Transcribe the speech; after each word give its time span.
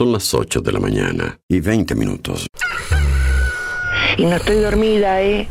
Son 0.00 0.12
las 0.12 0.32
8 0.32 0.62
de 0.62 0.72
la 0.72 0.80
mañana 0.80 1.38
y 1.46 1.60
20 1.60 1.94
minutos. 1.94 2.46
Y 4.16 4.24
no 4.24 4.36
estoy 4.36 4.60
dormida, 4.60 5.20
¿eh? 5.20 5.46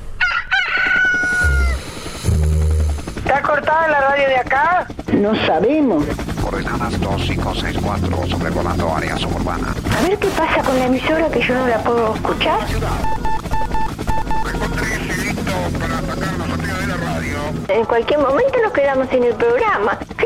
¿Está 3.17 3.43
cortada 3.43 3.87
la 3.89 4.01
radio 4.09 4.27
de 4.27 4.37
acá? 4.37 4.87
No 5.13 5.35
sabemos. 5.45 6.03
Coordenadas 6.41 6.99
2564, 6.99 8.25
sobrevolando 8.25 8.91
área 8.91 9.15
suburbana. 9.19 9.71
A 9.95 10.07
ver 10.07 10.17
qué 10.17 10.27
pasa 10.29 10.63
con 10.63 10.79
la 10.79 10.85
emisora 10.87 11.29
que 11.29 11.41
yo 11.41 11.53
no 11.53 11.67
la 11.67 11.83
puedo 11.83 12.15
escuchar. 12.15 12.59
En 17.67 17.85
cualquier 17.85 18.19
momento 18.19 18.57
nos 18.63 18.73
quedamos 18.73 19.09
sin 19.09 19.23
el 19.25 19.35
programa. 19.35 19.99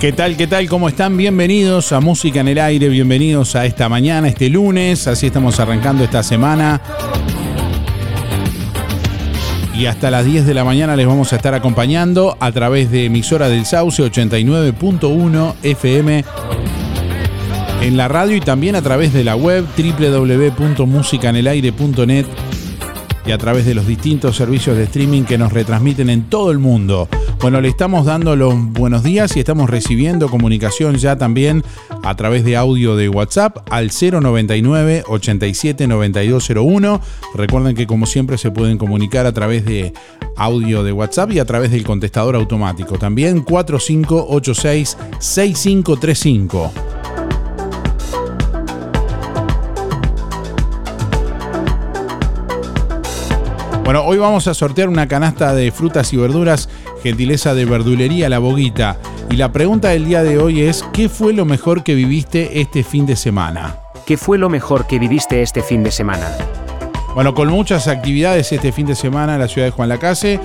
¿Qué 0.00 0.12
tal? 0.12 0.36
¿Qué 0.38 0.46
tal? 0.46 0.66
¿Cómo 0.66 0.88
están? 0.88 1.18
Bienvenidos 1.18 1.92
a 1.92 2.00
Música 2.00 2.40
en 2.40 2.48
el 2.48 2.58
Aire, 2.58 2.88
bienvenidos 2.88 3.54
a 3.54 3.66
esta 3.66 3.90
mañana, 3.90 4.28
este 4.28 4.48
lunes, 4.48 5.06
así 5.06 5.26
estamos 5.26 5.60
arrancando 5.60 6.02
esta 6.02 6.22
semana. 6.22 6.80
y 9.74 9.84
hasta 9.84 10.10
las 10.10 10.24
10 10.24 10.46
de 10.46 10.54
la 10.54 10.64
mañana 10.64 10.96
les 10.96 11.06
vamos 11.06 11.34
a 11.34 11.36
estar 11.36 11.54
acompañando 11.54 12.34
a 12.40 12.50
través 12.50 12.90
de 12.90 13.04
emisora 13.04 13.50
del 13.50 13.66
Sauce 13.66 14.02
89.1 14.02 15.54
FM 15.62 16.24
en 17.82 17.96
la 17.98 18.08
radio 18.08 18.36
y 18.36 18.40
también 18.40 18.76
a 18.76 18.82
través 18.82 19.12
de 19.12 19.22
la 19.22 19.36
web 19.36 19.66
www.musicanelaire.net 19.76 22.24
y 23.26 23.32
a 23.32 23.38
través 23.38 23.66
de 23.66 23.74
los 23.74 23.86
distintos 23.86 24.34
servicios 24.34 24.78
de 24.78 24.84
streaming 24.84 25.24
que 25.24 25.36
nos 25.36 25.52
retransmiten 25.52 26.08
en 26.08 26.22
todo 26.22 26.50
el 26.50 26.58
mundo. 26.58 27.06
Bueno, 27.40 27.62
le 27.62 27.68
estamos 27.68 28.04
dando 28.04 28.36
los 28.36 28.54
buenos 28.72 29.02
días 29.02 29.34
y 29.34 29.40
estamos 29.40 29.70
recibiendo 29.70 30.28
comunicación 30.28 30.96
ya 30.96 31.16
también 31.16 31.64
a 32.02 32.14
través 32.14 32.44
de 32.44 32.54
audio 32.54 32.96
de 32.96 33.08
WhatsApp 33.08 33.66
al 33.70 33.90
099 33.90 35.04
87 35.06 35.86
9201. 35.86 37.00
Recuerden 37.34 37.74
que 37.74 37.86
como 37.86 38.04
siempre 38.04 38.36
se 38.36 38.50
pueden 38.50 38.76
comunicar 38.76 39.24
a 39.24 39.32
través 39.32 39.64
de 39.64 39.94
audio 40.36 40.84
de 40.84 40.92
WhatsApp 40.92 41.32
y 41.32 41.38
a 41.38 41.46
través 41.46 41.70
del 41.70 41.82
contestador 41.82 42.36
automático. 42.36 42.98
También 42.98 43.40
4586 43.40 44.98
6535. 45.18 46.89
Bueno, 53.90 54.04
hoy 54.04 54.18
vamos 54.18 54.46
a 54.46 54.54
sortear 54.54 54.88
una 54.88 55.08
canasta 55.08 55.52
de 55.52 55.72
frutas 55.72 56.12
y 56.12 56.16
verduras, 56.16 56.68
gentileza 57.02 57.54
de 57.54 57.64
verdulería 57.64 58.28
La 58.28 58.38
Boguita. 58.38 58.98
Y 59.30 59.34
la 59.34 59.50
pregunta 59.50 59.88
del 59.88 60.04
día 60.04 60.22
de 60.22 60.38
hoy 60.38 60.60
es, 60.60 60.84
¿qué 60.92 61.08
fue 61.08 61.32
lo 61.32 61.44
mejor 61.44 61.82
que 61.82 61.96
viviste 61.96 62.60
este 62.60 62.84
fin 62.84 63.04
de 63.04 63.16
semana? 63.16 63.78
¿Qué 64.06 64.16
fue 64.16 64.38
lo 64.38 64.48
mejor 64.48 64.86
que 64.86 65.00
viviste 65.00 65.42
este 65.42 65.60
fin 65.60 65.82
de 65.82 65.90
semana? 65.90 66.28
Bueno, 67.16 67.34
con 67.34 67.48
muchas 67.48 67.88
actividades 67.88 68.52
este 68.52 68.70
fin 68.70 68.86
de 68.86 68.94
semana 68.94 69.34
en 69.34 69.40
la 69.40 69.48
ciudad 69.48 69.66
de 69.66 69.72
Juan 69.72 69.88
Lacase. 69.88 70.38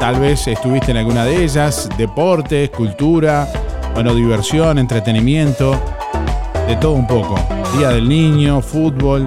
Tal 0.00 0.18
vez 0.18 0.48
estuviste 0.48 0.92
en 0.92 0.96
alguna 0.96 1.26
de 1.26 1.44
ellas, 1.44 1.86
deportes, 1.98 2.70
cultura, 2.70 3.46
bueno, 3.92 4.14
diversión, 4.14 4.78
entretenimiento, 4.78 5.78
de 6.66 6.76
todo 6.76 6.92
un 6.92 7.06
poco. 7.06 7.34
Día 7.76 7.90
del 7.90 8.08
niño, 8.08 8.62
fútbol. 8.62 9.26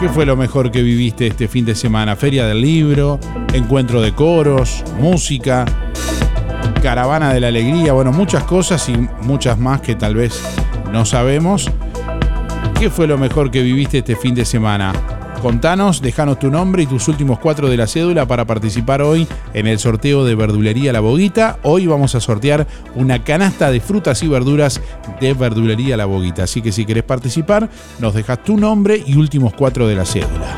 ¿Qué 0.00 0.08
fue 0.08 0.24
lo 0.24 0.34
mejor 0.34 0.70
que 0.70 0.80
viviste 0.80 1.26
este 1.26 1.46
fin 1.46 1.66
de 1.66 1.74
semana? 1.74 2.16
Feria 2.16 2.46
del 2.46 2.62
libro, 2.62 3.20
encuentro 3.52 4.00
de 4.00 4.14
coros, 4.14 4.82
música, 4.98 5.66
caravana 6.82 7.34
de 7.34 7.40
la 7.40 7.48
alegría, 7.48 7.92
bueno, 7.92 8.10
muchas 8.10 8.44
cosas 8.44 8.88
y 8.88 8.94
muchas 9.20 9.58
más 9.58 9.82
que 9.82 9.96
tal 9.96 10.14
vez 10.14 10.40
no 10.90 11.04
sabemos. 11.04 11.70
¿Qué 12.78 12.88
fue 12.88 13.06
lo 13.06 13.18
mejor 13.18 13.50
que 13.50 13.60
viviste 13.60 13.98
este 13.98 14.16
fin 14.16 14.34
de 14.34 14.46
semana? 14.46 14.94
Contanos, 15.40 16.02
déjanos 16.02 16.38
tu 16.38 16.50
nombre 16.50 16.82
y 16.82 16.86
tus 16.86 17.08
últimos 17.08 17.38
cuatro 17.38 17.68
de 17.70 17.76
la 17.76 17.86
cédula 17.86 18.26
para 18.26 18.44
participar 18.44 19.00
hoy 19.00 19.26
en 19.54 19.66
el 19.66 19.78
sorteo 19.78 20.24
de 20.24 20.34
Verdulería 20.34 20.92
La 20.92 21.00
Boguita. 21.00 21.58
Hoy 21.62 21.86
vamos 21.86 22.14
a 22.14 22.20
sortear 22.20 22.66
una 22.94 23.24
canasta 23.24 23.70
de 23.70 23.80
frutas 23.80 24.22
y 24.22 24.28
verduras 24.28 24.82
de 25.18 25.32
Verdulería 25.32 25.96
La 25.96 26.04
Boguita. 26.04 26.44
Así 26.44 26.60
que 26.60 26.72
si 26.72 26.84
querés 26.84 27.04
participar, 27.04 27.70
nos 28.00 28.12
dejas 28.12 28.42
tu 28.44 28.58
nombre 28.58 29.02
y 29.04 29.16
últimos 29.16 29.54
cuatro 29.54 29.88
de 29.88 29.94
la 29.94 30.04
cédula. 30.04 30.56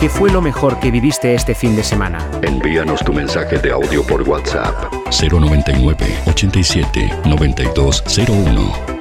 ¿Qué 0.00 0.08
fue 0.08 0.30
lo 0.30 0.42
mejor 0.42 0.80
que 0.80 0.90
viviste 0.90 1.32
este 1.34 1.54
fin 1.54 1.76
de 1.76 1.84
semana? 1.84 2.18
Envíanos 2.42 3.04
tu 3.04 3.12
mensaje 3.12 3.58
de 3.58 3.70
audio 3.70 4.04
por 4.04 4.22
WhatsApp 4.22 4.92
099 5.22 6.04
87 6.26 7.20
9201. 7.24 8.93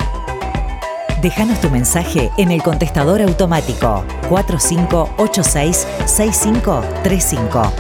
Déjanos 1.24 1.62
tu 1.62 1.70
mensaje 1.70 2.32
en 2.38 2.52
el 2.52 2.62
contestador 2.62 3.22
automático 3.22 4.04
4586 4.28 5.88
6535. 6.06 7.74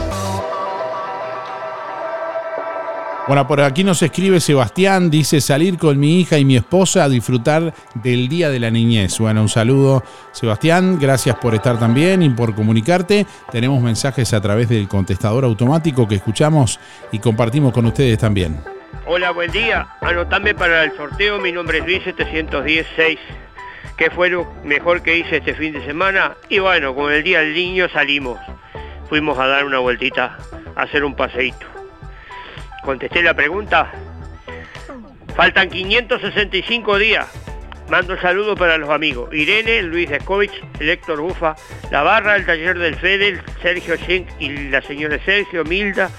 Bueno, 3.27 3.45
por 3.45 3.59
aquí 3.59 3.83
nos 3.83 4.01
escribe 4.01 4.39
Sebastián, 4.39 5.09
dice 5.09 5.41
salir 5.41 5.77
con 5.77 5.99
mi 5.99 6.21
hija 6.21 6.37
y 6.37 6.45
mi 6.45 6.55
esposa 6.55 7.03
a 7.03 7.09
disfrutar 7.09 7.73
del 7.95 8.29
Día 8.29 8.49
de 8.49 8.61
la 8.61 8.71
Niñez. 8.71 9.19
Bueno, 9.19 9.41
un 9.41 9.49
saludo 9.49 10.03
Sebastián, 10.31 10.97
gracias 10.97 11.35
por 11.35 11.53
estar 11.53 11.77
también 11.77 12.23
y 12.23 12.29
por 12.29 12.55
comunicarte. 12.55 13.27
Tenemos 13.51 13.81
mensajes 13.81 14.33
a 14.33 14.39
través 14.39 14.69
del 14.69 14.87
contestador 14.87 15.43
automático 15.43 16.07
que 16.07 16.15
escuchamos 16.15 16.79
y 17.11 17.19
compartimos 17.19 17.73
con 17.73 17.85
ustedes 17.87 18.17
también. 18.17 18.72
Hola, 19.05 19.31
buen 19.31 19.51
día. 19.51 19.85
Anotame 19.99 20.55
para 20.55 20.85
el 20.85 20.95
sorteo. 20.95 21.37
Mi 21.37 21.51
nombre 21.51 21.79
es 21.79 21.85
Luis 21.85 22.03
716. 22.05 23.19
¿Qué 23.97 24.09
fue 24.09 24.29
lo 24.29 24.49
mejor 24.63 25.03
que 25.03 25.17
hice 25.17 25.37
este 25.37 25.53
fin 25.55 25.73
de 25.73 25.83
semana? 25.83 26.37
Y 26.47 26.59
bueno, 26.59 26.95
con 26.95 27.11
el 27.11 27.21
Día 27.21 27.41
del 27.41 27.53
Niño 27.53 27.89
salimos. 27.89 28.39
Fuimos 29.09 29.37
a 29.39 29.47
dar 29.47 29.65
una 29.65 29.79
vueltita, 29.79 30.37
a 30.77 30.83
hacer 30.83 31.03
un 31.03 31.15
paseíto. 31.17 31.67
Contesté 32.85 33.21
la 33.21 33.33
pregunta. 33.33 33.91
Faltan 35.35 35.69
565 35.69 36.97
días. 36.97 37.27
Mando 37.89 38.17
saludos 38.21 38.57
para 38.57 38.77
los 38.77 38.89
amigos. 38.89 39.33
Irene, 39.33 39.81
Luis 39.81 40.09
Escovich, 40.09 40.63
el 40.79 40.89
Héctor 40.89 41.19
Bufa, 41.19 41.57
La 41.91 42.03
Barra, 42.03 42.37
el 42.37 42.45
Taller 42.45 42.79
del 42.79 42.95
Fedel, 42.95 43.41
Sergio 43.61 43.97
Schenk 43.97 44.29
y 44.39 44.69
la 44.69 44.81
señora 44.81 45.19
Sergio, 45.25 45.65
Milda, 45.65 46.09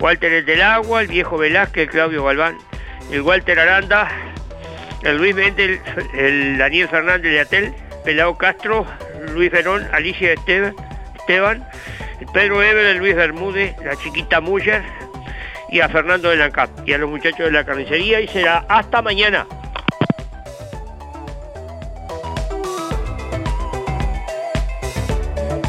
Walter 0.00 0.32
el 0.32 0.44
del 0.44 0.62
Agua, 0.62 1.02
el 1.02 1.08
viejo 1.08 1.38
Velázquez, 1.38 1.84
el 1.84 1.90
Claudio 1.90 2.24
Galván, 2.24 2.58
el 3.10 3.22
Walter 3.22 3.58
Aranda, 3.58 4.08
el 5.02 5.16
Luis 5.18 5.34
Mendel, 5.34 5.80
el 6.14 6.58
Daniel 6.58 6.88
Fernández 6.88 7.32
de 7.32 7.40
Atel, 7.40 7.74
Pelao 8.04 8.36
Castro, 8.36 8.86
Luis 9.32 9.50
Verón, 9.50 9.86
Alicia 9.92 10.32
Esteban, 10.32 10.74
Esteban, 11.16 11.68
Pedro 12.32 12.62
Ever, 12.62 12.86
el 12.86 12.98
Luis 12.98 13.14
Bermúdez, 13.14 13.74
la 13.84 13.96
chiquita 13.96 14.40
Muller 14.40 14.82
y 15.70 15.80
a 15.80 15.88
Fernando 15.88 16.30
de 16.30 16.36
la 16.36 16.50
CAP 16.50 16.70
y 16.86 16.92
a 16.92 16.98
los 16.98 17.10
muchachos 17.10 17.46
de 17.46 17.50
la 17.50 17.64
carnicería 17.64 18.20
y 18.20 18.28
será 18.28 18.64
hasta 18.68 19.02
mañana. 19.02 19.46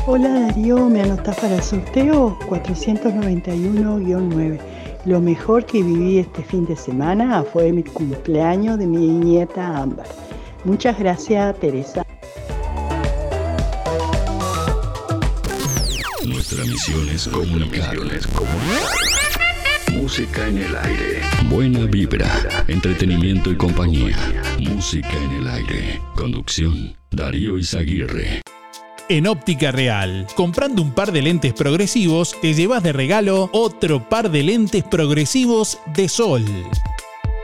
Hola 0.07 0.30
Darío, 0.30 0.88
¿me 0.88 1.02
anotás 1.02 1.36
para 1.38 1.56
el 1.56 1.63
sorteo? 1.63 2.38
491-9. 2.48 4.60
Lo 5.06 5.19
mejor 5.19 5.66
que 5.66 5.81
viví 5.81 6.19
este 6.19 6.44
fin 6.44 6.63
de 6.68 6.75
semana 6.75 7.42
fue 7.42 7.72
mi 7.72 7.81
cumpleaños 7.81 8.78
de 8.78 8.86
mi 8.86 9.07
nieta 9.07 9.78
Ámbar. 9.78 10.06
Muchas 10.63 11.00
gracias, 11.00 11.60
Teresa. 11.60 12.06
Nuestra 16.24 16.63
misión 16.66 17.10
es 17.10 17.28
comunicar. 17.28 17.96
Música 19.92 20.48
en 20.48 20.60
el 20.60 20.75
aire. 20.75 21.21
Buena 21.50 21.88
vibra, 21.88 22.30
entretenimiento 22.68 23.50
y 23.50 23.57
compañía. 23.57 24.16
Música 24.59 25.18
en 25.24 25.31
el 25.31 25.47
aire. 25.47 26.00
Conducción, 26.16 26.95
Darío 27.09 27.57
Izaguirre. 27.57 28.44
En 29.07 29.28
Óptica 29.28 29.71
Real, 29.71 30.26
comprando 30.35 30.81
un 30.81 30.92
par 30.92 31.12
de 31.12 31.21
lentes 31.21 31.54
progresivos, 31.54 32.35
te 32.42 32.56
llevas 32.56 32.81
de 32.81 32.92
regalo 32.92 33.50
otro 33.54 34.09
par 34.09 34.31
de 34.31 34.42
lentes 34.42 34.83
progresivos 34.83 35.78
de 35.94 36.09
sol. 36.09 36.44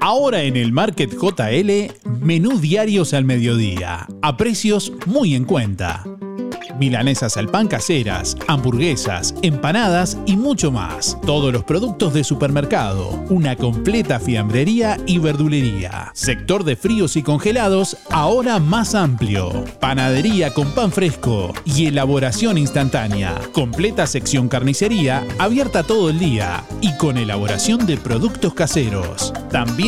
Ahora 0.00 0.42
en 0.42 0.56
el 0.56 0.72
Market 0.72 1.12
JL, 1.12 1.92
menú 2.20 2.60
diarios 2.60 3.14
al 3.14 3.24
mediodía, 3.24 4.06
a 4.22 4.36
precios 4.36 4.92
muy 5.06 5.34
en 5.34 5.44
cuenta. 5.44 6.04
milanesas 6.78 7.36
al 7.36 7.48
pan 7.48 7.66
caseras, 7.68 8.36
hamburguesas, 8.46 9.34
empanadas 9.42 10.16
y 10.26 10.36
mucho 10.36 10.70
más. 10.70 11.18
Todos 11.26 11.52
los 11.52 11.64
productos 11.64 12.14
de 12.14 12.22
supermercado, 12.24 13.24
una 13.30 13.56
completa 13.56 14.20
fiambrería 14.20 14.96
y 15.06 15.18
verdulería. 15.18 16.10
Sector 16.14 16.64
de 16.64 16.76
fríos 16.76 17.16
y 17.16 17.22
congelados, 17.22 17.96
ahora 18.10 18.58
más 18.60 18.94
amplio. 18.94 19.64
Panadería 19.80 20.54
con 20.54 20.72
pan 20.72 20.92
fresco 20.92 21.52
y 21.64 21.86
elaboración 21.86 22.58
instantánea. 22.58 23.34
Completa 23.52 24.06
sección 24.06 24.48
carnicería, 24.48 25.26
abierta 25.38 25.82
todo 25.82 26.10
el 26.10 26.18
día 26.18 26.64
y 26.80 26.96
con 26.96 27.16
elaboración 27.18 27.86
de 27.86 27.96
productos 27.96 28.54
caseros. 28.54 29.32
También 29.50 29.87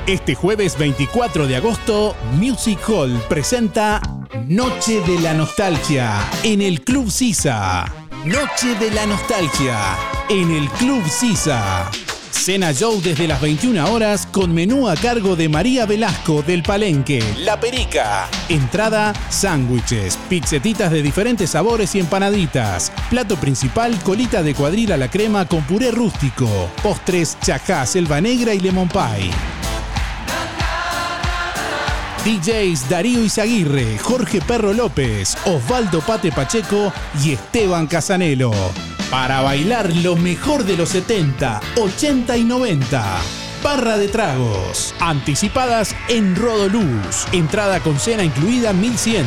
Este 0.06 0.34
jueves 0.36 0.78
24 0.78 1.48
de 1.48 1.56
agosto, 1.56 2.14
Music 2.34 2.78
Hall 2.88 3.20
presenta 3.28 4.00
Noche 4.46 5.00
de 5.00 5.18
la 5.20 5.34
Nostalgia 5.34 6.20
en 6.44 6.62
el 6.62 6.82
Club 6.82 7.10
Sisa. 7.10 8.05
Noche 8.26 8.75
de 8.80 8.90
la 8.90 9.06
Nostalgia 9.06 9.78
en 10.28 10.50
el 10.50 10.68
Club 10.71 11.09
Sisa. 11.09 11.88
Cena 12.33 12.73
Show 12.73 13.00
desde 13.00 13.28
las 13.28 13.40
21 13.40 13.88
horas 13.88 14.26
con 14.26 14.52
menú 14.52 14.88
a 14.88 14.97
cargo 14.97 15.37
de 15.37 15.49
María 15.49 15.87
Velasco 15.87 16.42
del 16.42 16.64
Palenque, 16.64 17.23
La 17.38 17.61
Perica. 17.61 18.26
Entrada, 18.49 19.12
sándwiches, 19.30 20.18
pizzetitas 20.28 20.90
de 20.90 21.02
diferentes 21.02 21.50
sabores 21.50 21.95
y 21.95 22.00
empanaditas. 22.00 22.90
Plato 23.11 23.37
principal, 23.37 23.97
colita 24.02 24.42
de 24.42 24.56
cuadril 24.56 24.90
a 24.90 24.97
la 24.97 25.09
crema 25.09 25.47
con 25.47 25.62
puré 25.62 25.92
rústico. 25.92 26.49
Postres, 26.83 27.38
chajá, 27.40 27.87
selva 27.87 28.21
negra 28.21 28.54
y 28.54 28.59
lemon 28.59 28.88
pie. 28.88 29.30
DJs 32.26 32.88
Darío 32.88 33.23
Izaguirre, 33.23 33.99
Jorge 33.99 34.40
Perro 34.40 34.73
López, 34.73 35.38
Osvaldo 35.45 36.00
Pate 36.00 36.33
Pacheco 36.33 36.92
y 37.23 37.30
Esteban 37.30 37.87
Casanelo. 37.87 38.50
Para 39.12 39.42
bailar 39.42 39.95
lo 39.95 40.16
mejor 40.16 40.64
de 40.64 40.76
los 40.76 40.88
70, 40.88 41.61
80 41.76 42.37
y 42.37 42.42
90. 42.42 43.18
Barra 43.62 43.97
de 43.97 44.09
tragos. 44.09 44.92
Anticipadas 44.99 45.95
en 46.09 46.35
Rodoluz. 46.35 47.28
Entrada 47.30 47.78
con 47.78 47.97
cena 48.00 48.25
incluida 48.25 48.73
1100. 48.73 49.25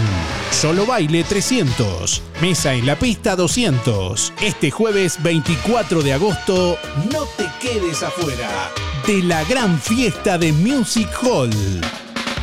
Solo 0.52 0.86
baile 0.86 1.24
300. 1.24 2.22
Mesa 2.42 2.74
en 2.74 2.86
la 2.86 3.00
pista 3.00 3.38
200. 3.38 4.34
Este 4.42 4.72
jueves 4.72 5.24
24 5.24 6.02
de 6.02 6.12
agosto, 6.12 6.78
no 7.14 7.24
te 7.38 7.50
quedes 7.62 8.04
afuera 8.04 8.50
de 9.08 9.24
la 9.24 9.46
gran 9.46 9.80
fiesta 9.80 10.38
de 10.38 10.52
Music 10.52 11.08
Hall. 11.24 11.50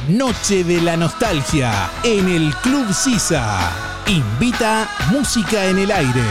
Noche 0.09 0.63
de 0.63 0.81
la 0.83 0.97
Nostalgia 0.97 1.91
en 2.05 2.29
el 2.29 2.55
Club 2.63 2.93
Sisa. 2.95 3.73
Invita 4.07 4.89
Música 5.11 5.67
en 5.67 5.79
el 5.79 5.91
Aire. 5.91 6.23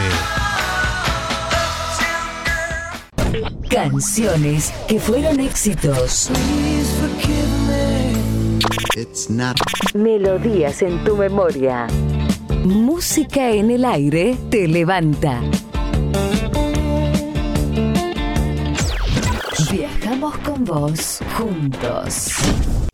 Canciones 3.68 4.72
que 4.88 4.98
fueron 4.98 5.40
éxitos. 5.40 6.30
Melodías 9.94 10.80
en 10.80 11.04
tu 11.04 11.14
memoria. 11.14 11.86
Música 12.64 13.50
en 13.50 13.70
el 13.70 13.84
aire 13.84 14.38
te 14.50 14.66
levanta. 14.68 15.42
Viajamos 19.70 20.38
con 20.38 20.64
vos 20.64 21.20
juntos. 21.36 22.85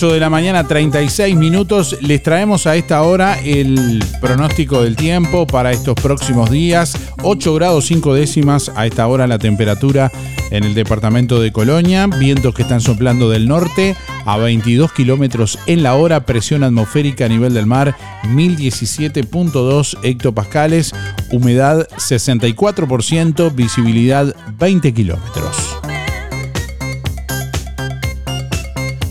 8 0.00 0.14
de 0.14 0.20
la 0.20 0.30
mañana, 0.30 0.66
36 0.66 1.36
minutos. 1.36 1.98
Les 2.00 2.22
traemos 2.22 2.66
a 2.66 2.74
esta 2.74 3.02
hora 3.02 3.38
el 3.38 4.02
pronóstico 4.18 4.80
del 4.80 4.96
tiempo 4.96 5.46
para 5.46 5.72
estos 5.72 5.94
próximos 5.94 6.50
días. 6.50 6.96
8 7.22 7.54
grados 7.54 7.84
5 7.84 8.14
décimas 8.14 8.72
a 8.76 8.86
esta 8.86 9.06
hora 9.06 9.26
la 9.26 9.38
temperatura 9.38 10.10
en 10.50 10.64
el 10.64 10.72
departamento 10.72 11.38
de 11.38 11.52
Colonia. 11.52 12.06
Vientos 12.06 12.54
que 12.54 12.62
están 12.62 12.80
soplando 12.80 13.28
del 13.28 13.46
norte 13.46 13.94
a 14.24 14.38
22 14.38 14.90
kilómetros 14.94 15.58
en 15.66 15.82
la 15.82 15.94
hora. 15.96 16.24
Presión 16.24 16.64
atmosférica 16.64 17.26
a 17.26 17.28
nivel 17.28 17.52
del 17.52 17.66
mar 17.66 17.94
1017.2 18.22 19.98
hectopascales. 20.02 20.94
Humedad 21.30 21.86
64%. 21.98 23.54
Visibilidad 23.54 24.34
20 24.58 24.94
kilómetros. 24.94 25.69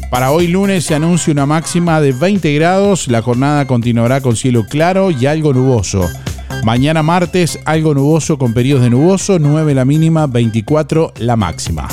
Para 0.09 0.31
hoy 0.31 0.47
lunes 0.47 0.85
se 0.85 0.95
anuncia 0.95 1.31
una 1.31 1.45
máxima 1.45 2.01
de 2.01 2.13
20 2.13 2.51
grados, 2.55 3.07
la 3.07 3.21
jornada 3.21 3.67
continuará 3.67 4.21
con 4.21 4.35
cielo 4.35 4.65
claro 4.67 5.11
y 5.11 5.27
algo 5.27 5.53
nuboso. 5.53 6.09
Mañana 6.63 7.03
martes 7.03 7.59
algo 7.65 7.93
nuboso 7.93 8.39
con 8.39 8.53
periodos 8.55 8.83
de 8.83 8.89
nuboso, 8.89 9.37
9 9.37 9.75
la 9.75 9.85
mínima, 9.85 10.25
24 10.25 11.13
la 11.19 11.35
máxima. 11.35 11.87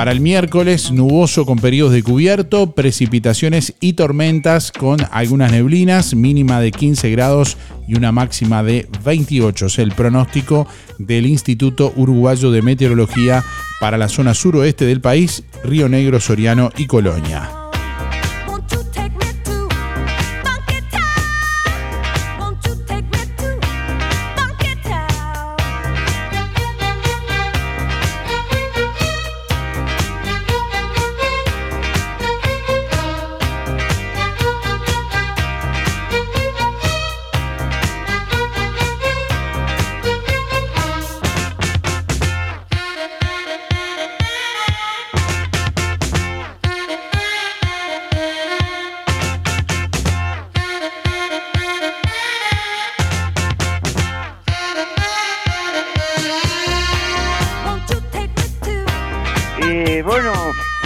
Para 0.00 0.12
el 0.12 0.22
miércoles, 0.22 0.92
nuboso 0.92 1.44
con 1.44 1.58
periodos 1.58 1.92
de 1.92 2.02
cubierto, 2.02 2.72
precipitaciones 2.72 3.74
y 3.80 3.92
tormentas 3.92 4.72
con 4.72 4.96
algunas 5.10 5.52
neblinas, 5.52 6.14
mínima 6.14 6.58
de 6.58 6.72
15 6.72 7.10
grados 7.10 7.58
y 7.86 7.98
una 7.98 8.10
máxima 8.10 8.62
de 8.62 8.88
28. 9.04 9.66
Es 9.66 9.78
el 9.78 9.92
pronóstico 9.92 10.66
del 10.96 11.26
Instituto 11.26 11.92
Uruguayo 11.96 12.50
de 12.50 12.62
Meteorología 12.62 13.44
para 13.78 13.98
la 13.98 14.08
zona 14.08 14.32
suroeste 14.32 14.86
del 14.86 15.02
país, 15.02 15.44
Río 15.64 15.86
Negro, 15.86 16.18
Soriano 16.18 16.70
y 16.78 16.86
Colonia. 16.86 17.59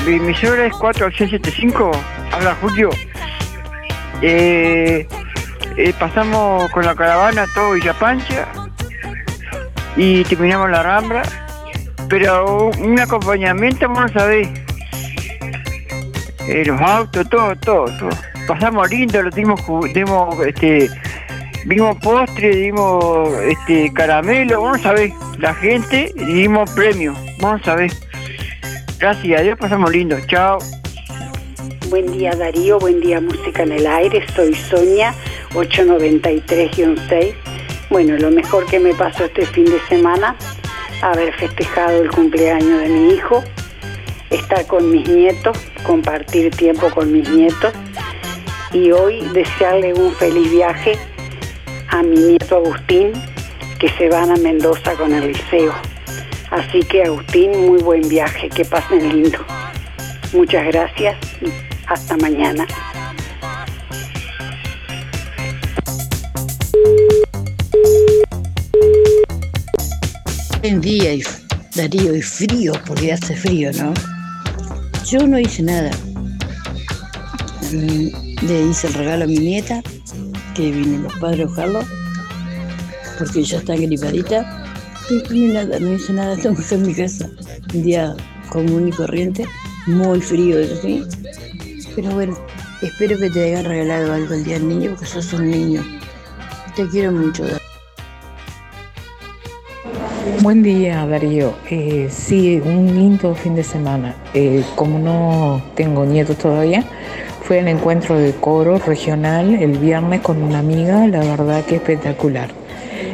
Mi 0.07 0.17
emisora 0.17 0.67
es 0.67 0.73
4675, 0.75 1.91
habla 2.33 2.55
Julio. 2.61 2.91
Eh, 4.21 5.07
eh, 5.77 5.95
pasamos 5.99 6.71
con 6.73 6.85
la 6.85 6.95
caravana 6.95 7.47
todo 7.55 7.73
Villa 7.73 7.95
Pancha 7.95 8.47
y 9.97 10.23
terminamos 10.25 10.71
la 10.71 10.83
Rambla, 10.83 11.23
pero 12.09 12.71
un 12.79 13.01
acompañamiento, 13.01 13.89
vamos 13.89 14.15
a 14.17 14.27
ver. 14.27 14.49
Eh, 16.49 16.65
los 16.67 16.81
autos, 16.81 17.29
todo, 17.31 17.57
todo, 17.57 17.85
todo. 17.99 18.11
Pasamos 18.47 18.91
lindo, 18.91 19.23
lo 19.23 19.31
dimos, 19.31 19.61
dimos 19.95 20.39
este, 20.47 20.91
postre, 22.03 22.57
dimos 22.57 23.31
este 23.41 23.91
caramelo, 23.95 24.63
vamos 24.63 24.85
a 24.85 24.93
ver. 24.93 25.11
La 25.39 25.55
gente, 25.55 26.13
dimos 26.15 26.71
premio, 26.73 27.15
vamos 27.41 27.67
a 27.67 27.75
ver. 27.75 28.04
Gracias 28.99 29.43
Dios 29.43 29.59
pasamos 29.59 29.91
lindo, 29.91 30.17
chao. 30.27 30.59
Buen 31.89 32.11
día 32.13 32.31
Darío, 32.33 32.79
buen 32.79 33.01
día 33.01 33.21
Música 33.21 33.63
en 33.63 33.73
el 33.73 33.87
Aire, 33.87 34.25
soy 34.35 34.55
Sonia, 34.55 35.15
893-6. 35.53 37.35
Bueno, 37.91 38.17
lo 38.17 38.31
mejor 38.31 38.67
que 38.67 38.79
me 38.79 38.95
pasó 38.95 39.25
este 39.25 39.47
fin 39.47 39.67
de 39.67 39.81
semana, 39.89 40.37
haber 41.03 41.35
festejado 41.35 42.03
el 42.03 42.11
cumpleaños 42.11 42.81
de 42.81 42.89
mi 42.89 43.15
hijo, 43.15 43.45
estar 44.31 44.67
con 44.67 44.91
mis 44.91 45.09
nietos, 45.09 45.59
compartir 45.85 46.51
tiempo 46.51 46.89
con 46.91 47.13
mis 47.13 47.29
nietos 47.29 47.73
y 48.73 48.91
hoy 48.93 49.21
desearle 49.33 49.93
un 49.95 50.13
feliz 50.15 50.51
viaje 50.51 50.99
a 51.89 52.03
mi 52.03 52.17
nieto 52.17 52.57
Agustín, 52.57 53.13
que 53.79 53.89
se 53.91 54.09
van 54.09 54.31
a 54.31 54.37
Mendoza 54.37 54.95
con 54.95 55.13
el 55.13 55.29
liceo. 55.29 55.75
Así 56.55 56.79
que 56.85 57.03
Agustín, 57.03 57.67
muy 57.67 57.83
buen 57.83 58.09
viaje, 58.09 58.49
que 58.49 58.65
pasen 58.65 59.09
lindo. 59.09 59.45
Muchas 60.33 60.65
gracias 60.67 61.17
y 61.43 61.47
hasta 61.89 62.17
mañana. 62.17 62.65
Buen 70.61 70.81
día, 70.81 71.15
y 71.15 71.25
Darío, 71.75 72.15
y 72.15 72.23
frío, 72.23 72.73
porque 72.87 73.13
hace 73.13 73.35
frío, 73.35 73.73
¿no? 73.73 73.93
Yo 75.05 75.27
no 75.27 75.41
hice 75.41 75.65
nada. 75.65 75.91
Mm, 77.73 78.47
Le 78.47 78.63
hice 78.71 78.87
el 78.87 78.95
regalo 78.95 79.25
a 79.25 79.27
mi 79.27 79.39
nieta, 79.39 79.83
que 80.55 80.71
vino 80.71 81.03
los 81.03 81.19
padres 81.19 81.41
a 81.41 81.45
buscarlo, 81.47 81.81
porque 83.19 83.43
ya 83.43 83.59
está 83.59 83.75
gripadita. 83.75 84.64
Y 85.11 85.39
no, 85.39 85.53
nada, 85.53 85.79
no 85.79 85.93
hice 85.93 86.13
nada, 86.13 86.37
tengo 86.37 86.57
que 86.57 86.75
en 86.75 86.83
mi 86.87 86.95
casa. 86.95 87.29
Un 87.75 87.83
día 87.83 88.17
común 88.49 88.89
y 88.89 88.91
corriente, 88.91 89.45
muy 89.87 90.21
frío, 90.21 90.59
eso 90.59 90.77
sí. 90.81 91.05
Pero 91.95 92.11
bueno, 92.13 92.39
espero 92.81 93.19
que 93.19 93.29
te 93.31 93.45
hayan 93.45 93.67
regalado 93.67 94.15
algo 94.15 94.35
el 94.35 94.45
día 94.45 94.59
del 94.59 94.69
niño, 94.69 94.91
porque 94.91 95.07
sos 95.07 95.33
un 95.35 95.51
niño. 95.51 95.85
Te 96.75 96.89
quiero 96.89 97.13
mucho. 97.13 97.45
Buen 100.41 100.63
día, 100.63 101.07
Darío. 101.07 101.55
Eh, 101.71 102.09
sí, 102.11 102.61
un 102.65 102.87
lindo 102.87 103.35
fin 103.35 103.55
de 103.55 103.63
semana. 103.63 104.15
Eh, 104.33 104.65
como 104.75 104.99
no 104.99 105.63
tengo 105.75 106.07
nietos 106.07 106.39
todavía, 106.39 106.83
fue 107.43 107.59
el 107.59 107.69
encuentro 107.69 108.17
de 108.19 108.33
coro 108.33 108.79
regional 108.79 109.55
el 109.55 109.77
viernes 109.79 110.23
con 110.23 110.43
una 110.43 110.61
amiga. 110.61 111.07
La 111.07 111.21
verdad 111.21 111.63
que 111.65 111.77
espectacular. 111.77 112.51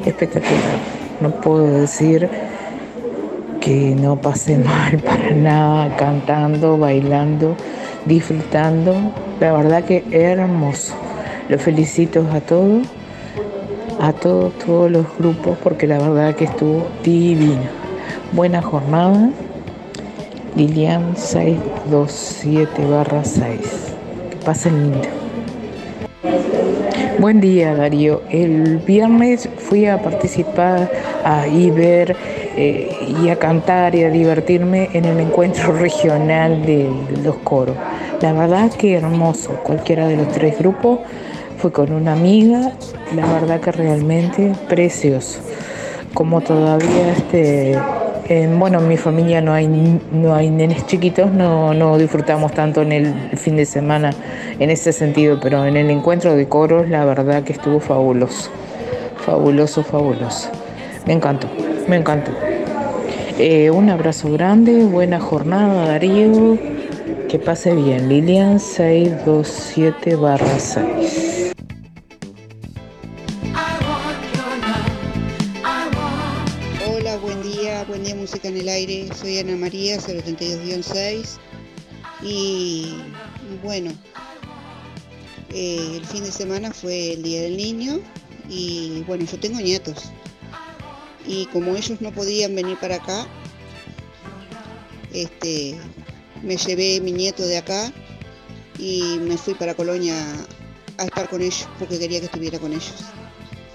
Espectacular. 0.06 0.99
No 1.20 1.30
puedo 1.30 1.80
decir 1.80 2.28
que 3.60 3.94
no 3.94 4.20
pasé 4.20 4.56
mal 4.72 4.98
para 4.98 5.30
nada, 5.32 5.96
cantando, 5.96 6.78
bailando, 6.78 7.56
disfrutando. 8.06 8.94
La 9.40 9.52
verdad 9.52 9.84
que 9.84 10.04
hermoso. 10.10 10.94
Los 11.48 11.62
felicito 11.62 12.24
a 12.32 12.40
todos 12.40 12.86
a 14.00 14.14
todos, 14.14 14.54
todos 14.54 14.90
los 14.90 15.06
grupos, 15.18 15.58
porque 15.62 15.86
la 15.86 15.98
verdad 15.98 16.34
que 16.34 16.44
estuvo 16.44 16.86
divino. 17.04 17.60
Buena 18.32 18.62
jornada. 18.62 19.30
Lilian 20.56 21.16
627 21.16 22.86
barra 22.86 23.22
6. 23.24 23.60
Que 24.30 24.36
pasen 24.36 24.82
lindo. 24.82 25.08
Buen 27.18 27.40
día, 27.42 27.74
Darío. 27.74 28.22
El 28.30 28.78
viernes 28.78 29.48
fui 29.70 29.86
a 29.86 30.02
participar, 30.02 30.90
a 31.24 31.46
ir 31.46 31.72
ver 31.72 32.16
eh, 32.56 32.90
y 33.22 33.28
a 33.28 33.36
cantar 33.36 33.94
y 33.94 34.02
a 34.02 34.10
divertirme 34.10 34.90
en 34.92 35.04
el 35.04 35.20
encuentro 35.20 35.72
regional 35.78 36.66
de 36.66 36.90
los 37.22 37.36
coros. 37.36 37.76
La 38.20 38.32
verdad 38.32 38.70
que 38.72 38.94
hermoso. 38.94 39.52
Cualquiera 39.62 40.08
de 40.08 40.16
los 40.16 40.28
tres 40.28 40.58
grupos 40.58 40.98
fue 41.56 41.70
con 41.70 41.92
una 41.92 42.12
amiga. 42.12 42.72
La 43.14 43.32
verdad 43.32 43.60
que 43.60 43.70
realmente 43.70 44.52
precioso. 44.68 45.38
Como 46.12 46.40
todavía 46.40 47.12
este, 47.16 47.78
en, 48.30 48.58
bueno, 48.58 48.78
en 48.78 48.88
mi 48.88 48.96
familia 48.96 49.40
no 49.40 49.52
hay, 49.52 49.68
no 49.68 50.34
hay 50.34 50.50
nenes 50.50 50.86
chiquitos, 50.86 51.32
no, 51.32 51.74
no 51.74 51.98
disfrutamos 51.98 52.52
tanto 52.52 52.82
en 52.82 52.92
el 52.92 53.38
fin 53.38 53.56
de 53.56 53.64
semana 53.64 54.10
en 54.58 54.70
ese 54.70 54.92
sentido, 54.92 55.38
pero 55.40 55.64
en 55.64 55.76
el 55.76 55.90
encuentro 55.90 56.36
de 56.36 56.48
coros 56.48 56.88
la 56.88 57.04
verdad 57.04 57.42
que 57.42 57.52
estuvo 57.52 57.80
fabuloso, 57.80 58.50
fabuloso, 59.24 59.82
fabuloso. 59.82 60.50
Me 61.06 61.14
encantó, 61.14 61.48
me 61.88 61.96
encantó. 61.96 62.32
Eh, 63.38 63.70
un 63.70 63.88
abrazo 63.88 64.32
grande, 64.32 64.84
buena 64.84 65.18
jornada 65.18 65.86
Darío, 65.86 66.58
que 67.28 67.38
pase 67.38 67.74
bien. 67.74 68.08
Lilian 68.08 68.60
627 68.60 70.16
barra 70.16 70.58
6. 70.58 71.52
Hola, 76.86 77.16
buen 77.18 77.42
día, 77.42 77.84
buen 77.84 78.04
día 78.04 78.14
Música 78.14 78.48
en 78.48 78.58
el 78.58 78.68
Aire. 78.68 79.08
Soy 79.14 79.38
Ana 79.38 79.56
María, 79.56 79.96
032-6. 79.96 81.38
Y, 82.22 82.96
y 83.50 83.64
bueno, 83.64 83.90
eh, 85.48 85.96
el 85.96 86.04
fin 86.04 86.22
de 86.22 86.30
semana 86.30 86.70
fue 86.70 87.14
el 87.14 87.22
Día 87.22 87.42
del 87.42 87.56
Niño 87.56 88.00
y 88.50 89.04
bueno, 89.06 89.24
yo 89.24 89.38
tengo 89.38 89.60
nietos. 89.60 90.10
Y 91.26 91.46
como 91.46 91.76
ellos 91.76 92.00
no 92.00 92.12
podían 92.12 92.54
venir 92.54 92.76
para 92.78 92.96
acá, 92.96 93.26
este, 95.12 95.78
me 96.42 96.56
llevé 96.56 97.00
mi 97.00 97.12
nieto 97.12 97.46
de 97.46 97.58
acá 97.58 97.92
y 98.78 99.18
me 99.20 99.38
fui 99.38 99.54
para 99.54 99.74
Colonia 99.74 100.14
a 100.98 101.04
estar 101.04 101.28
con 101.28 101.40
ellos 101.40 101.68
porque 101.78 101.98
quería 101.98 102.18
que 102.18 102.26
estuviera 102.26 102.58
con 102.58 102.72
ellos. 102.72 102.94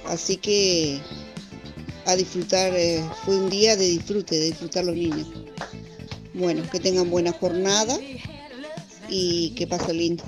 Así 0.06 0.38
que 0.38 1.00
a 2.06 2.16
disfrutar, 2.16 2.74
eh, 2.76 3.04
fue 3.24 3.38
un 3.38 3.50
día 3.50 3.76
de 3.76 3.86
disfrute, 3.86 4.36
de 4.36 4.46
disfrutar 4.48 4.84
los 4.84 4.96
niños. 4.96 5.28
Bueno, 6.34 6.64
que 6.70 6.80
tengan 6.82 7.10
buena 7.10 7.32
jornada 7.32 7.98
y 9.10 9.52
que 9.52 9.68
pasen 9.68 9.98
lindo. 9.98 10.24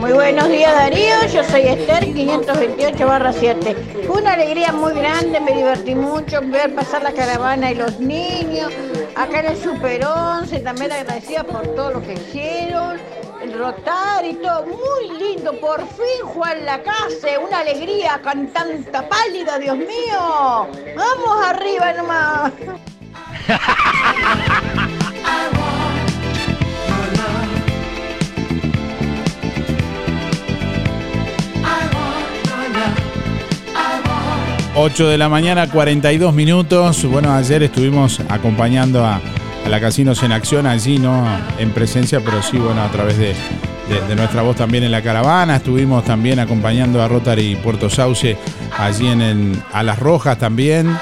Muy 0.00 0.12
buenos 0.14 0.48
días 0.48 0.74
Darío, 0.74 1.26
yo 1.30 1.44
soy 1.44 1.60
Esther 1.68 2.04
528 2.04 3.06
barra 3.06 3.34
7. 3.34 3.76
Fue 4.06 4.22
una 4.22 4.32
alegría 4.32 4.72
muy 4.72 4.94
grande, 4.94 5.38
me 5.40 5.52
divertí 5.52 5.94
mucho 5.94 6.40
ver 6.42 6.74
pasar 6.74 7.02
la 7.02 7.12
caravana 7.12 7.70
y 7.70 7.74
los 7.74 8.00
niños. 8.00 8.72
Acá 9.14 9.40
en 9.40 9.48
el 9.48 9.58
Super 9.58 10.06
11 10.06 10.60
también 10.60 10.90
agradecida 10.90 11.44
por 11.44 11.66
todo 11.74 11.90
lo 11.90 12.02
que 12.02 12.14
hicieron. 12.14 12.98
El 13.42 13.52
rotar 13.58 14.24
y 14.24 14.32
todo, 14.36 14.64
muy 14.64 15.18
lindo, 15.18 15.52
por 15.60 15.80
fin 15.80 16.24
Juan 16.24 16.64
Lacase, 16.64 17.36
una 17.36 17.58
alegría 17.60 18.22
con 18.22 18.46
tanta 18.54 19.06
pálida, 19.06 19.58
Dios 19.58 19.76
mío. 19.76 20.66
Vamos 20.96 21.46
arriba 21.46 21.92
nomás. 21.92 22.52
8 34.76 35.08
de 35.08 35.18
la 35.18 35.28
mañana, 35.28 35.68
42 35.68 36.32
minutos. 36.34 37.04
Bueno, 37.04 37.32
ayer 37.34 37.62
estuvimos 37.62 38.20
acompañando 38.28 39.04
a, 39.04 39.20
a 39.64 39.68
la 39.68 39.80
Casinos 39.80 40.22
en 40.22 40.32
Acción, 40.32 40.66
allí 40.66 40.98
no 40.98 41.26
en 41.58 41.70
presencia, 41.72 42.20
pero 42.24 42.42
sí, 42.42 42.56
bueno, 42.56 42.80
a 42.82 42.90
través 42.90 43.18
de, 43.18 43.34
de- 44.08 44.14
nuestra 44.16 44.42
voz 44.42 44.56
también 44.56 44.84
en 44.84 44.92
la 44.92 45.02
caravana. 45.02 45.56
Estuvimos 45.56 46.04
también 46.04 46.38
acompañando 46.38 47.02
a 47.02 47.08
Rotary 47.08 47.56
Puerto 47.56 47.90
Sauce, 47.90 48.36
allí 48.78 49.08
en, 49.08 49.20
el- 49.22 49.62
a 49.72 49.82
Las 49.82 49.98
Rojas 49.98 50.38
también, 50.38 50.96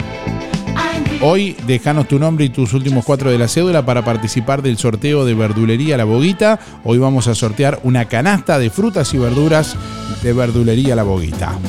Hoy 1.24 1.56
dejanos 1.68 2.08
tu 2.08 2.18
nombre 2.18 2.46
y 2.46 2.50
tus 2.50 2.74
últimos 2.74 3.06
cuatro 3.06 3.30
de 3.30 3.38
la 3.38 3.48
cédula 3.48 3.86
para 3.86 4.04
participar 4.04 4.64
del 4.64 4.80
sorteo 4.80 5.24
de 5.24 5.36
verdulería 5.36 5.96
La 5.96 6.06
Boguita. 6.06 6.60
Hoy 6.84 6.98
vamos 6.98 7.28
a 7.28 7.36
sortear 7.36 7.80
una 7.84 8.06
canasta 8.06 8.58
de 8.58 8.72
frutas 8.72 9.14
y 9.14 9.20
verduras 9.20 9.76
de 10.24 10.34
verdulería 10.34 10.96
La 10.96 11.04
Boguita. 11.04 11.60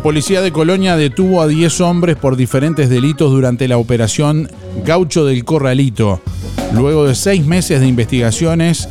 La 0.00 0.04
policía 0.04 0.40
de 0.40 0.50
Colonia 0.50 0.96
detuvo 0.96 1.42
a 1.42 1.46
10 1.46 1.82
hombres 1.82 2.16
por 2.16 2.34
diferentes 2.34 2.88
delitos 2.88 3.30
durante 3.30 3.68
la 3.68 3.76
operación 3.76 4.50
Gaucho 4.82 5.26
del 5.26 5.44
Corralito. 5.44 6.22
Luego 6.72 7.04
de 7.04 7.14
seis 7.14 7.44
meses 7.44 7.80
de 7.80 7.86
investigaciones, 7.86 8.88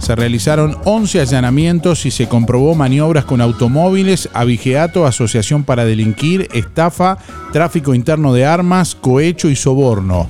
se 0.00 0.14
realizaron 0.14 0.76
11 0.84 1.22
allanamientos 1.22 2.04
y 2.04 2.10
se 2.10 2.28
comprobó 2.28 2.74
maniobras 2.74 3.24
con 3.24 3.40
automóviles, 3.40 4.28
abigeato, 4.34 5.06
asociación 5.06 5.64
para 5.64 5.86
delinquir, 5.86 6.46
estafa, 6.52 7.16
tráfico 7.54 7.94
interno 7.94 8.34
de 8.34 8.44
armas, 8.44 8.94
cohecho 8.94 9.48
y 9.48 9.56
soborno. 9.56 10.26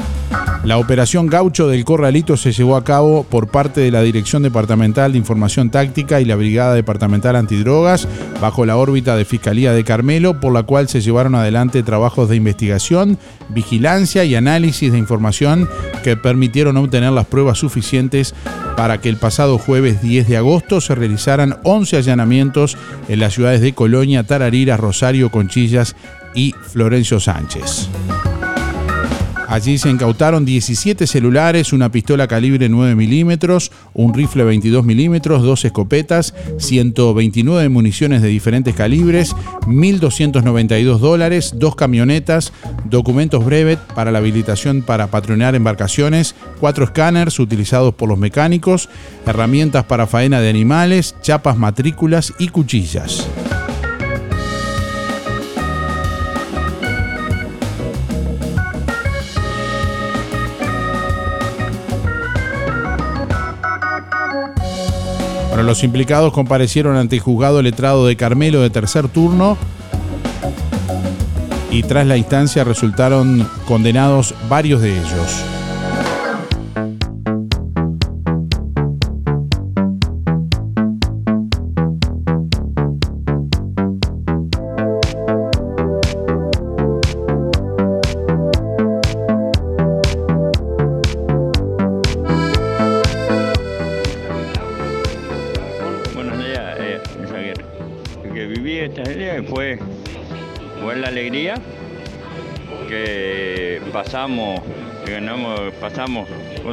La 0.64 0.77
operación 0.77 1.27
Gaucho 1.27 1.68
del 1.68 1.87
Corralito 1.87 2.37
se 2.37 2.53
llevó 2.53 2.77
a 2.77 2.85
cabo 2.85 3.25
por 3.25 3.49
parte 3.49 3.81
de 3.81 3.90
la 3.90 4.03
Dirección 4.03 4.42
Departamental 4.42 5.12
de 5.12 5.18
Información 5.18 5.70
Táctica 5.70 6.20
y 6.20 6.27
la 6.27 6.37
Brigada 6.37 6.75
Departamental 6.75 7.35
Antidrogas 7.35 8.07
bajo 8.42 8.66
la 8.66 8.77
órbita 8.77 9.16
de 9.16 9.25
Fiscalía 9.25 9.73
de 9.73 9.85
Carmelo, 9.85 10.38
por 10.38 10.53
la 10.53 10.64
cual 10.64 10.87
se 10.87 11.01
llevaron 11.01 11.35
adelante 11.35 11.83
trabajos 11.83 12.29
de 12.29 12.37
investigación, 12.37 13.16
vigilancia 13.49 14.25
y 14.25 14.35
análisis 14.35 14.92
de 14.92 14.99
información 14.99 15.66
que 16.05 16.18
permitieron 16.18 16.77
obtener 16.77 17.12
las 17.12 17.27
pruebas 17.27 17.57
suficientes 17.57 18.35
para 18.77 19.01
que 19.01 19.09
el 19.09 19.16
pasado 19.16 19.57
jueves 19.57 20.03
10 20.03 20.29
de 20.29 20.37
agosto 20.37 20.83
se 20.83 20.94
realizaran 20.94 21.59
11 21.64 21.96
allanamientos 21.96 22.77
en 23.09 23.20
las 23.20 23.33
ciudades 23.33 23.62
de 23.62 23.73
Colonia, 23.73 24.25
Tararira, 24.25 24.77
Rosario, 24.77 25.31
Conchillas 25.31 25.96
y 26.35 26.55
Florencio 26.70 27.18
Sánchez. 27.18 27.88
Allí 29.51 29.79
se 29.79 29.91
incautaron 29.91 30.45
17 30.45 31.09
celulares, 31.09 31.73
una 31.73 31.91
pistola 31.91 32.29
calibre 32.29 32.69
9 32.69 32.95
milímetros, 32.95 33.73
un 33.95 34.15
rifle 34.15 34.45
22 34.45 34.85
milímetros, 34.85 35.43
dos 35.43 35.65
escopetas, 35.65 36.35
129 36.59 37.69
municiones 37.69 38.23
de 38.23 38.29
diferentes 38.29 38.77
calibres, 38.77 39.35
1.292 39.63 40.99
dólares, 40.99 41.55
dos 41.57 41.75
camionetas, 41.75 42.53
documentos 42.85 43.45
brevet 43.45 43.81
para 43.97 44.13
la 44.13 44.19
habilitación 44.19 44.83
para 44.83 45.09
patrullar 45.09 45.57
embarcaciones, 45.57 46.37
cuatro 46.61 46.85
escáneres 46.85 47.41
utilizados 47.41 47.93
por 47.93 48.09
los 48.09 48.19
mecánicos, 48.19 48.89
herramientas 49.27 49.85
para 49.85 50.07
faena 50.07 50.41
de 50.41 50.49
animales, 50.49 51.17
chapas 51.23 51.59
matrículas 51.59 52.33
y 52.39 52.51
cuchillas. 52.51 53.29
Los 65.62 65.85
implicados 65.85 66.33
comparecieron 66.33 66.96
ante 66.96 67.16
el 67.16 67.23
juzgado 67.23 67.62
letrado 67.62 68.07
de 68.07 68.16
Carmelo 68.16 68.61
de 68.61 68.70
tercer 68.70 69.09
turno 69.09 69.57
y 71.70 71.83
tras 71.83 72.07
la 72.07 72.16
instancia 72.16 72.64
resultaron 72.64 73.49
condenados 73.66 74.35
varios 74.49 74.83
de 74.83 74.99
ellos. 74.99 75.60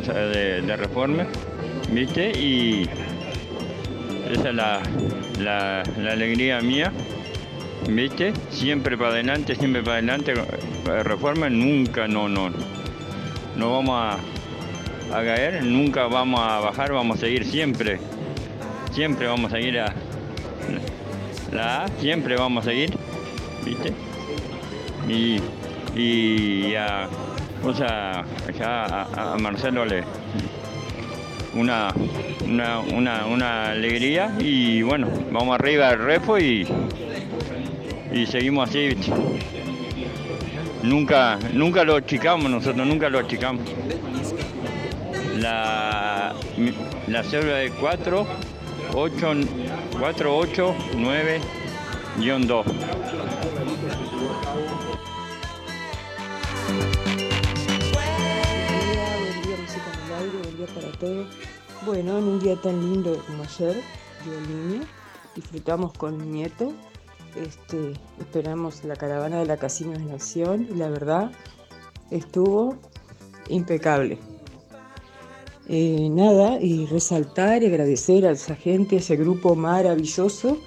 De, 0.06 0.62
de 0.62 0.76
reforma, 0.78 1.26
¿viste? 1.92 2.32
Y 2.38 2.90
esa 4.32 4.50
es 4.50 4.56
la, 4.56 4.82
la- 5.40 5.82
alegría 6.12 6.62
mía, 6.62 6.92
¿viste? 7.90 8.34
Siempre 8.50 8.98
para 8.98 9.12
adelante, 9.12 9.56
siempre 9.56 9.82
para 9.82 9.98
adelante. 9.98 10.34
eh, 10.34 11.04
Reforma 11.04 11.50
nunca, 11.50 12.08
no, 12.08 12.30
no. 12.30 12.50
No 13.56 13.74
vamos 13.74 14.20
a, 15.12 15.14
caer, 15.24 15.64
nunca 15.64 16.06
vamos 16.08 16.40
a 16.42 16.60
bajar, 16.60 16.92
vamos 16.94 17.18
a 17.18 17.22
seguir 17.22 17.46
siempre 17.46 18.00
siempre 18.92 19.28
vamos 19.28 19.54
a 19.54 19.60
ir 19.60 19.80
a 19.80 19.94
la 21.52 21.84
A, 21.84 21.88
siempre 22.00 22.36
vamos 22.36 22.66
a 22.68 22.74
ir, 22.74 22.92
¿viste? 23.64 23.94
Y, 25.08 25.40
y 25.96 26.76
a, 26.76 27.08
sea, 27.74 28.24
allá 28.48 29.04
a, 29.34 29.38
Marcelo 29.38 29.86
le 29.86 30.04
una, 31.54 31.93
una, 32.46 32.80
una, 32.80 33.26
una 33.26 33.72
alegría 33.72 34.36
y 34.39 34.82
bueno, 34.82 35.10
vamos 35.32 35.56
arriba 35.56 35.89
del 35.89 36.00
refo 36.00 36.38
y, 36.39 36.67
y 38.13 38.26
seguimos 38.26 38.70
así. 38.70 38.96
Nunca, 40.84 41.38
nunca 41.54 41.84
lo 41.84 41.96
achicamos 41.96 42.50
nosotros, 42.50 42.86
nunca 42.88 43.10
lo 43.10 43.20
achicamos. 43.20 43.63
La, 45.39 46.34
la 47.08 47.24
célula 47.24 47.58
de 47.58 47.72
4, 47.72 48.28
8, 48.93 49.34
4, 50.00 50.38
8, 50.38 50.76
9, 50.96 51.41
guion 52.20 52.48
2. 52.48 52.65
Para 60.73 60.91
todos. 60.99 61.27
Bueno, 61.86 62.17
en 62.17 62.23
un 62.25 62.39
día 62.39 62.56
tan 62.56 62.82
lindo 62.82 63.21
como 63.27 63.43
ayer, 63.43 63.75
del 64.25 64.69
Niño, 64.69 64.82
disfrutamos 65.36 65.93
con 65.93 66.17
mi 66.17 66.25
nieto. 66.25 66.73
Este, 67.36 67.93
esperamos 68.19 68.84
la 68.84 68.95
caravana 68.95 69.39
de 69.39 69.45
la 69.45 69.58
Casinos 69.58 69.99
en 69.99 70.12
acción 70.12 70.67
y 70.71 70.75
la 70.75 70.89
verdad 70.89 71.32
estuvo 72.10 72.75
impecable. 73.49 74.17
Eh, 75.69 76.08
nada, 76.10 76.60
y 76.62 76.86
resaltar 76.86 77.62
y 77.62 77.67
agradecer 77.67 78.25
a 78.25 78.32
esa 78.32 78.56
gente, 78.56 78.95
a 78.95 78.99
ese 78.99 79.17
grupo 79.17 79.53
maravilloso 79.56 80.58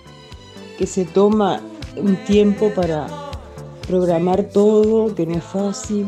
que 0.79 0.87
se 0.87 1.07
toma 1.07 1.61
un 1.97 2.17
tiempo 2.25 2.71
para 2.75 3.07
programar 3.87 4.45
todo, 4.45 5.15
que 5.15 5.27
no 5.27 5.37
es 5.37 5.45
fácil, 5.45 6.07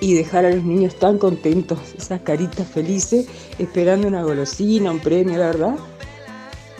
y 0.00 0.14
dejar 0.14 0.44
a 0.44 0.50
los 0.50 0.64
niños 0.64 0.96
tan 0.96 1.18
contentos, 1.18 1.78
esas 1.96 2.20
caritas 2.20 2.68
felices, 2.68 3.26
esperando 3.58 4.06
una 4.06 4.22
golosina, 4.22 4.92
un 4.92 5.00
premio, 5.00 5.38
la 5.38 5.46
verdad. 5.46 5.76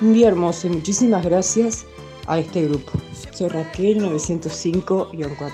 Un 0.01 0.15
día 0.15 0.29
hermoso 0.29 0.69
y 0.69 0.71
muchísimas 0.71 1.25
gracias 1.25 1.85
a 2.27 2.39
este 2.39 2.63
grupo. 2.63 2.93
Soy 3.33 3.49
Raquel 3.49 4.01
905-4. 4.01 5.51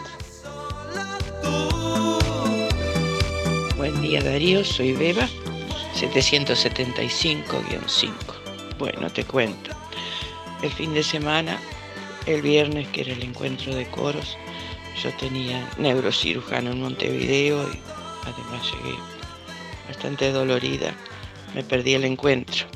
Buen 3.77 4.03
día 4.03 4.22
Darío, 4.22 4.62
soy 4.64 4.92
Beba, 4.92 5.27
775-5. 5.94 8.12
Bueno, 8.79 9.11
te 9.11 9.24
cuento. 9.24 9.70
El 10.62 10.70
fin 10.70 10.94
de 10.94 11.03
semana, 11.03 11.59
el 12.27 12.42
viernes, 12.42 12.87
que 12.88 13.00
era 13.03 13.12
el 13.12 13.22
encuentro 13.22 13.74
de 13.74 13.87
coros, 13.87 14.37
yo 15.02 15.12
tenía 15.16 15.68
neurocirujano 15.78 16.70
en 16.72 16.80
Montevideo 16.83 17.62
y 17.62 17.78
además 18.22 18.66
llegué 18.72 18.96
bastante 19.88 20.30
dolorida. 20.33 20.94
Me 21.54 21.62
perdí 21.62 21.94
el 21.94 22.04
encuentro, 22.04 22.66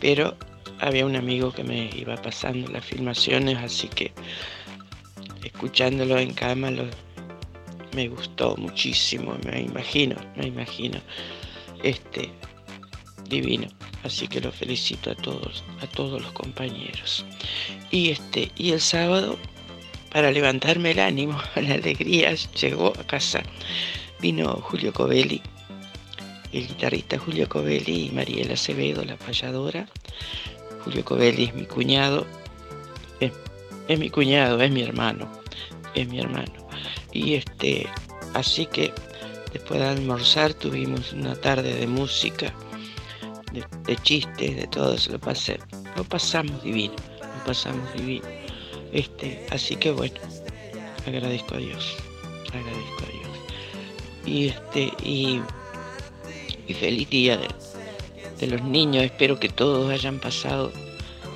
pero 0.00 0.36
había 0.80 1.06
un 1.06 1.16
amigo 1.16 1.52
que 1.52 1.64
me 1.64 1.90
iba 1.96 2.16
pasando 2.16 2.70
las 2.70 2.84
filmaciones, 2.84 3.58
así 3.58 3.88
que 3.88 4.12
escuchándolo 5.44 6.18
en 6.18 6.32
cama 6.34 6.70
lo- 6.70 6.86
me 7.94 8.08
gustó 8.08 8.56
muchísimo, 8.56 9.36
me 9.44 9.60
imagino, 9.60 10.16
me 10.36 10.46
imagino. 10.46 10.98
Este 11.82 12.30
divino. 13.28 13.66
Así 14.04 14.26
que 14.28 14.40
los 14.40 14.54
felicito 14.54 15.10
a 15.10 15.14
todos, 15.14 15.62
a 15.80 15.86
todos 15.86 16.20
los 16.22 16.32
compañeros. 16.32 17.24
Y 17.90 18.10
este, 18.10 18.50
y 18.56 18.72
el 18.72 18.80
sábado, 18.80 19.38
para 20.12 20.30
levantarme 20.30 20.90
el 20.90 21.00
ánimo, 21.00 21.40
la 21.56 21.74
alegría, 21.74 22.34
llegó 22.34 22.92
a 22.98 23.06
casa. 23.06 23.42
Vino 24.20 24.54
Julio 24.62 24.92
Covelli, 24.92 25.42
el 26.52 26.68
guitarrista 26.68 27.18
Julio 27.18 27.48
Covelli 27.48 28.06
y 28.06 28.10
Mariela 28.10 28.54
Acevedo, 28.54 29.04
la 29.04 29.16
payadora. 29.16 29.88
Julio 30.84 31.04
Covelli 31.04 31.44
es 31.44 31.54
mi 31.54 31.64
cuñado, 31.64 32.26
es, 33.20 33.98
mi 33.98 34.10
cuñado, 34.10 34.60
es 34.60 34.70
mi 34.70 34.82
hermano, 34.82 35.28
es 35.94 36.06
mi 36.08 36.20
hermano. 36.20 36.52
Y 37.12 37.34
este, 37.34 37.88
así 38.34 38.66
que 38.66 38.92
después 39.52 39.80
de 39.80 39.86
almorzar 39.86 40.54
tuvimos 40.54 41.12
una 41.12 41.34
tarde 41.34 41.74
de 41.74 41.86
música, 41.86 42.54
de, 43.52 43.64
de 43.84 43.96
chistes, 43.96 44.56
de 44.56 44.66
todo, 44.66 44.96
se 44.98 45.12
lo 45.12 45.18
pasé, 45.18 45.58
lo 45.96 46.04
pasamos 46.04 46.62
divino, 46.62 46.94
lo 47.20 47.44
pasamos 47.44 47.92
divino. 47.94 48.41
Este, 48.92 49.46
así 49.50 49.76
que 49.76 49.90
bueno, 49.90 50.20
agradezco 51.06 51.54
a 51.54 51.58
Dios, 51.58 51.96
agradezco 52.48 53.04
a 53.06 53.12
Dios. 53.12 53.38
Y 54.26 54.48
este, 54.48 54.92
y, 55.02 55.40
y 56.68 56.74
feliz 56.74 57.08
día 57.10 57.36
de, 57.38 57.48
de 58.38 58.46
los 58.46 58.62
niños, 58.62 59.04
espero 59.04 59.40
que 59.40 59.48
todos 59.48 59.90
hayan 59.90 60.20
pasado, 60.20 60.72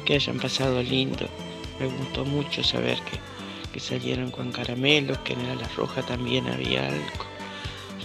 que 0.05 0.15
hayan 0.15 0.39
pasado 0.39 0.83
lindo. 0.83 1.27
Me 1.81 1.87
gustó 1.87 2.25
mucho 2.25 2.63
saber 2.63 2.99
que, 3.03 3.19
que 3.73 3.81
salieron 3.81 4.31
con 4.31 4.53
caramelos, 4.53 5.19
que 5.19 5.33
en 5.33 5.59
la 5.59 5.69
roja 5.77 6.03
también 6.03 6.47
había 6.49 6.87
algo. 6.89 7.25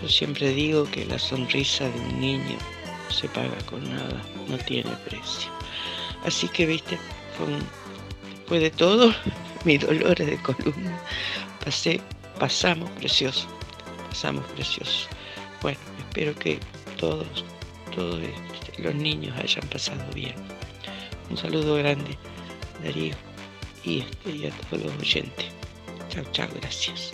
Yo 0.01 0.09
siempre 0.09 0.49
digo 0.49 0.85
que 0.89 1.05
la 1.05 1.19
sonrisa 1.19 1.87
de 1.89 1.99
un 1.99 2.19
niño 2.19 2.57
se 3.09 3.27
paga 3.27 3.57
con 3.69 3.83
nada, 3.93 4.21
no 4.47 4.57
tiene 4.57 4.89
precio. 5.05 5.51
Así 6.25 6.47
que, 6.47 6.65
viste, 6.65 6.97
fue 7.37 7.47
un- 7.47 7.80
después 8.51 8.61
de 8.61 8.71
todo, 8.71 9.13
mis 9.65 9.79
dolores 9.79 10.27
de 10.27 10.37
columna, 10.41 10.99
pasé, 11.63 12.01
pasamos 12.37 12.89
precioso, 12.91 13.47
pasamos 14.09 14.43
precioso. 14.51 15.07
Bueno, 15.61 15.79
espero 15.99 16.35
que 16.35 16.59
todos, 16.99 17.45
todos 17.95 18.19
este, 18.19 18.81
los 18.81 18.93
niños 18.93 19.37
hayan 19.37 19.65
pasado 19.69 20.03
bien. 20.13 20.35
Un 21.29 21.37
saludo 21.37 21.75
grande, 21.75 22.17
Darío, 22.83 23.15
y, 23.85 23.99
este, 23.99 24.31
y 24.31 24.47
a 24.47 24.51
todos 24.69 24.83
los 24.83 24.97
oyentes. 24.97 25.45
Chao, 26.09 26.25
chao, 26.33 26.49
gracias. 26.59 27.11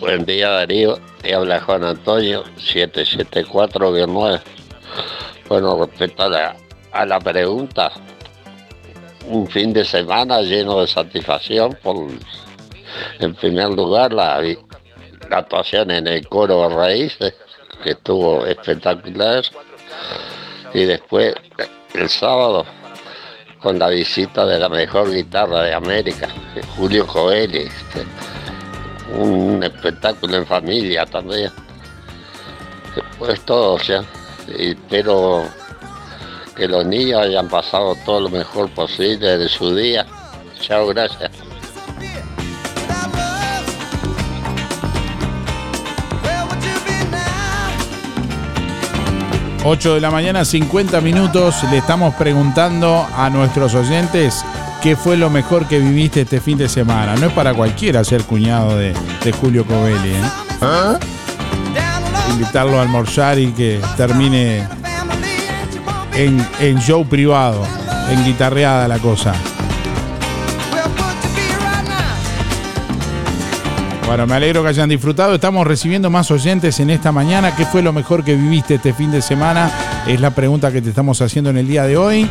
Buen 0.00 0.24
día 0.24 0.48
Darío, 0.48 0.98
te 1.20 1.34
habla 1.34 1.60
Juan 1.60 1.84
Antonio, 1.84 2.44
774-9. 2.56 4.40
Bueno, 5.50 5.78
respecto 5.84 6.22
a 6.22 6.28
la, 6.30 6.56
a 6.92 7.04
la 7.04 7.20
pregunta, 7.20 7.92
un 9.28 9.46
fin 9.46 9.72
de 9.72 9.84
semana 9.84 10.40
lleno 10.40 10.80
de 10.80 10.86
satisfacción 10.86 11.78
por, 11.82 12.08
en 13.20 13.34
primer 13.34 13.70
lugar, 13.70 14.12
la, 14.12 14.40
actuación 15.30 15.90
en 15.90 16.06
el 16.06 16.26
coro 16.26 16.68
raíces, 16.68 17.34
que 17.82 17.90
estuvo 17.90 18.46
espectacular, 18.46 19.44
y 20.72 20.84
después 20.84 21.34
el 21.94 22.08
sábado 22.08 22.64
con 23.60 23.78
la 23.78 23.88
visita 23.88 24.46
de 24.46 24.58
la 24.58 24.68
mejor 24.68 25.12
guitarra 25.12 25.62
de 25.62 25.74
América, 25.74 26.28
Julio 26.76 27.06
Coelho, 27.06 27.60
este, 27.60 28.04
un 29.16 29.62
espectáculo 29.62 30.36
en 30.36 30.46
familia 30.46 31.04
también. 31.06 31.50
Pues 33.18 33.40
todo, 33.42 33.78
ya. 33.78 34.04
Y 34.56 34.70
espero 34.70 35.44
que 36.58 36.66
los 36.66 36.84
niños 36.84 37.20
hayan 37.20 37.48
pasado 37.48 37.94
todo 38.04 38.22
lo 38.22 38.28
mejor 38.30 38.68
posible 38.70 39.38
de 39.38 39.48
su 39.48 39.74
día. 39.74 40.04
Chao, 40.60 40.88
gracias. 40.88 41.30
8 49.64 49.94
de 49.94 50.00
la 50.00 50.10
mañana, 50.10 50.44
50 50.44 51.00
minutos. 51.00 51.62
Le 51.70 51.78
estamos 51.78 52.14
preguntando 52.14 53.06
a 53.16 53.30
nuestros 53.30 53.74
oyentes 53.74 54.44
qué 54.82 54.96
fue 54.96 55.16
lo 55.16 55.30
mejor 55.30 55.68
que 55.68 55.78
viviste 55.78 56.22
este 56.22 56.40
fin 56.40 56.58
de 56.58 56.68
semana. 56.68 57.14
No 57.16 57.26
es 57.26 57.32
para 57.34 57.54
cualquiera 57.54 58.02
ser 58.02 58.22
cuñado 58.24 58.76
de, 58.76 58.94
de 59.22 59.32
Julio 59.32 59.64
Covelli. 59.64 60.10
¿eh? 60.10 60.98
Invitarlo 62.30 62.78
a 62.78 62.82
almorzar 62.82 63.38
y 63.38 63.52
que 63.52 63.80
termine 63.96 64.66
en, 66.18 66.44
en 66.58 66.78
show 66.80 67.06
privado, 67.06 67.64
en 68.10 68.24
guitarreada 68.24 68.88
la 68.88 68.98
cosa. 68.98 69.32
Bueno, 74.04 74.26
me 74.26 74.34
alegro 74.34 74.62
que 74.62 74.70
hayan 74.70 74.88
disfrutado. 74.88 75.34
Estamos 75.34 75.66
recibiendo 75.66 76.10
más 76.10 76.30
oyentes 76.30 76.80
en 76.80 76.90
esta 76.90 77.12
mañana. 77.12 77.54
¿Qué 77.54 77.64
fue 77.66 77.82
lo 77.82 77.92
mejor 77.92 78.24
que 78.24 78.34
viviste 78.34 78.76
este 78.76 78.92
fin 78.94 79.12
de 79.12 79.22
semana? 79.22 79.70
Es 80.06 80.20
la 80.20 80.30
pregunta 80.30 80.72
que 80.72 80.80
te 80.82 80.88
estamos 80.88 81.20
haciendo 81.20 81.50
en 81.50 81.58
el 81.58 81.68
día 81.68 81.84
de 81.84 81.96
hoy. 81.98 82.28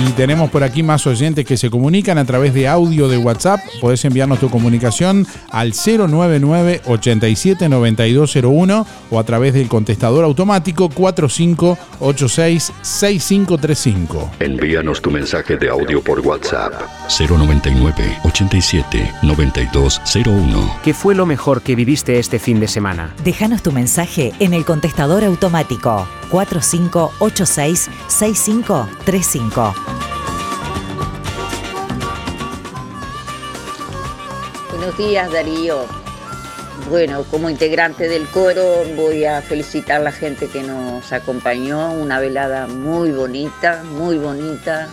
Y 0.00 0.12
tenemos 0.12 0.48
por 0.50 0.62
aquí 0.62 0.84
más 0.84 1.08
oyentes 1.08 1.44
que 1.44 1.56
se 1.56 1.70
comunican 1.70 2.18
a 2.18 2.24
través 2.24 2.54
de 2.54 2.68
audio 2.68 3.08
de 3.08 3.18
WhatsApp. 3.18 3.58
Podés 3.80 4.04
enviarnos 4.04 4.38
tu 4.38 4.48
comunicación 4.48 5.26
al 5.50 5.72
099 5.72 6.82
87 6.86 7.68
9201 7.68 8.86
o 9.10 9.18
a 9.18 9.24
través 9.24 9.54
del 9.54 9.66
contestador 9.66 10.24
automático 10.24 10.88
4586 10.88 12.72
6535. 12.80 14.30
Envíanos 14.38 15.02
tu 15.02 15.10
mensaje 15.10 15.56
de 15.56 15.68
audio 15.68 16.00
por 16.00 16.20
WhatsApp. 16.20 16.74
099 17.18 18.18
87 18.24 19.14
9201. 19.22 20.78
¿Qué 20.84 20.94
fue 20.94 21.16
lo 21.16 21.26
mejor 21.26 21.60
que 21.62 21.74
viviste 21.74 22.20
este 22.20 22.38
fin 22.38 22.60
de 22.60 22.68
semana? 22.68 23.16
Déjanos 23.24 23.64
tu 23.64 23.72
mensaje 23.72 24.32
en 24.38 24.54
el 24.54 24.64
contestador 24.64 25.24
automático 25.24 26.06
4586 26.30 27.90
6535. 28.06 29.87
Buenos 34.78 34.96
días, 34.96 35.32
Darío. 35.32 35.86
Bueno, 36.88 37.24
como 37.24 37.50
integrante 37.50 38.08
del 38.08 38.28
coro 38.28 38.84
voy 38.94 39.24
a 39.24 39.42
felicitar 39.42 40.00
a 40.00 40.04
la 40.04 40.12
gente 40.12 40.46
que 40.46 40.62
nos 40.62 41.12
acompañó, 41.12 41.94
una 41.94 42.20
velada 42.20 42.68
muy 42.68 43.10
bonita, 43.10 43.82
muy 43.82 44.18
bonita. 44.18 44.88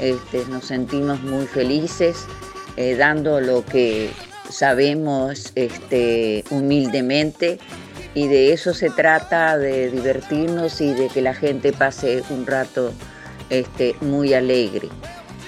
Este, 0.00 0.44
nos 0.46 0.64
sentimos 0.64 1.22
muy 1.22 1.46
felices, 1.46 2.26
eh, 2.76 2.96
dando 2.96 3.40
lo 3.40 3.64
que 3.64 4.10
sabemos 4.50 5.52
este, 5.54 6.42
humildemente 6.50 7.60
y 8.14 8.26
de 8.26 8.52
eso 8.52 8.74
se 8.74 8.90
trata, 8.90 9.56
de 9.56 9.88
divertirnos 9.88 10.80
y 10.80 10.94
de 10.94 11.06
que 11.10 11.22
la 11.22 11.32
gente 11.32 11.72
pase 11.72 12.24
un 12.30 12.44
rato 12.44 12.92
este, 13.50 13.94
muy 14.00 14.34
alegre. 14.34 14.88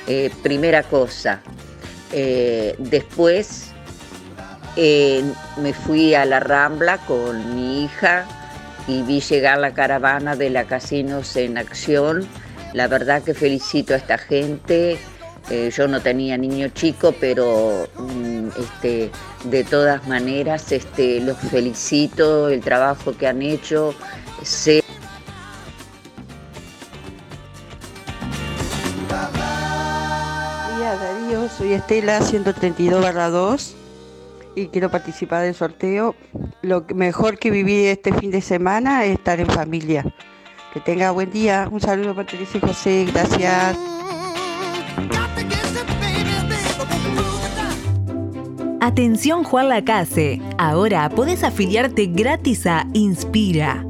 Eh, 0.06 0.30
primera 0.44 0.84
cosa. 0.84 1.42
Eh, 2.12 2.74
después 2.78 3.69
eh, 4.76 5.22
me 5.56 5.72
fui 5.72 6.14
a 6.14 6.24
la 6.24 6.40
Rambla 6.40 6.98
con 6.98 7.54
mi 7.54 7.84
hija 7.84 8.26
y 8.86 9.02
vi 9.02 9.20
llegar 9.20 9.58
la 9.58 9.72
caravana 9.72 10.36
de 10.36 10.50
la 10.50 10.64
Casinos 10.64 11.36
en 11.36 11.58
Acción. 11.58 12.26
La 12.72 12.86
verdad 12.88 13.22
que 13.22 13.34
felicito 13.34 13.94
a 13.94 13.96
esta 13.96 14.18
gente. 14.18 14.98
Eh, 15.50 15.70
yo 15.76 15.88
no 15.88 16.00
tenía 16.00 16.36
niño 16.36 16.68
chico, 16.68 17.12
pero 17.18 17.88
mm, 17.96 18.48
este, 18.58 19.10
de 19.44 19.64
todas 19.64 20.06
maneras 20.06 20.70
este, 20.70 21.20
los 21.20 21.36
felicito, 21.38 22.48
el 22.48 22.60
trabajo 22.60 23.16
que 23.16 23.26
han 23.26 23.42
hecho. 23.42 23.94
Sé 24.42 24.84
soy 31.56 31.72
Estela 31.72 32.20
132 32.20 33.14
2 33.14 33.76
y 34.54 34.66
quiero 34.66 34.90
participar 34.90 35.42
del 35.42 35.54
sorteo. 35.54 36.14
Lo 36.62 36.84
mejor 36.94 37.38
que 37.38 37.50
viví 37.50 37.86
este 37.86 38.12
fin 38.12 38.30
de 38.30 38.40
semana 38.40 39.04
es 39.04 39.12
estar 39.12 39.40
en 39.40 39.46
familia. 39.46 40.04
Que 40.72 40.80
tenga 40.80 41.10
buen 41.10 41.30
día. 41.30 41.68
Un 41.70 41.80
saludo 41.80 42.14
para 42.14 42.28
Teresa 42.28 42.58
y 42.58 42.60
José. 42.60 43.06
Gracias. 43.12 43.76
Atención 48.82 49.44
Juan 49.44 49.68
Lacase, 49.68 50.40
ahora 50.58 51.08
podés 51.10 51.44
afiliarte 51.44 52.06
gratis 52.06 52.66
a 52.66 52.86
Inspira. 52.94 53.89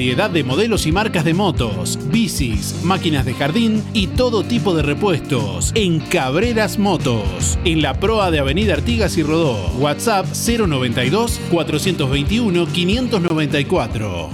Variedad 0.01 0.31
de 0.31 0.43
modelos 0.43 0.87
y 0.87 0.91
marcas 0.91 1.23
de 1.25 1.35
motos, 1.35 1.99
bicis, 2.05 2.73
máquinas 2.81 3.23
de 3.23 3.35
jardín 3.35 3.83
y 3.93 4.07
todo 4.07 4.43
tipo 4.43 4.73
de 4.73 4.81
repuestos 4.81 5.71
en 5.75 5.99
Cabreras 5.99 6.79
Motos, 6.79 7.59
en 7.65 7.83
la 7.83 7.93
proa 7.93 8.31
de 8.31 8.39
Avenida 8.39 8.73
Artigas 8.73 9.15
y 9.17 9.21
Rodó. 9.21 9.57
WhatsApp 9.77 10.25
092 10.25 11.39
421 11.51 12.65
594. 12.65 14.29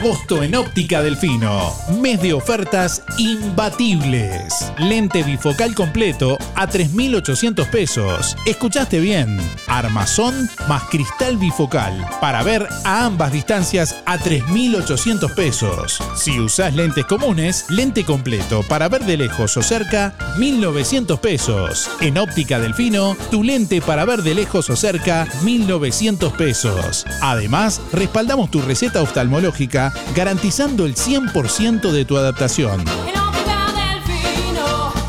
Agosto 0.00 0.42
en 0.42 0.54
Óptica 0.54 1.02
Delfino. 1.02 1.74
Mes 2.00 2.22
de 2.22 2.32
ofertas 2.32 3.02
imbatibles. 3.18 4.72
Lente 4.78 5.22
bifocal 5.22 5.74
completo 5.74 6.38
a 6.54 6.66
3.800 6.66 7.68
pesos. 7.68 8.34
Escuchaste 8.46 8.98
bien. 8.98 9.38
Armazón 9.66 10.48
más 10.68 10.84
cristal 10.84 11.36
bifocal. 11.36 11.92
Para 12.18 12.42
ver 12.42 12.66
a 12.84 13.04
ambas 13.04 13.30
distancias 13.32 13.94
a 14.06 14.18
3.800 14.18 15.34
pesos. 15.34 15.98
Si 16.16 16.40
usás 16.40 16.74
lentes 16.74 17.04
comunes, 17.04 17.66
lente 17.68 18.02
completo 18.02 18.62
para 18.62 18.88
ver 18.88 19.04
de 19.04 19.18
lejos 19.18 19.54
o 19.58 19.62
cerca, 19.62 20.14
1.900 20.38 21.20
pesos. 21.20 21.90
En 22.00 22.16
Óptica 22.16 22.58
Delfino, 22.58 23.18
tu 23.30 23.44
lente 23.44 23.82
para 23.82 24.06
ver 24.06 24.22
de 24.22 24.34
lejos 24.34 24.70
o 24.70 24.76
cerca, 24.76 25.26
1.900 25.42 26.32
pesos. 26.32 27.04
Además, 27.20 27.82
respaldamos 27.92 28.50
tu 28.50 28.62
receta 28.62 29.02
oftalmológica 29.02 29.89
garantizando 30.14 30.86
el 30.86 30.94
100% 30.94 31.90
de 31.90 32.04
tu 32.04 32.16
adaptación. 32.16 32.84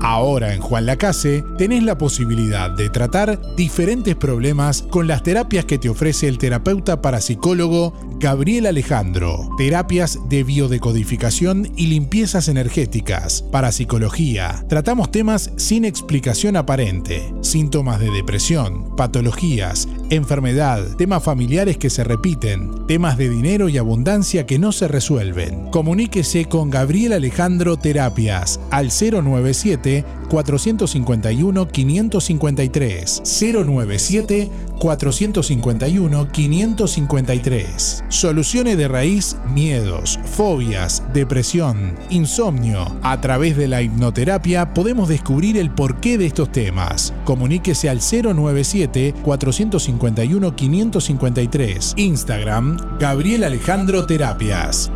Ahora 0.09 0.55
en 0.55 0.61
Juan 0.61 0.87
Lacase 0.87 1.45
tenés 1.59 1.83
la 1.83 1.99
posibilidad 1.99 2.71
de 2.71 2.91
tratar 2.91 3.41
diferentes 3.57 4.15
problemas 4.15 4.83
con 4.83 5.09
las 5.09 5.25
terapias 5.25 5.65
que 5.65 5.79
te 5.79 5.89
ofrece 5.89 6.29
el 6.29 6.39
terapeuta 6.39 7.03
parapsicólogo 7.03 8.16
Gabriel 8.19 8.65
Alejandro. 8.65 9.51
Terapias 9.59 10.19
de 10.31 10.43
biodecodificación 10.43 11.71
y 11.77 11.89
limpiezas 11.89 12.49
energéticas, 12.49 13.43
parapsicología. 13.43 14.65
Tratamos 14.71 15.11
temas 15.11 15.53
sin 15.57 15.85
explicación 15.85 16.57
aparente, 16.57 17.35
síntomas 17.43 18.01
de 18.01 18.11
depresión, 18.11 18.97
patologías, 18.97 19.87
enfermedad, 20.09 20.97
temas 20.97 21.23
familiares 21.23 21.77
que 21.77 21.91
se 21.91 22.05
repiten, 22.05 22.87
temas 22.87 23.19
de 23.19 23.29
dinero 23.29 23.69
y 23.69 23.77
abundancia 23.77 24.47
que 24.47 24.59
no 24.59 24.73
se 24.73 24.89
resuelven. 24.89 25.71
Comuníquese 25.71 26.47
con 26.47 26.71
Gabriel 26.71 27.13
Alejandro 27.13 27.77
Terapias 27.77 28.61
al 28.71 28.89
097 28.89 30.07
451 30.31 31.69
553 31.69 33.23
097 33.41 34.51
451 34.79 36.29
553. 36.31 38.05
Soluciones 38.09 38.77
de 38.77 38.89
raíz, 38.89 39.37
miedos, 39.53 40.19
fobias, 40.25 41.03
depresión, 41.13 41.95
insomnio. 42.11 42.97
A 43.03 43.21
través 43.21 43.57
de 43.57 43.69
la 43.69 43.83
hipnoterapia 43.83 44.75
podemos 44.75 45.09
descubrir 45.09 45.57
el 45.57 45.71
porqué 45.71 46.19
de 46.19 46.27
estos 46.27 46.53
temas. 46.53 47.13
Comuníquese 47.25 47.89
al 47.89 48.01
097 48.01 49.15
451 49.23 50.57
553. 50.57 51.95
Instagram 51.97 52.99
Gabriel 52.99 53.45
Alejandro 53.45 54.07
Terapias. 54.07 54.91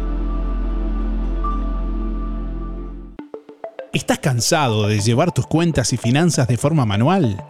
¿Estás 3.92 4.20
cansado 4.20 4.86
de 4.86 5.00
llevar 5.00 5.32
tus 5.32 5.46
cuentas 5.46 5.92
y 5.92 5.96
finanzas 5.96 6.46
de 6.46 6.56
forma 6.56 6.86
manual? 6.86 7.44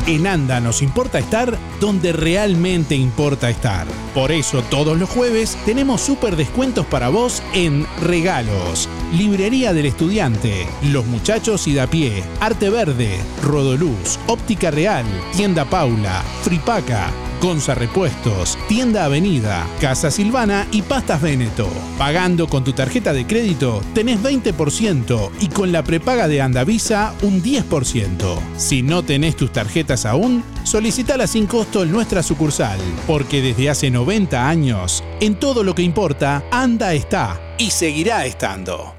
En 0.07 0.27
ANDA 0.27 0.59
nos 0.59 0.81
importa 0.81 1.19
estar 1.19 1.59
donde 1.79 2.15
realmente 2.15 2.95
importa 2.95 3.51
estar. 3.51 3.87
Por 4.15 4.33
eso 4.33 4.63
todos 4.63 4.99
los 4.99 5.11
jueves 5.11 5.59
tenemos 5.67 6.01
súper 6.01 6.35
descuentos 6.35 6.87
para 6.87 7.11
vos 7.11 7.43
en 7.53 7.87
regalos. 8.01 8.89
Librería 9.13 9.75
del 9.75 9.85
Estudiante, 9.85 10.67
Los 10.83 11.05
Muchachos 11.05 11.69
y 11.69 11.75
da 11.75 11.87
pie, 11.87 12.25
Arte 12.41 12.71
Verde, 12.71 13.21
Rodoluz, 13.43 14.19
Óptica 14.27 14.71
Real, 14.71 15.05
Tienda 15.37 15.67
Paula, 15.67 16.23
Fripaca, 16.43 17.11
Gonza 17.41 17.75
Repuestos, 17.75 18.59
Tienda 18.69 19.07
Avenida, 19.07 19.67
Casa 19.81 20.11
Silvana 20.11 20.67
y 20.71 20.83
Pastas 20.83 21.23
Veneto. 21.23 21.69
Pagando 21.97 22.47
con 22.49 22.65
tu 22.65 22.73
tarjeta 22.73 23.15
de 23.15 23.27
crédito 23.27 23.81
tenés 23.95 24.23
20% 24.23 25.31
y 25.41 25.49
con 25.49 25.73
la 25.73 25.83
prepaga 25.83 26.29
de 26.29 26.43
Andavisa 26.43 27.15
un 27.23 27.43
10%. 27.43 28.39
Si 28.59 28.83
no 28.83 29.03
tenés 29.03 29.37
tus 29.37 29.53
tarjetas 29.53 30.05
aún, 30.05 30.45
solicitala 30.65 31.27
sin 31.27 31.47
costo 31.47 31.83
en 31.83 31.93
nuestra 31.93 32.23
sucursal, 32.23 32.79
porque 33.07 33.41
desde 33.41 33.71
hace 33.71 33.91
90 33.91 34.47
años, 34.49 35.03
en 35.21 35.37
todo 35.37 35.65
lo 35.65 35.75
que 35.75 35.83
importa, 35.83 36.45
Anda 36.51 36.93
está 36.93 37.41
y 37.59 37.71
seguirá 37.71 38.27
estando. 38.27 38.95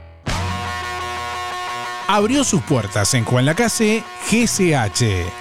Abrió 2.08 2.44
sus 2.44 2.62
puertas 2.64 3.14
en 3.14 3.24
Juan 3.24 3.46
Lacase 3.46 4.04
GCH 4.30 5.41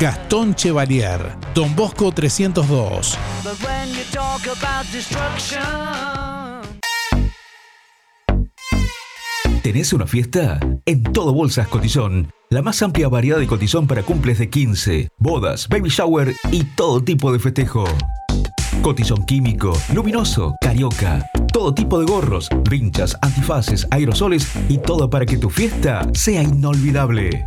Gastón 0.00 0.54
Chevalier, 0.54 1.20
Don 1.54 1.74
Bosco 1.76 2.10
302. 2.10 3.16
¿Tenés 9.62 9.92
una 9.92 10.06
fiesta? 10.06 10.58
En 10.84 11.02
Todo 11.04 11.32
Bolsas 11.32 11.68
Cotizón. 11.68 12.30
La 12.50 12.60
más 12.60 12.82
amplia 12.82 13.08
variedad 13.08 13.38
de 13.38 13.46
cotizón 13.46 13.86
para 13.86 14.02
cumples 14.02 14.38
de 14.38 14.50
15, 14.50 15.08
bodas, 15.16 15.68
baby 15.68 15.88
shower 15.88 16.34
y 16.50 16.64
todo 16.64 17.02
tipo 17.02 17.32
de 17.32 17.38
festejo. 17.38 17.84
Cotizón 18.82 19.24
químico, 19.24 19.72
luminoso, 19.94 20.56
carioca. 20.60 21.30
Todo 21.52 21.72
tipo 21.72 22.00
de 22.00 22.04
gorros, 22.04 22.48
vinchas, 22.68 23.16
antifaces, 23.22 23.86
aerosoles 23.90 24.50
y 24.68 24.78
todo 24.78 25.08
para 25.08 25.24
que 25.24 25.38
tu 25.38 25.48
fiesta 25.48 26.06
sea 26.12 26.42
inolvidable. 26.42 27.46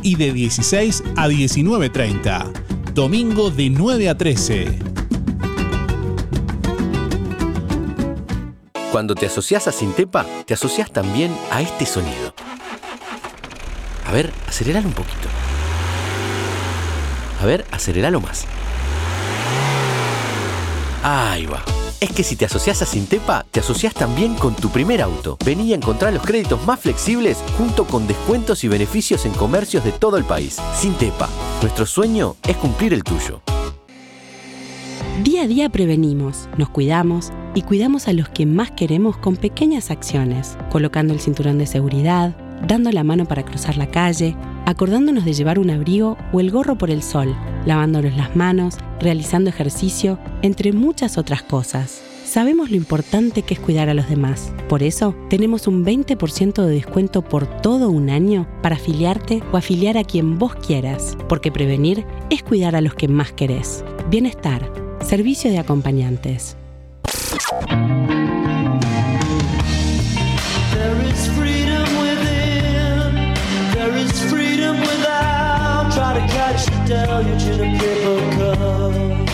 y 0.03 0.15
de 0.15 0.33
16 0.33 1.03
a 1.15 1.27
19.30. 1.27 2.93
Domingo 2.93 3.49
de 3.49 3.69
9 3.69 4.09
a 4.09 4.17
13. 4.17 4.79
Cuando 8.91 9.15
te 9.15 9.25
asocias 9.27 9.67
a 9.67 9.71
Sintepa, 9.71 10.25
te 10.45 10.53
asocias 10.53 10.91
también 10.91 11.31
a 11.49 11.61
este 11.61 11.85
sonido. 11.85 12.33
A 14.05 14.11
ver, 14.11 14.31
aceleralo 14.47 14.87
un 14.89 14.93
poquito. 14.93 15.29
A 17.41 17.45
ver, 17.45 17.65
aceleralo 17.71 18.19
más. 18.19 18.45
Ahí 21.03 21.45
va. 21.45 21.63
Es 22.01 22.11
que 22.11 22.23
si 22.23 22.35
te 22.35 22.45
asocias 22.45 22.81
a 22.81 22.87
Sintepa, 22.87 23.45
te 23.51 23.59
asocias 23.59 23.93
también 23.93 24.33
con 24.33 24.55
tu 24.55 24.69
primer 24.69 25.03
auto. 25.03 25.37
Vení 25.45 25.71
a 25.71 25.75
encontrar 25.75 26.11
los 26.11 26.23
créditos 26.23 26.65
más 26.65 26.79
flexibles 26.79 27.37
junto 27.57 27.85
con 27.85 28.07
descuentos 28.07 28.63
y 28.63 28.67
beneficios 28.67 29.25
en 29.27 29.33
comercios 29.33 29.83
de 29.83 29.91
todo 29.91 30.17
el 30.17 30.25
país. 30.25 30.57
Sintepa, 30.75 31.29
nuestro 31.61 31.85
sueño 31.85 32.35
es 32.47 32.57
cumplir 32.57 32.93
el 32.93 33.03
tuyo. 33.03 33.41
Día 35.23 35.43
a 35.43 35.47
día 35.47 35.69
prevenimos, 35.69 36.49
nos 36.57 36.69
cuidamos 36.69 37.31
y 37.53 37.61
cuidamos 37.61 38.07
a 38.07 38.13
los 38.13 38.29
que 38.29 38.47
más 38.47 38.71
queremos 38.71 39.17
con 39.17 39.35
pequeñas 39.35 39.91
acciones, 39.91 40.57
colocando 40.71 41.13
el 41.13 41.19
cinturón 41.19 41.59
de 41.59 41.67
seguridad, 41.67 42.35
dando 42.67 42.91
la 42.91 43.03
mano 43.03 43.25
para 43.25 43.43
cruzar 43.45 43.77
la 43.77 43.91
calle, 43.91 44.35
acordándonos 44.65 45.23
de 45.23 45.33
llevar 45.33 45.59
un 45.59 45.69
abrigo 45.69 46.17
o 46.33 46.39
el 46.39 46.49
gorro 46.49 46.79
por 46.79 46.89
el 46.89 47.03
sol, 47.03 47.35
lavándonos 47.65 48.15
las 48.15 48.35
manos, 48.35 48.77
realizando 48.99 49.49
ejercicio, 49.49 50.19
entre 50.41 50.73
muchas 50.73 51.17
otras 51.17 51.43
cosas. 51.43 52.01
Sabemos 52.23 52.69
lo 52.69 52.77
importante 52.77 53.41
que 53.41 53.53
es 53.53 53.59
cuidar 53.59 53.89
a 53.89 53.93
los 53.93 54.07
demás. 54.07 54.53
Por 54.69 54.83
eso, 54.83 55.13
tenemos 55.29 55.67
un 55.67 55.83
20% 55.83 56.63
de 56.63 56.73
descuento 56.73 57.23
por 57.23 57.45
todo 57.61 57.89
un 57.89 58.09
año 58.09 58.47
para 58.61 58.77
afiliarte 58.77 59.43
o 59.51 59.57
afiliar 59.57 59.97
a 59.97 60.05
quien 60.05 60.39
vos 60.39 60.55
quieras, 60.55 61.17
porque 61.27 61.51
prevenir 61.51 62.05
es 62.29 62.41
cuidar 62.41 62.75
a 62.77 62.81
los 62.81 62.93
que 62.93 63.09
más 63.09 63.33
querés. 63.33 63.83
Bienestar, 64.09 64.71
servicio 65.01 65.51
de 65.51 65.59
acompañantes. 65.59 66.55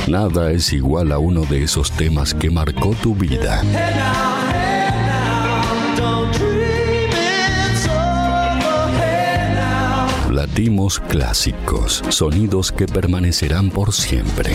Nada 0.08 0.52
es 0.52 0.72
igual 0.74 1.12
a 1.12 1.20
uno 1.20 1.41
de 1.41 1.64
esos 1.64 1.91
temas 1.91 2.34
que 2.34 2.50
marcó 2.50 2.95
tu 3.02 3.14
vida. 3.14 3.62
Latimos 10.32 11.00
clásicos, 11.00 12.04
sonidos 12.10 12.72
que 12.72 12.86
permanecerán 12.86 13.70
por 13.70 13.91
siempre. 13.91 14.52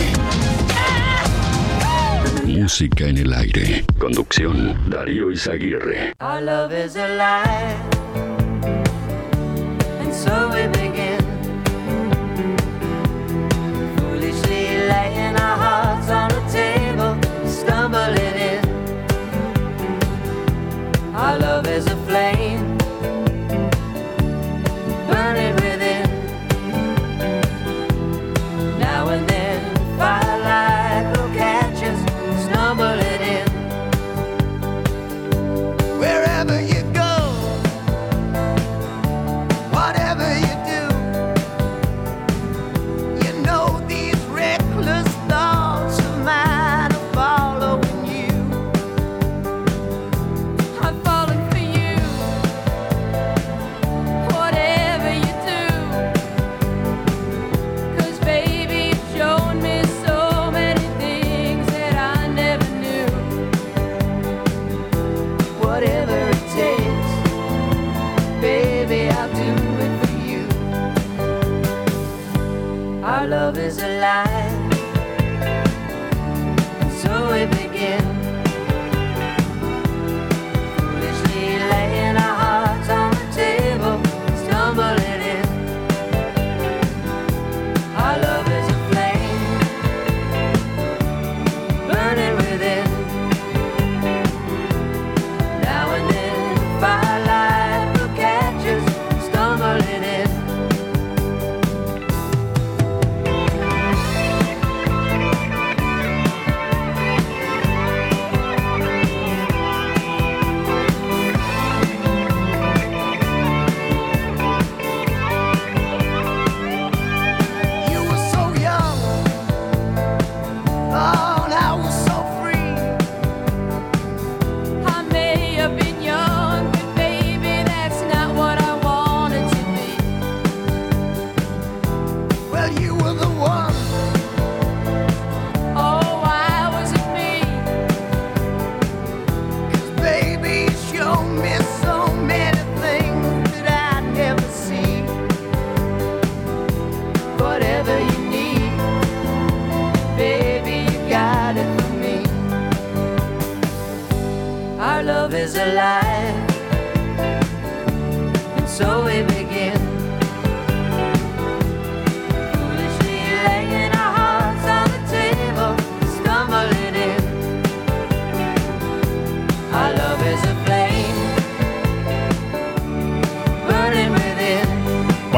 Música 2.45 3.07
en 3.07 3.17
el 3.17 3.33
aire. 3.33 3.85
Conducción, 3.99 4.77
Darío 4.89 5.31
Izaguirre. 5.31 6.13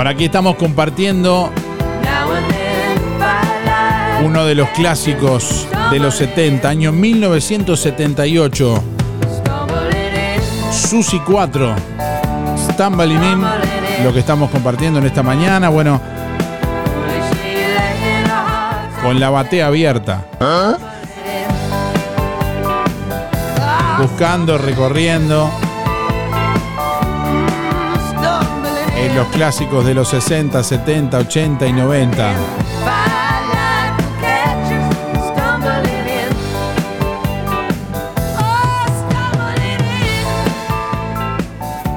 Bueno, 0.06 0.18
aquí 0.18 0.26
estamos 0.26 0.56
compartiendo 0.58 1.52
uno 4.24 4.46
de 4.46 4.54
los 4.54 4.70
clásicos 4.70 5.68
de 5.90 5.98
los 5.98 6.14
70, 6.18 6.70
año 6.70 6.92
1978. 6.92 8.84
Susi 10.72 11.20
4, 11.22 11.76
Stumbling 12.70 13.24
In, 13.24 13.42
lo 14.04 14.14
que 14.14 14.20
estamos 14.20 14.52
compartiendo 14.52 15.00
en 15.00 15.08
esta 15.08 15.24
mañana. 15.24 15.70
Bueno, 15.70 16.00
con 19.02 19.20
la 19.20 19.32
batea 19.32 19.66
abierta. 19.66 20.24
Buscando, 23.98 24.60
recorriendo. 24.60 25.50
Los 29.14 29.28
clásicos 29.28 29.86
de 29.86 29.94
los 29.94 30.10
60, 30.10 30.64
70, 30.64 31.18
80 31.20 31.68
y 31.68 31.74
90. 31.74 32.34
Firelight 32.34 34.00
will 34.00 34.16
catch 34.22 34.72
us 34.72 35.26
stumbling 35.30 36.08
in. 36.08 36.34
Oh, 38.38 38.86
stumbling 39.10 39.84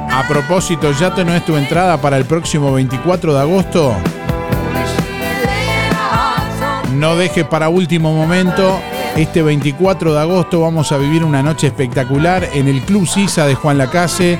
in. 0.06 0.12
A 0.12 0.28
propósito, 0.28 0.92
¿ya 0.92 1.14
te 1.14 1.24
no 1.24 1.34
es 1.34 1.44
tu 1.44 1.56
entrada 1.56 2.00
para 2.00 2.16
el 2.16 2.24
próximo 2.24 2.72
24 2.72 3.34
de 3.34 3.40
agosto? 3.40 3.96
No 6.94 7.16
dejes 7.16 7.44
para 7.44 7.68
último 7.68 8.12
momento 8.12 8.80
Este 9.18 9.42
24 9.42 10.14
de 10.14 10.20
agosto 10.20 10.60
vamos 10.60 10.92
a 10.92 10.96
vivir 10.96 11.24
una 11.24 11.42
noche 11.42 11.66
espectacular 11.66 12.48
en 12.54 12.68
el 12.68 12.80
Club 12.82 13.04
Sisa 13.04 13.46
de 13.46 13.56
Juan 13.56 13.76
Lacase. 13.76 14.38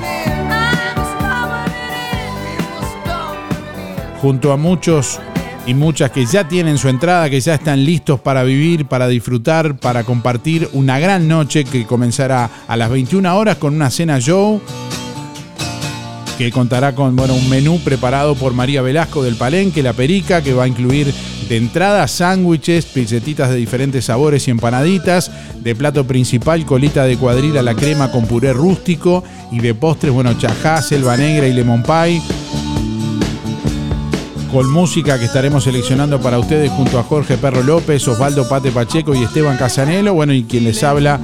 Junto 4.21 4.53
a 4.53 4.57
muchos 4.57 5.21
y 5.67 5.75
muchas 5.75 6.11
que 6.11 6.25
ya 6.25 6.49
tienen 6.49 6.79
su 6.79 6.89
entrada, 6.89 7.29
que 7.29 7.41
ya 7.41 7.55
están 7.55 7.85
listos 7.85 8.21
para 8.21 8.43
vivir, 8.43 8.87
para 8.87 9.07
disfrutar, 9.07 9.77
para 9.77 10.03
compartir 10.03 10.69
una 10.73 10.99
gran 10.99 11.29
noche 11.29 11.65
que 11.65 11.87
comenzará 11.87 12.51
a 12.67 12.77
las 12.77 12.91
21 12.91 13.37
horas 13.37 13.59
con 13.59 13.75
una 13.75 13.91
cena 13.91 14.19
show 14.19 14.61
que 16.39 16.53
contará 16.53 16.95
con 16.95 17.17
bueno, 17.17 17.35
un 17.35 17.51
menú 17.51 17.81
preparado 17.81 18.37
por 18.37 18.55
María 18.55 18.81
Velasco 18.81 19.25
del 19.25 19.35
Palenque, 19.35 19.83
La 19.83 19.93
Perica, 19.93 20.41
que 20.41 20.55
va 20.55 20.65
a 20.65 20.69
incluir 20.69 21.13
de 21.49 21.57
entrada 21.57 22.07
sándwiches, 22.07 22.87
pizzetitas 22.87 23.51
de 23.51 23.57
diferentes 23.57 24.05
sabores 24.05 24.47
y 24.47 24.53
empanaditas, 24.53 25.33
de 25.61 25.75
plato 25.75 26.07
principal 26.07 26.65
colita 26.65 27.05
de 27.05 27.17
cuadril 27.17 27.59
a 27.59 27.63
la 27.63 27.75
crema 27.75 28.13
con 28.13 28.27
puré 28.27 28.53
rústico 28.53 29.25
y 29.51 29.59
de 29.59 29.75
postres, 29.75 30.13
bueno, 30.13 30.33
chajá, 30.39 30.81
selva 30.81 31.17
negra 31.17 31.49
y 31.49 31.53
lemon 31.53 31.83
pie 31.83 32.23
con 34.53 34.71
música 34.71 35.19
que 35.19 35.27
estaremos 35.27 35.65
seleccionando 35.65 36.21
para 36.21 36.39
ustedes 36.39 36.71
junto 36.71 36.99
a 36.99 37.03
Jorge 37.03 37.37
Perro 37.37 37.63
López, 37.63 38.07
Osvaldo 38.09 38.49
Pate 38.49 38.71
Pacheco 38.71 39.15
y 39.15 39.23
Esteban 39.23 39.57
Casanelo. 39.57 40.15
Bueno, 40.15 40.33
y 40.33 40.45
quien 40.45 40.65
les 40.65 40.83
habla 40.83 41.21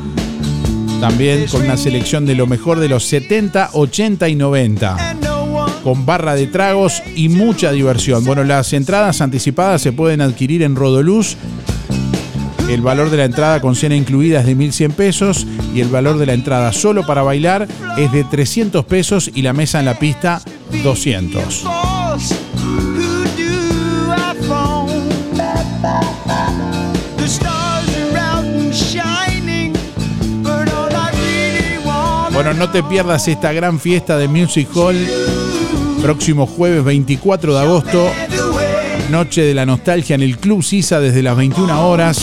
también 1.01 1.47
con 1.47 1.63
una 1.63 1.77
selección 1.77 2.27
de 2.27 2.35
lo 2.35 2.47
mejor 2.47 2.81
de 2.81 2.89
los 2.89 3.05
70, 3.05 3.71
80 3.73 4.29
y 4.29 4.35
90. 4.35 5.17
Con 5.83 6.07
barra 6.07 6.35
de 6.35 6.47
tragos 6.47 7.03
y 7.15 7.29
mucha 7.29 7.73
diversión. 7.73 8.25
Bueno, 8.25 8.45
las 8.45 8.73
entradas 8.73 9.21
anticipadas 9.21 9.83
se 9.83 9.93
pueden 9.93 10.21
adquirir 10.21 10.63
en 10.63 10.77
Rodoluz. 10.77 11.37
El 12.69 12.81
valor 12.81 13.11
de 13.11 13.19
la 13.19 13.25
entrada 13.25 13.61
con 13.61 13.77
cena 13.77 13.95
incluida 13.95 14.41
es 14.41 14.47
de 14.47 14.57
1.100 14.57 14.93
pesos 14.93 15.47
y 15.75 15.81
el 15.81 15.89
valor 15.89 16.19
de 16.19 16.27
la 16.27 16.33
entrada 16.33 16.73
solo 16.73 17.07
para 17.07 17.23
bailar 17.23 17.69
es 17.99 18.11
de 18.13 18.25
300 18.25 18.85
pesos 18.87 19.31
y 19.35 19.43
la 19.43 19.53
mesa 19.53 19.81
en 19.81 19.85
la 19.85 19.99
pista 19.99 20.41
200. 20.83 21.65
Bueno, 32.33 32.53
no 32.53 32.69
te 32.71 32.83
pierdas 32.83 33.29
esta 33.29 33.53
gran 33.53 33.79
fiesta 33.79 34.19
de 34.19 34.29
Music 34.29 34.69
Hall. 34.75 34.97
Próximo 36.03 36.47
jueves 36.47 36.85
24 36.85 37.55
de 37.55 37.61
agosto. 37.61 38.11
Noche 39.11 39.43
de 39.43 39.55
la 39.55 39.65
nostalgia 39.65 40.15
en 40.15 40.23
el 40.23 40.39
Club 40.39 40.63
Sisa 40.63 41.01
desde 41.01 41.23
las 41.23 41.37
21 41.37 41.89
horas. 41.89 42.23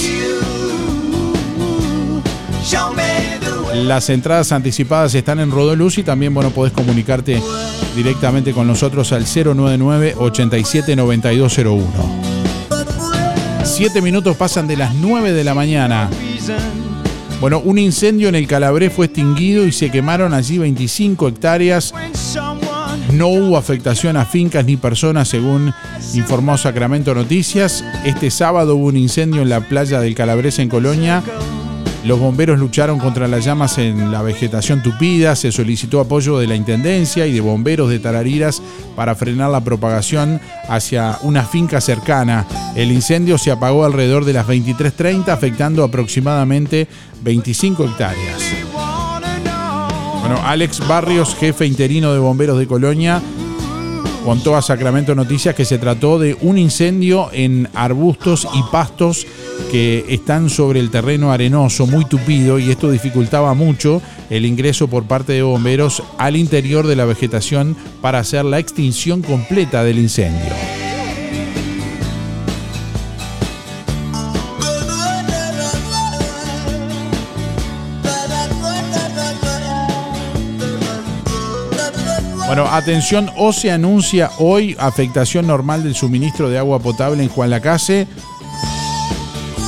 Las 3.74 4.10
entradas 4.10 4.52
anticipadas 4.52 5.16
están 5.16 5.40
en 5.40 5.50
Rodoluz 5.50 5.98
y 5.98 6.04
también 6.04 6.34
bueno, 6.34 6.52
podés 6.52 6.74
comunicarte 6.74 7.42
directamente 7.96 8.52
con 8.52 8.68
nosotros 8.68 9.12
al 9.14 9.26
099 9.26 10.16
87 10.18 10.96
9201. 10.96 12.31
Siete 13.82 14.00
minutos 14.00 14.38
pasan 14.38 14.68
de 14.68 14.78
las 14.78 14.94
9 14.94 15.32
de 15.32 15.44
la 15.44 15.56
mañana. 15.56 16.08
Bueno, 17.40 17.62
un 17.66 17.80
incendio 17.80 18.30
en 18.30 18.36
el 18.36 18.46
Calabré 18.46 18.92
fue 18.92 19.08
extinguido 19.08 19.66
y 19.66 19.72
se 19.72 19.90
quemaron 19.90 20.36
allí 20.36 20.60
25 20.60 21.28
hectáreas. 21.28 21.92
No 23.12 23.30
hubo 23.30 23.58
afectación 23.58 24.18
a 24.18 24.26
fincas 24.26 24.66
ni 24.66 24.78
personas, 24.78 25.30
según 25.30 25.74
informó 26.14 26.60
Sacramento 26.60 27.16
Noticias. 27.16 27.84
Este 28.06 28.30
sábado 28.30 28.76
hubo 28.76 28.86
un 28.86 28.98
incendio 28.98 29.42
en 29.42 29.50
la 29.50 29.62
playa 29.62 30.00
del 30.00 30.14
Calabrés 30.14 30.60
en 30.60 30.70
Colonia. 30.70 31.24
Los 32.04 32.20
bomberos 32.20 32.58
lucharon 32.58 32.98
contra 32.98 33.28
las 33.28 33.46
llamas 33.46 33.78
en 33.78 34.12
la 34.12 34.24
vegetación 34.24 34.82
tupida, 34.82 35.36
se 35.36 35.52
solicitó 35.52 36.00
apoyo 36.00 36.40
de 36.40 36.48
la 36.48 36.56
Intendencia 36.56 37.28
y 37.28 37.34
de 37.34 37.42
bomberos 37.42 37.92
de 37.92 38.00
Tarariras 38.00 38.62
para 38.96 39.14
frenar 39.14 39.52
la 39.52 39.64
propagación 39.64 40.42
hacia 40.68 41.20
una 41.22 41.44
finca 41.44 41.80
cercana. 41.80 42.48
El 42.76 42.92
incendio 42.92 43.38
se 43.38 43.52
apagó 43.52 43.86
alrededor 43.86 44.26
de 44.26 44.34
las 44.34 44.48
23.30, 44.48 45.28
afectando 45.30 45.84
aproximadamente 45.84 46.88
25 47.24 47.86
hectáreas. 47.86 48.42
Bueno, 50.22 50.40
Alex 50.44 50.88
Barrios, 50.88 51.36
jefe 51.36 51.68
interino 51.68 52.14
de 52.14 52.20
bomberos 52.20 52.58
de 52.58 52.66
Colonia, 52.66 53.22
contó 54.24 54.56
a 54.56 54.62
Sacramento 54.62 55.16
Noticias 55.16 55.56
que 55.56 55.66
se 55.66 55.78
trató 55.78 56.20
de 56.20 56.38
un 56.42 56.58
incendio 56.58 57.30
en 57.34 57.68
arbustos 57.74 58.48
y 58.54 58.62
pastos 58.72 59.26
que 59.72 60.06
están 60.10 60.50
sobre 60.50 60.80
el 60.80 60.92
terreno 60.92 61.32
arenoso 61.32 61.88
muy 61.88 62.06
tupido 62.06 62.60
y 62.60 62.72
esto 62.72 62.92
dificultaba 62.92 63.54
mucho 63.54 64.02
el 64.30 64.46
ingreso 64.46 64.88
por 64.88 65.04
parte 65.06 65.34
de 65.34 65.42
bomberos 65.42 66.04
al 66.18 66.36
interior 66.36 66.88
de 66.88 66.96
la 66.96 67.06
vegetación 67.06 67.76
para 68.02 68.20
hacer 68.20 68.46
la 68.46 68.60
extinción 68.60 69.22
completa 69.22 69.84
del 69.84 70.00
incendio. 70.00 70.81
Bueno, 82.54 82.68
atención, 82.70 83.32
o 83.38 83.54
se 83.54 83.72
anuncia 83.72 84.30
hoy 84.38 84.76
afectación 84.78 85.48
normal 85.48 85.86
del 85.86 85.96
suministro 85.96 86.50
de 86.50 86.58
agua 86.58 86.80
potable 86.80 87.24
en 87.24 87.30
Juan 87.30 87.50
Lacase. 87.50 88.10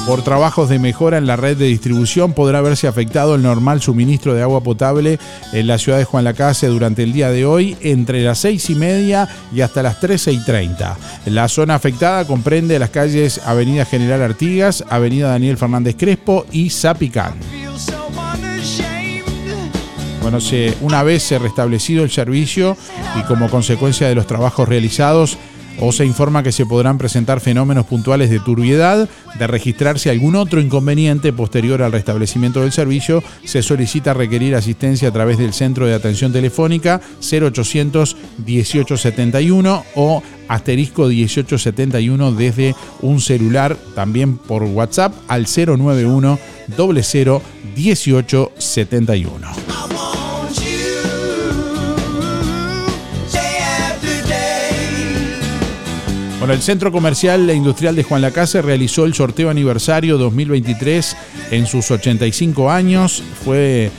Por 0.05 0.21
trabajos 0.21 0.67
de 0.67 0.79
mejora 0.79 1.17
en 1.17 1.25
la 1.25 1.37
red 1.37 1.55
de 1.55 1.67
distribución 1.67 2.33
podrá 2.33 2.59
verse 2.59 2.89
afectado 2.89 3.35
el 3.35 3.41
normal 3.41 3.81
suministro 3.81 4.33
de 4.33 4.41
agua 4.41 4.59
potable 4.59 5.17
en 5.53 5.65
la 5.65 5.77
ciudad 5.77 5.97
de 5.97 6.03
Juan 6.03 6.25
Lacase 6.25 6.67
durante 6.67 7.03
el 7.03 7.13
día 7.13 7.29
de 7.29 7.45
hoy 7.45 7.77
entre 7.79 8.21
las 8.21 8.39
6 8.39 8.71
y 8.71 8.75
media 8.75 9.29
y 9.53 9.61
hasta 9.61 9.81
las 9.81 10.01
13 10.01 10.33
y 10.33 10.43
30. 10.43 10.97
La 11.27 11.47
zona 11.47 11.75
afectada 11.75 12.27
comprende 12.27 12.79
las 12.79 12.89
calles 12.89 13.39
Avenida 13.45 13.85
General 13.85 14.21
Artigas, 14.21 14.83
Avenida 14.89 15.29
Daniel 15.29 15.55
Fernández 15.55 15.95
Crespo 15.97 16.45
y 16.51 16.69
Zapicán. 16.69 17.62
Bueno, 20.23 20.39
una 20.79 21.03
vez 21.03 21.21
se 21.21 21.37
restablecido 21.37 22.05
el 22.05 22.09
servicio 22.09 22.77
y 23.19 23.23
como 23.23 23.49
consecuencia 23.49 24.07
de 24.07 24.15
los 24.15 24.25
trabajos 24.25 24.69
realizados, 24.69 25.37
o 25.79 25.91
se 25.91 26.05
informa 26.05 26.43
que 26.43 26.53
se 26.53 26.65
podrán 26.65 26.97
presentar 26.97 27.41
fenómenos 27.41 27.85
puntuales 27.85 28.29
de 28.29 28.39
turbiedad, 28.39 29.09
de 29.37 29.47
registrarse 29.47 30.09
algún 30.09 30.37
otro 30.37 30.61
inconveniente 30.61 31.33
posterior 31.33 31.81
al 31.81 31.91
restablecimiento 31.91 32.61
del 32.61 32.71
servicio, 32.71 33.21
se 33.43 33.61
solicita 33.61 34.13
requerir 34.13 34.55
asistencia 34.55 35.09
a 35.09 35.11
través 35.11 35.37
del 35.37 35.51
Centro 35.51 35.87
de 35.87 35.93
Atención 35.93 36.31
Telefónica 36.31 37.01
0800 37.19 38.15
1871 38.45 39.83
o 39.95 40.23
asterisco 40.47 41.07
1871 41.07 42.31
desde 42.31 42.75
un 43.01 43.19
celular, 43.19 43.75
también 43.93 44.37
por 44.37 44.63
WhatsApp 44.63 45.13
al 45.27 45.47
091 45.47 46.39
00 46.77 47.41
1871. 47.75 49.92
Bueno, 56.43 56.55
el 56.55 56.61
Centro 56.61 56.91
Comercial 56.91 57.49
e 57.49 57.55
Industrial 57.55 57.95
de 57.95 58.03
Juan 58.03 58.21
Lacase 58.21 58.61
realizó 58.61 59.05
el 59.05 59.13
sorteo 59.13 59.49
aniversario 59.49 60.17
2023 60.17 61.15
en 61.51 61.65
sus 61.65 61.89
85 61.89 62.69
años. 62.69 63.23
Fue 63.45 63.89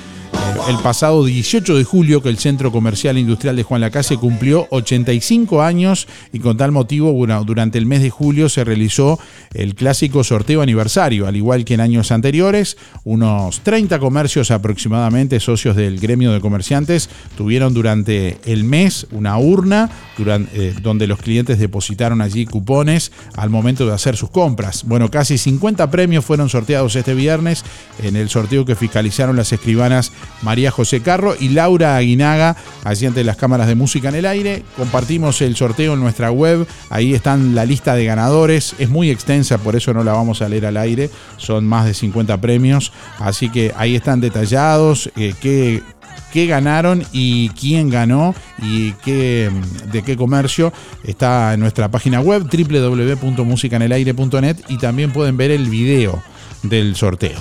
el 0.68 0.78
pasado 0.78 1.24
18 1.24 1.76
de 1.76 1.84
julio 1.84 2.22
que 2.22 2.28
el 2.28 2.38
Centro 2.38 2.72
Comercial 2.72 3.18
Industrial 3.18 3.54
de 3.56 3.62
Juan 3.62 3.80
Lacase 3.80 4.16
cumplió 4.16 4.66
85 4.70 5.62
años 5.62 6.08
y 6.32 6.38
con 6.38 6.56
tal 6.56 6.72
motivo, 6.72 7.12
durante 7.44 7.76
el 7.78 7.86
mes 7.86 8.02
de 8.02 8.10
julio 8.10 8.48
se 8.48 8.64
realizó 8.64 9.18
el 9.52 9.74
clásico 9.74 10.24
sorteo 10.24 10.62
aniversario, 10.62 11.26
al 11.26 11.36
igual 11.36 11.64
que 11.64 11.74
en 11.74 11.80
años 11.80 12.12
anteriores, 12.12 12.76
unos 13.04 13.60
30 13.60 13.98
comercios 13.98 14.50
aproximadamente, 14.50 15.40
socios 15.40 15.76
del 15.76 16.00
gremio 16.00 16.32
de 16.32 16.40
comerciantes, 16.40 17.10
tuvieron 17.36 17.74
durante 17.74 18.38
el 18.44 18.64
mes 18.64 19.06
una 19.10 19.36
urna 19.38 19.90
durante, 20.16 20.68
eh, 20.68 20.74
donde 20.80 21.06
los 21.06 21.18
clientes 21.18 21.58
depositaron 21.58 22.22
allí 22.22 22.46
cupones 22.46 23.12
al 23.36 23.50
momento 23.50 23.86
de 23.86 23.92
hacer 23.92 24.16
sus 24.16 24.30
compras. 24.30 24.84
Bueno, 24.86 25.10
casi 25.10 25.36
50 25.36 25.90
premios 25.90 26.24
fueron 26.24 26.48
sorteados 26.48 26.96
este 26.96 27.14
viernes 27.14 27.64
en 28.02 28.16
el 28.16 28.28
sorteo 28.28 28.64
que 28.64 28.76
fiscalizaron 28.76 29.36
las 29.36 29.52
escribanas 29.52 30.12
María 30.44 30.70
José 30.70 31.00
Carro 31.00 31.34
y 31.38 31.48
Laura 31.48 31.96
Aguinaga, 31.96 32.56
allí 32.84 33.06
ante 33.06 33.24
las 33.24 33.36
cámaras 33.36 33.66
de 33.66 33.74
música 33.74 34.10
en 34.10 34.14
el 34.14 34.26
aire. 34.26 34.62
Compartimos 34.76 35.40
el 35.40 35.56
sorteo 35.56 35.94
en 35.94 36.00
nuestra 36.00 36.30
web, 36.30 36.68
ahí 36.90 37.14
están 37.14 37.54
la 37.54 37.64
lista 37.64 37.94
de 37.94 38.04
ganadores, 38.04 38.74
es 38.78 38.90
muy 38.90 39.10
extensa, 39.10 39.58
por 39.58 39.74
eso 39.74 39.92
no 39.92 40.04
la 40.04 40.12
vamos 40.12 40.42
a 40.42 40.48
leer 40.48 40.66
al 40.66 40.76
aire, 40.76 41.10
son 41.38 41.66
más 41.66 41.86
de 41.86 41.94
50 41.94 42.40
premios, 42.40 42.92
así 43.18 43.48
que 43.48 43.72
ahí 43.76 43.96
están 43.96 44.20
detallados 44.20 45.10
eh, 45.16 45.34
qué 45.40 46.46
ganaron 46.46 47.04
y 47.12 47.48
quién 47.50 47.90
ganó 47.90 48.34
y 48.60 48.90
qué, 49.04 49.50
de 49.92 50.02
qué 50.02 50.16
comercio. 50.16 50.72
Está 51.04 51.54
en 51.54 51.60
nuestra 51.60 51.88
página 51.90 52.20
web 52.20 52.42
www.musicanelaire.net 52.42 54.56
y 54.68 54.78
también 54.78 55.12
pueden 55.12 55.36
ver 55.36 55.52
el 55.52 55.68
video 55.68 56.20
del 56.62 56.96
sorteo. 56.96 57.38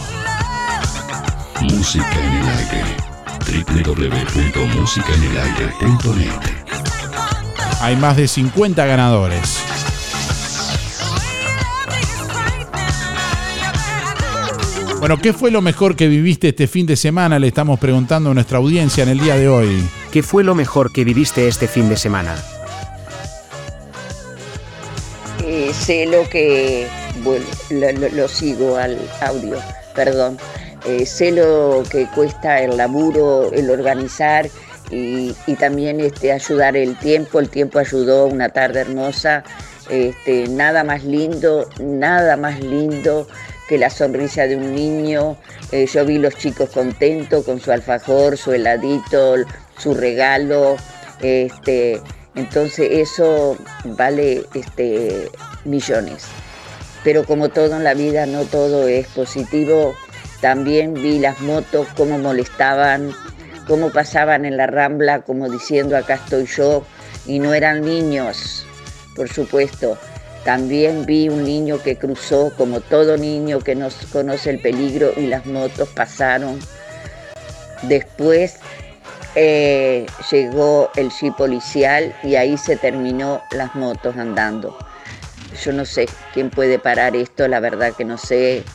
Música 1.70 2.20
en 2.20 2.34
el 2.34 2.50
aire. 2.50 2.84
www.musicaenelaire.net 3.84 6.32
Hay 7.82 7.96
más 7.98 8.16
de 8.18 8.28
50 8.28 8.86
ganadores. 8.86 9.60
Bueno, 15.00 15.18
¿qué 15.22 15.34
fue 15.34 15.52
lo 15.52 15.62
mejor 15.62 15.98
que 15.98 16.08
viviste 16.08 16.50
este 16.50 16.68
fin 16.68 16.86
de 16.86 16.96
semana? 16.96 17.38
Le 17.38 17.48
estamos 17.48 17.78
preguntando 17.78 18.32
a 18.32 18.34
nuestra 18.34 18.58
audiencia 18.60 19.04
en 19.04 19.10
el 19.10 19.20
día 19.20 19.36
de 19.36 19.50
hoy. 19.50 19.84
¿Qué 20.12 20.24
fue 20.24 20.46
lo 20.46 20.56
mejor 20.56 20.94
que 20.94 21.04
viviste 21.04 21.46
este 21.48 21.68
fin 21.68 21.90
de 21.90 21.98
semana? 21.98 22.36
Eh, 25.44 25.72
sé 25.78 26.06
lo 26.06 26.28
que, 26.30 26.88
bueno, 27.22 27.44
lo, 27.70 27.92
lo- 27.92 28.10
lo 28.16 28.28
sigo 28.30 28.78
al 28.78 28.98
audio, 29.22 29.58
perdón. 29.94 30.38
Eh, 30.86 31.06
sé 31.06 31.32
lo 31.32 31.84
que 31.90 32.08
cuesta 32.08 32.60
el 32.60 32.78
laburo, 32.78 33.52
el 33.54 33.70
organizar 33.70 34.50
y, 34.92 35.34
y 35.48 35.56
también 35.56 36.00
este, 36.00 36.32
ayudar 36.32 36.76
el 36.76 36.98
tiempo. 37.00 37.40
El 37.40 37.50
tiempo 37.50 37.80
ayudó, 37.80 38.28
una 38.28 38.50
tarde 38.50 38.82
hermosa. 38.82 39.44
Este, 39.90 40.48
nada 40.48 40.84
más 40.84 41.04
lindo, 41.04 41.70
nada 41.80 42.38
más 42.38 42.60
lindo 42.60 43.28
que 43.68 43.78
la 43.78 43.90
sonrisa 43.90 44.44
de 44.44 44.56
un 44.56 44.74
niño. 44.74 45.38
Eh, 45.72 45.86
yo 45.88 46.06
vi 46.06 46.18
los 46.18 46.36
chicos 46.36 46.70
contentos 46.70 47.46
con 47.46 47.60
su 47.60 47.72
alfajor, 47.72 48.38
su 48.38 48.54
heladito, 48.54 49.36
su 49.78 49.94
regalo. 49.94 50.76
Este, 51.22 52.02
entonces 52.36 52.88
eso 52.92 53.58
vale 53.86 54.46
este, 54.54 55.30
millones. 55.66 56.26
Pero 57.04 57.26
como 57.26 57.50
todo 57.50 57.76
en 57.76 57.84
la 57.84 57.94
vida, 57.94 58.26
no 58.26 58.44
todo 58.46 58.88
es 58.88 59.08
positivo. 59.08 59.94
También 60.44 60.94
vi 60.94 61.20
las 61.20 61.40
motos, 61.40 61.88
cómo 61.96 62.18
molestaban, 62.18 63.14
cómo 63.66 63.92
pasaban 63.92 64.44
en 64.44 64.58
la 64.58 64.68
rambla, 64.68 65.22
como 65.22 65.50
diciendo 65.50 65.96
acá 65.96 66.16
estoy 66.16 66.48
yo, 66.48 66.86
y 67.26 67.40
no 67.40 67.54
eran 67.54 67.80
niños, 67.80 68.66
por 69.16 69.30
supuesto. 69.30 69.98
También 70.44 71.06
vi 71.06 71.30
un 71.30 71.46
niño 71.46 71.82
que 71.82 71.96
cruzó, 71.96 72.52
como 72.58 72.82
todo 72.82 73.16
niño 73.16 73.60
que 73.60 73.74
no 73.74 73.88
conoce 74.12 74.50
el 74.50 74.60
peligro, 74.60 75.14
y 75.16 75.28
las 75.28 75.46
motos 75.46 75.88
pasaron. 75.96 76.60
Después 77.84 78.58
eh, 79.36 80.06
llegó 80.30 80.92
el 80.98 81.10
jeep 81.10 81.38
policial 81.38 82.14
y 82.22 82.36
ahí 82.36 82.58
se 82.58 82.76
terminó 82.76 83.42
las 83.52 83.76
motos 83.76 84.18
andando. 84.18 84.78
Yo 85.64 85.72
no 85.72 85.86
sé 85.86 86.10
quién 86.34 86.50
puede 86.50 86.80
parar 86.80 87.16
esto, 87.16 87.48
la 87.48 87.62
verdad 87.62 87.94
que 87.94 88.04
no 88.04 88.18
sé, 88.18 88.66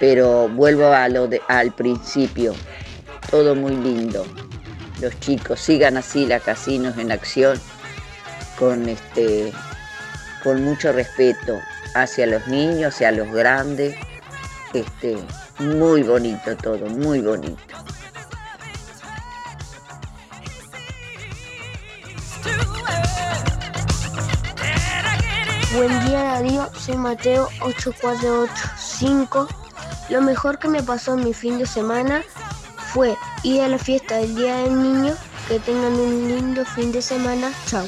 pero 0.00 0.48
vuelvo 0.48 0.86
a 0.86 1.04
al 1.04 1.72
principio. 1.72 2.54
Todo 3.30 3.54
muy 3.54 3.76
lindo. 3.76 4.26
Los 5.00 5.20
chicos 5.20 5.60
sigan 5.60 5.96
así 5.96 6.26
la 6.26 6.40
casinos 6.40 6.98
en 6.98 7.12
acción 7.12 7.60
con 8.58 8.88
este 8.88 9.52
con 10.42 10.64
mucho 10.64 10.90
respeto 10.92 11.60
hacia 11.94 12.26
los 12.26 12.48
niños, 12.48 12.94
hacia 12.94 13.12
los 13.12 13.30
grandes. 13.30 13.94
Este, 14.72 15.18
muy 15.58 16.02
bonito 16.02 16.56
todo, 16.56 16.86
muy 16.86 17.20
bonito. 17.20 17.60
Buen 25.76 26.06
día 26.06 26.22
Darío, 26.22 26.70
soy 26.74 26.96
Mateo 26.96 27.48
8485. 27.60 29.59
Lo 30.10 30.20
mejor 30.20 30.58
que 30.58 30.66
me 30.66 30.82
pasó 30.82 31.16
mi 31.16 31.32
fin 31.32 31.58
de 31.58 31.66
semana 31.66 32.22
fue 32.92 33.16
ir 33.44 33.60
a 33.60 33.68
la 33.68 33.78
fiesta 33.78 34.16
del 34.16 34.34
Día 34.34 34.56
del 34.56 34.82
Niño. 34.82 35.14
Que 35.46 35.60
tengan 35.60 35.92
un 35.92 36.28
lindo 36.28 36.64
fin 36.64 36.90
de 36.90 37.00
semana. 37.00 37.52
Chao. 37.66 37.86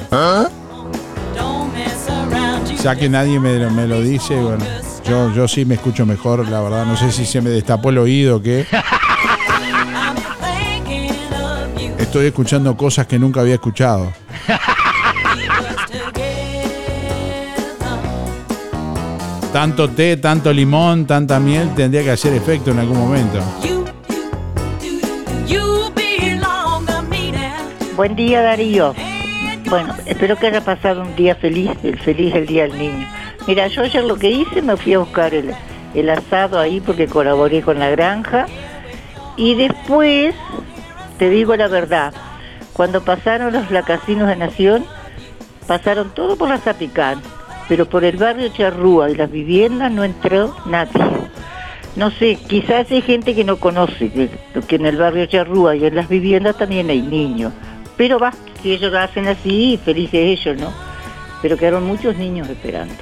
Ya 2.84 2.95
que 2.95 3.09
nadie 3.09 3.39
me, 3.39 3.57
lo- 3.57 3.71
me 3.71 3.88
lo 3.88 4.01
dice, 4.01 4.36
bueno, 4.39 4.63
yo, 5.05 5.34
yo 5.34 5.47
sí 5.47 5.65
me 5.65 5.75
escucho 5.75 6.05
mejor, 6.05 6.47
la 6.47 6.61
verdad. 6.61 6.86
No 6.86 6.95
sé 6.95 7.11
si 7.11 7.25
se 7.25 7.41
me 7.41 7.49
destapó 7.49 7.89
el 7.89 7.97
oído 7.97 8.38
o 8.38 8.41
qué. 8.41 8.65
Estoy 11.97 12.28
escuchando 12.28 12.78
cosas 12.78 13.05
que 13.07 13.19
nunca 13.19 13.41
había 13.41 13.55
escuchado. 13.55 14.13
Tanto 19.51 19.89
té, 19.89 20.17
tanto 20.17 20.51
limón, 20.51 21.07
tanta 21.07 21.39
miel 21.39 21.73
tendría 21.73 22.03
que 22.03 22.11
hacer 22.11 22.33
efecto 22.33 22.71
en 22.71 22.79
algún 22.79 22.99
momento. 22.99 23.39
Buen 27.95 28.15
día 28.15 28.41
Darío. 28.41 28.93
Bueno, 29.69 29.95
espero 30.05 30.35
que 30.37 30.47
haya 30.47 30.61
pasado 30.61 31.01
un 31.01 31.15
día 31.15 31.35
feliz, 31.35 31.71
el 31.83 31.97
feliz 31.97 32.35
el 32.35 32.45
Día 32.45 32.63
del 32.63 32.77
Niño. 32.77 33.07
Mira, 33.47 33.67
yo 33.67 33.81
ayer 33.81 34.03
lo 34.03 34.15
que 34.15 34.29
hice, 34.29 34.61
me 34.61 34.77
fui 34.77 34.93
a 34.93 34.99
buscar 34.99 35.33
el, 35.33 35.51
el 35.93 36.09
asado 36.09 36.59
ahí 36.59 36.79
porque 36.79 37.07
colaboré 37.07 37.61
con 37.61 37.79
la 37.79 37.89
granja. 37.89 38.45
Y 39.35 39.55
después, 39.55 40.35
te 41.17 41.29
digo 41.29 41.55
la 41.55 41.67
verdad, 41.67 42.13
cuando 42.73 43.03
pasaron 43.03 43.51
los 43.51 43.71
lacasinos 43.71 44.27
de 44.27 44.35
Nación, 44.35 44.85
pasaron 45.65 46.11
todo 46.11 46.35
por 46.37 46.49
la 46.49 46.59
Zapicán, 46.59 47.21
pero 47.68 47.86
por 47.86 48.03
el 48.03 48.18
barrio 48.18 48.49
Charrúa 48.49 49.09
y 49.09 49.15
las 49.15 49.30
viviendas 49.30 49.91
no 49.91 50.03
entró 50.03 50.55
nadie. 50.65 51.01
No 51.95 52.11
sé, 52.11 52.36
quizás 52.47 52.91
hay 52.91 53.01
gente 53.01 53.34
que 53.34 53.43
no 53.43 53.57
conoce 53.57 54.11
que, 54.11 54.76
en 54.76 54.86
el 54.86 54.97
barrio 54.97 55.26
Charrúa 55.26 55.76
y 55.76 55.86
en 55.86 55.95
las 55.95 56.07
viviendas 56.07 56.57
también 56.57 56.89
hay 56.89 57.01
niños. 57.01 57.51
Pero 57.97 58.20
va, 58.20 58.34
si 58.61 58.74
ellos 58.74 58.91
lo 58.91 58.99
hacen 58.99 59.28
así, 59.28 59.80
felices 59.84 60.39
ellos, 60.39 60.59
¿no? 60.59 60.72
Pero 61.41 61.57
quedaron 61.57 61.86
muchos 61.86 62.15
niños 62.18 62.47
esperando. 62.49 62.93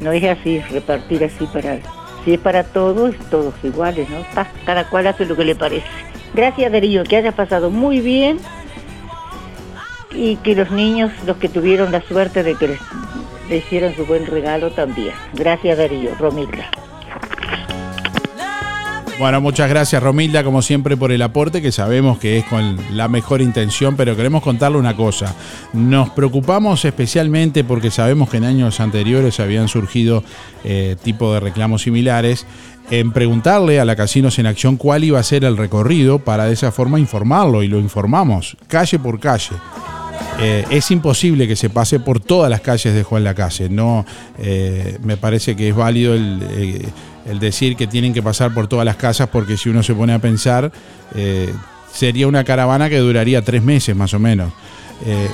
No 0.00 0.10
es 0.12 0.24
así, 0.24 0.60
repartir 0.70 1.24
así 1.24 1.46
para... 1.46 1.78
Si 2.24 2.32
es 2.32 2.40
para 2.40 2.64
todos, 2.64 3.14
todos 3.30 3.54
iguales, 3.62 4.08
¿no? 4.08 4.16
Cada 4.64 4.88
cual 4.88 5.06
hace 5.06 5.26
lo 5.26 5.36
que 5.36 5.44
le 5.44 5.54
parece. 5.54 5.86
Gracias 6.34 6.72
Darío, 6.72 7.04
que 7.04 7.16
haya 7.16 7.32
pasado 7.32 7.70
muy 7.70 8.00
bien 8.00 8.38
y 10.10 10.36
que 10.36 10.54
los 10.54 10.70
niños, 10.70 11.12
los 11.26 11.36
que 11.36 11.48
tuvieron 11.48 11.92
la 11.92 12.00
suerte 12.00 12.42
de 12.42 12.54
que 12.54 12.68
les, 12.68 12.80
le 13.48 13.58
hicieron 13.58 13.94
su 13.94 14.06
buen 14.06 14.26
regalo 14.26 14.70
también. 14.70 15.14
Gracias 15.34 15.78
Darío, 15.78 16.14
Romilda. 16.18 16.70
Bueno, 19.16 19.40
muchas 19.40 19.68
gracias 19.68 20.02
Romilda, 20.02 20.42
como 20.42 20.60
siempre, 20.60 20.96
por 20.96 21.12
el 21.12 21.22
aporte, 21.22 21.62
que 21.62 21.70
sabemos 21.70 22.18
que 22.18 22.38
es 22.38 22.44
con 22.46 22.76
la 22.96 23.06
mejor 23.06 23.40
intención, 23.40 23.96
pero 23.96 24.16
queremos 24.16 24.42
contarle 24.42 24.76
una 24.76 24.96
cosa. 24.96 25.36
Nos 25.72 26.10
preocupamos 26.10 26.84
especialmente 26.84 27.62
porque 27.62 27.92
sabemos 27.92 28.28
que 28.28 28.38
en 28.38 28.44
años 28.44 28.80
anteriores 28.80 29.38
habían 29.38 29.68
surgido 29.68 30.24
eh, 30.64 30.96
tipo 31.02 31.32
de 31.32 31.38
reclamos 31.38 31.82
similares, 31.82 32.44
en 32.90 33.12
preguntarle 33.12 33.78
a 33.78 33.84
la 33.84 33.94
Casinos 33.94 34.38
en 34.40 34.46
Acción 34.46 34.76
cuál 34.76 35.04
iba 35.04 35.18
a 35.18 35.22
ser 35.22 35.44
el 35.44 35.56
recorrido 35.56 36.18
para 36.18 36.46
de 36.46 36.54
esa 36.54 36.72
forma 36.72 36.98
informarlo 36.98 37.62
y 37.62 37.68
lo 37.68 37.78
informamos, 37.78 38.56
calle 38.66 38.98
por 38.98 39.20
calle. 39.20 39.54
Eh, 40.40 40.64
es 40.70 40.90
imposible 40.90 41.46
que 41.46 41.56
se 41.56 41.70
pase 41.70 42.00
por 42.00 42.20
todas 42.20 42.50
las 42.50 42.60
calles 42.60 42.94
de 42.94 43.02
Juan 43.02 43.24
Lacase. 43.24 43.68
No, 43.68 44.04
eh, 44.38 44.98
me 45.02 45.16
parece 45.16 45.54
que 45.54 45.68
es 45.68 45.74
válido 45.74 46.14
el, 46.14 46.42
eh, 46.50 46.88
el 47.26 47.38
decir 47.38 47.76
que 47.76 47.86
tienen 47.86 48.12
que 48.12 48.22
pasar 48.22 48.52
por 48.52 48.66
todas 48.66 48.84
las 48.84 48.96
casas 48.96 49.28
porque 49.28 49.56
si 49.56 49.68
uno 49.68 49.82
se 49.82 49.94
pone 49.94 50.12
a 50.12 50.18
pensar, 50.18 50.72
sería 51.92 52.26
una 52.26 52.44
caravana 52.44 52.90
que 52.90 52.98
duraría 52.98 53.42
tres 53.42 53.62
meses 53.62 53.94
más 53.94 54.12
o 54.14 54.18
menos. 54.18 54.52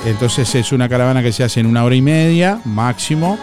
Entonces 0.06 0.54
es 0.54 0.72
una 0.72 0.88
caravana 0.88 1.22
que 1.22 1.32
se 1.32 1.42
hace 1.42 1.60
en 1.60 1.66
una 1.66 1.84
hora 1.84 1.94
y 1.94 2.02
media 2.02 2.60
máximo, 2.64 3.38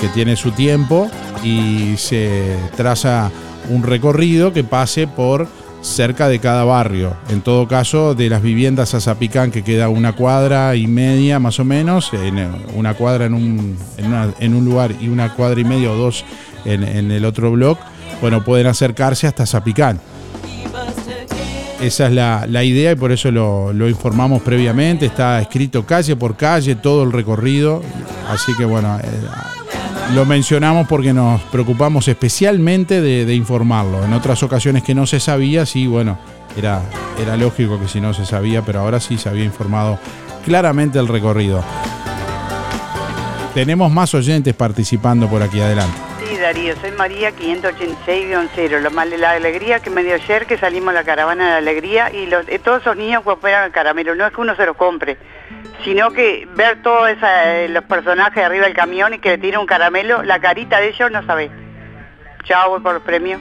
que 0.00 0.08
tiene 0.08 0.34
su 0.34 0.50
tiempo 0.50 1.08
y 1.44 1.94
se 1.96 2.56
traza 2.76 3.30
un 3.68 3.84
recorrido 3.84 4.52
que 4.52 4.64
pase 4.64 5.06
por 5.06 5.48
cerca 5.82 6.28
de 6.28 6.38
cada 6.38 6.64
barrio. 6.64 7.14
En 7.30 7.40
todo 7.40 7.66
caso, 7.66 8.14
de 8.14 8.28
las 8.28 8.42
viviendas 8.42 8.94
a 8.94 9.00
Zapicán, 9.00 9.50
que 9.50 9.62
queda 9.64 9.88
una 9.88 10.12
cuadra 10.14 10.76
y 10.76 10.86
media 10.86 11.38
más 11.38 11.58
o 11.58 11.64
menos, 11.64 12.12
en 12.12 12.38
eh, 12.38 12.48
una 12.74 12.94
cuadra 12.94 13.24
en 13.26 13.34
un, 13.34 13.76
en 13.96 14.06
una- 14.06 14.34
en 14.38 14.54
un 14.54 14.64
lugar 14.64 14.92
y 15.00 15.08
una 15.08 15.34
cuadra 15.34 15.60
y 15.60 15.64
media 15.64 15.90
o 15.90 15.96
dos 15.96 16.24
en, 16.64 16.82
en 16.84 17.10
el 17.10 17.24
otro 17.24 17.50
blog, 17.52 17.78
bueno, 18.20 18.44
pueden 18.44 18.66
acercarse 18.66 19.26
hasta 19.26 19.46
Zapicán. 19.46 20.00
Esa 21.80 22.08
es 22.08 22.12
la, 22.12 22.46
la 22.46 22.62
idea 22.62 22.92
y 22.92 22.94
por 22.96 23.10
eso 23.10 23.30
lo, 23.30 23.72
lo 23.72 23.88
informamos 23.88 24.42
previamente. 24.42 25.06
Está 25.06 25.40
escrito 25.40 25.86
calle 25.86 26.14
por 26.14 26.36
calle 26.36 26.74
todo 26.74 27.04
el 27.04 27.12
recorrido. 27.12 27.80
Así 28.28 28.52
que 28.58 28.66
bueno, 28.66 28.98
eh, 29.02 29.06
lo 30.14 30.24
mencionamos 30.26 30.88
porque 30.88 31.12
nos 31.12 31.40
preocupamos 31.42 32.08
especialmente 32.08 33.00
de, 33.00 33.34
informarlo. 33.34 34.04
En 34.04 34.12
otras 34.12 34.42
ocasiones 34.42 34.82
que 34.82 34.94
no 34.94 35.06
se 35.06 35.20
sabía, 35.20 35.66
sí, 35.66 35.86
bueno, 35.86 36.18
era, 36.56 36.82
era 37.20 37.36
lógico 37.36 37.78
que 37.78 37.86
si 37.86 38.00
no 38.00 38.12
se 38.12 38.26
sabía, 38.26 38.62
pero 38.62 38.80
ahora 38.80 38.98
sí 38.98 39.18
se 39.18 39.28
había 39.28 39.44
informado 39.44 39.98
claramente 40.44 40.98
el 40.98 41.06
recorrido. 41.06 41.62
Tenemos 43.54 43.92
más 43.92 44.14
oyentes 44.14 44.54
participando 44.54 45.28
por 45.28 45.42
aquí 45.42 45.60
adelante. 45.60 45.96
Sí, 46.24 46.36
Darío, 46.36 46.74
soy 46.80 46.92
María 46.92 47.32
586-0. 47.32 48.80
Lo 48.80 48.90
mal 48.90 49.10
de 49.10 49.18
la 49.18 49.32
alegría 49.32 49.80
que 49.80 49.90
me 49.90 50.02
dio 50.02 50.14
ayer 50.14 50.46
que 50.46 50.58
salimos 50.58 50.90
a 50.90 50.92
la 50.92 51.04
caravana 51.04 51.46
de 51.46 51.50
la 51.52 51.58
alegría 51.58 52.12
y 52.12 52.26
los, 52.26 52.48
eh, 52.48 52.58
todos 52.58 52.82
esos 52.82 52.96
niños 52.96 53.22
cooperan 53.22 53.64
el 53.64 53.72
caramelo. 53.72 54.14
No 54.14 54.26
es 54.26 54.32
que 54.32 54.40
uno 54.40 54.54
se 54.56 54.66
los 54.66 54.76
compre, 54.76 55.18
sino 55.84 56.10
que 56.10 56.46
ver 56.54 56.82
todos 56.82 57.08
eh, 57.10 57.68
los 57.70 57.84
personajes 57.84 58.44
arriba 58.44 58.64
del 58.64 58.74
camión 58.74 59.14
y 59.14 59.18
que 59.18 59.30
le 59.30 59.38
tiren 59.38 59.60
un 59.60 59.66
caramelo, 59.66 60.22
la 60.22 60.40
carita 60.40 60.80
de 60.80 60.88
ellos 60.88 61.10
no 61.10 61.24
sabés. 61.24 61.50
Chao, 62.44 62.70
voy 62.70 62.80
por 62.80 62.94
los 62.94 63.02
premios. 63.02 63.40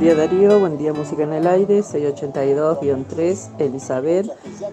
Buen 0.00 0.16
día 0.16 0.26
Darío, 0.26 0.58
buen 0.58 0.78
día 0.78 0.94
Música 0.94 1.24
en 1.24 1.34
el 1.34 1.46
Aire, 1.46 1.80
682-3, 1.80 3.50
Elizabeth. 3.58 4.30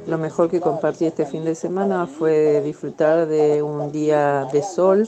Lo 0.08 0.18
mejor 0.18 0.50
que 0.50 0.62
compartí 0.62 1.04
este 1.04 1.26
fin 1.26 1.44
de 1.44 1.54
semana 1.54 2.08
fue 2.08 2.62
disfrutar 2.62 3.28
de 3.28 3.62
un 3.62 3.92
día 3.92 4.48
de 4.54 4.64
sol 4.64 5.06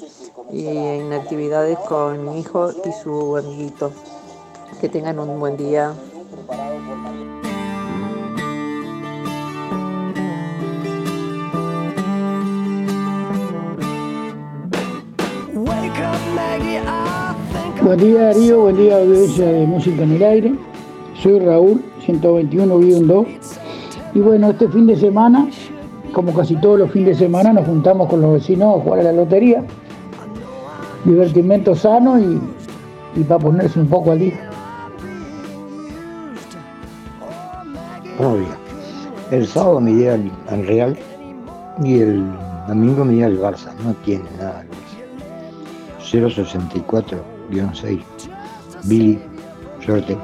y 0.52 0.68
en 0.68 1.14
actividades 1.14 1.80
con 1.88 2.26
mi 2.26 2.42
hijo 2.42 2.70
y 2.84 2.92
su 3.02 3.38
amiguito. 3.38 3.94
Que 4.82 4.90
tengan 4.90 5.20
un 5.20 5.40
buen 5.40 5.56
día. 5.56 5.94
Buen 17.82 17.98
día 17.98 18.24
Darío, 18.26 18.62
buen 18.62 18.76
día 18.76 18.98
audiencia 18.98 19.46
de 19.46 19.66
Música 19.66 20.04
en 20.04 20.12
el 20.12 20.24
Aire. 20.24 20.54
Soy 21.22 21.40
Raúl, 21.40 21.82
121-2. 22.06 23.26
Y 24.14 24.20
bueno, 24.20 24.50
este 24.50 24.68
fin 24.68 24.86
de 24.86 24.98
semana, 24.98 25.50
como 26.12 26.34
casi 26.34 26.56
todos 26.58 26.78
los 26.78 26.92
fines 26.92 27.18
de 27.18 27.26
semana, 27.26 27.54
nos 27.54 27.66
juntamos 27.66 28.10
con 28.10 28.22
los 28.22 28.34
vecinos 28.34 28.76
a 28.76 28.84
jugar 28.84 29.00
a 29.00 29.04
la 29.04 29.14
lotería. 29.14 29.64
Divertimento 31.06 31.74
sano 31.74 32.20
y, 32.20 33.24
para 33.24 33.40
ponerse 33.40 33.80
un 33.80 33.88
poco 33.88 34.12
al 34.12 34.20
día. 34.20 34.50
Días. 38.20 38.58
El 39.32 39.48
sábado 39.48 39.80
me 39.80 39.92
iría 39.92 40.16
al, 40.16 40.32
al 40.50 40.68
Real 40.68 40.98
y 41.82 42.00
el 42.00 42.24
domingo 42.68 43.06
me 43.06 43.14
iría 43.14 43.28
al 43.28 43.40
Barça. 43.40 43.74
No 43.84 43.94
tiene 44.04 44.26
nada 44.38 44.66
el 46.22 47.39
Barça. 47.50 47.88
064-6. 47.88 48.02
Billy, 48.86 49.20
suerte. 49.84 50.18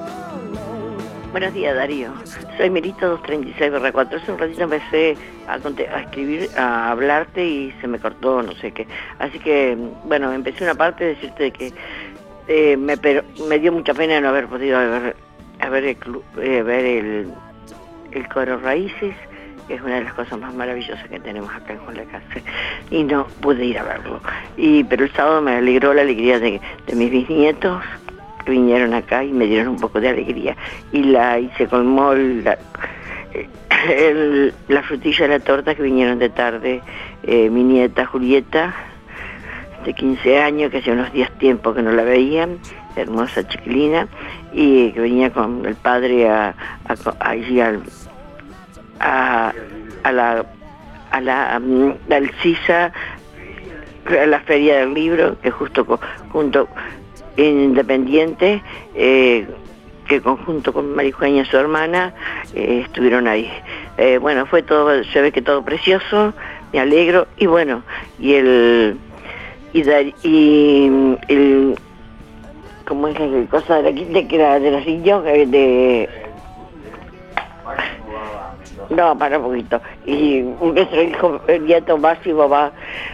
Buenos 1.31 1.53
días, 1.53 1.75
Darío. 1.75 2.13
Soy 2.57 2.69
Merito 2.69 3.21
236-4. 3.21 4.21
Hace 4.21 4.31
un 4.31 4.39
ratito 4.39 4.63
empecé 4.63 5.17
a, 5.47 5.55
a 5.55 5.99
escribir, 6.01 6.49
a 6.57 6.91
hablarte 6.91 7.45
y 7.45 7.73
se 7.81 7.87
me 7.87 7.99
cortó, 7.99 8.41
no 8.41 8.53
sé 8.53 8.71
qué. 8.71 8.87
Así 9.19 9.39
que, 9.39 9.77
bueno, 10.05 10.31
empecé 10.31 10.63
una 10.63 10.75
parte 10.75 11.03
de 11.03 11.15
decirte 11.15 11.51
que 11.51 11.73
eh, 12.47 12.77
me, 12.77 12.95
pero, 12.95 13.23
me 13.49 13.59
dio 13.59 13.73
mucha 13.73 13.93
pena 13.93 14.21
no 14.21 14.29
haber 14.29 14.47
podido 14.47 14.79
ver, 14.79 15.15
a 15.59 15.69
ver, 15.69 15.83
el, 15.83 15.97
eh, 16.41 16.61
ver 16.61 16.85
el, 16.85 17.33
el 18.11 18.29
coro 18.29 18.57
Raíces, 18.59 19.15
que 19.67 19.75
es 19.75 19.81
una 19.81 19.95
de 19.95 20.03
las 20.03 20.13
cosas 20.13 20.39
más 20.39 20.53
maravillosas 20.53 21.07
que 21.09 21.19
tenemos 21.19 21.53
acá 21.53 21.73
en 21.73 21.97
Lacase. 21.97 22.43
Y 22.91 23.03
no 23.03 23.25
pude 23.41 23.65
ir 23.65 23.79
a 23.79 23.83
verlo. 23.83 24.19
Y, 24.57 24.83
pero 24.83 25.05
el 25.05 25.11
sábado 25.13 25.41
me 25.41 25.53
alegró 25.55 25.93
la 25.93 26.01
alegría 26.03 26.39
de, 26.39 26.61
mis 26.93 27.11
bisnietos 27.11 27.81
que 28.45 28.51
vinieron 28.51 28.93
acá 28.93 29.23
y 29.23 29.31
me 29.31 29.45
dieron 29.45 29.69
un 29.69 29.79
poco 29.79 29.99
de 29.99 30.09
alegría. 30.09 30.55
Y 30.91 31.03
la 31.03 31.39
y 31.39 31.49
se 31.57 31.67
colmó 31.67 32.13
la, 32.13 32.57
el- 33.89 34.53
la 34.67 34.83
frutilla 34.83 35.27
de 35.27 35.39
la 35.39 35.43
torta 35.43 35.75
que 35.75 35.81
vinieron 35.83 36.19
de 36.19 36.29
tarde 36.29 36.81
eh, 37.23 37.49
mi 37.49 37.63
nieta 37.63 38.05
Julieta, 38.05 38.73
de 39.83 39.93
15 39.93 40.41
años, 40.41 40.71
que 40.71 40.77
hace 40.79 40.91
unos 40.91 41.11
días 41.13 41.29
tiempo 41.37 41.73
que 41.73 41.81
no 41.83 41.91
la 41.91 42.03
veían, 42.03 42.57
hermosa 42.95 43.47
chiquilina, 43.47 44.07
y 44.53 44.91
que 44.91 44.99
venía 44.99 45.31
con 45.31 45.63
el 45.65 45.75
padre 45.75 46.27
a, 46.29 46.55
a 46.87 46.95
allí 47.19 47.59
al- 47.61 47.83
a, 49.05 49.53
a 50.03 50.11
la 50.11 50.45
a 51.11 51.21
la 51.21 51.59
mm, 51.59 52.11
al 52.11 52.29
CISA, 52.41 52.91
a 54.09 54.25
la 54.25 54.39
feria 54.41 54.77
del 54.79 54.93
libro, 54.93 55.39
que 55.41 55.51
justo 55.51 55.85
co- 55.85 55.99
junto 56.31 56.67
en 57.37 57.59
Independiente, 57.61 58.61
eh, 58.95 59.47
que 60.07 60.21
conjunto 60.21 60.73
con 60.73 60.95
Marijuana 60.95 61.45
su 61.45 61.57
hermana, 61.57 62.13
eh, 62.53 62.81
estuvieron 62.85 63.27
ahí. 63.27 63.49
Eh, 63.97 64.17
bueno, 64.17 64.45
fue 64.45 64.61
todo, 64.63 65.03
se 65.05 65.21
ve 65.21 65.31
que 65.31 65.41
todo 65.41 65.63
precioso, 65.63 66.33
me 66.73 66.79
alegro, 66.79 67.27
y 67.37 67.45
bueno, 67.45 67.83
y 68.19 68.33
el 68.33 68.97
y, 70.23 70.87
mm, 70.89 71.15
el 71.27 71.75
¿cómo 72.87 73.07
es 73.07 73.19
la 73.19 73.45
cosa 73.49 73.81
de 73.81 73.83
la 73.83 74.05
de, 74.13 74.27
que 74.27 74.35
era 74.35 74.59
de 74.59 74.71
los? 74.71 74.85
Eh, 74.87 75.45
de 75.47 76.09
no, 78.89 79.17
para 79.17 79.37
un 79.39 79.45
poquito. 79.45 79.81
Y 80.05 80.41
nuestro 80.61 81.01
hijo, 81.01 81.39
el 81.47 81.65
nieto 81.65 81.97
Máximo, 81.97 82.47
va 82.49 82.71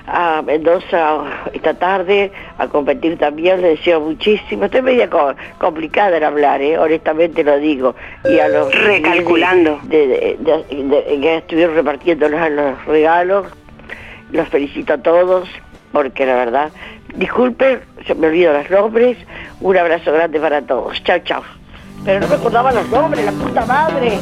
a 0.08 0.42
Mendoza 0.42 1.24
esta 1.54 1.74
tarde 1.74 2.32
a 2.58 2.68
competir 2.68 3.18
también, 3.18 3.62
le 3.62 3.70
deseo 3.70 4.00
muchísimo. 4.02 4.66
Estoy 4.66 4.82
media 4.82 5.10
co- 5.10 5.34
complicada 5.58 6.18
en 6.18 6.24
hablar, 6.24 6.62
¿eh? 6.62 6.78
honestamente 6.78 7.44
lo 7.44 7.58
digo. 7.58 7.96
Y 8.26 8.40
a 8.40 8.48
los 8.48 8.74
Recalculando. 8.84 9.80
de, 9.84 10.08
de- 10.08 10.38
de- 10.40 10.84
de- 10.84 11.20
que 11.22 11.38
estuvieron 11.38 11.76
repartiendo 11.76 12.28
los, 12.30 12.50
los 12.52 12.86
regalos, 12.86 13.48
los 14.32 14.48
felicito 14.50 14.94
a 14.94 14.98
todos, 14.98 15.48
porque 15.92 16.26
la 16.26 16.36
verdad, 16.36 16.70
disculpen, 17.16 17.82
se 18.08 18.16
me 18.16 18.28
olvido 18.28 18.54
los 18.54 18.70
nombres, 18.70 19.18
un 19.60 19.78
abrazo 19.78 20.12
grande 20.14 20.40
para 20.40 20.62
todos. 20.62 21.04
Chao, 21.04 21.20
chao. 21.20 21.44
Pero 22.06 22.20
no 22.22 22.28
me 22.28 22.36
acordaba 22.36 22.72
los 22.72 22.90
nombres, 22.90 23.26
la 23.26 23.32
puta 23.32 23.66
madre. 23.66 24.18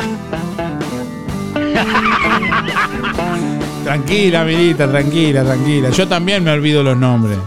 Tranquila, 3.84 4.44
Milita, 4.44 4.88
tranquila, 4.90 5.44
tranquila. 5.44 5.90
Yo 5.90 6.08
también 6.08 6.44
me 6.44 6.52
olvido 6.52 6.84
los 6.84 6.98
nombres. 6.98 7.38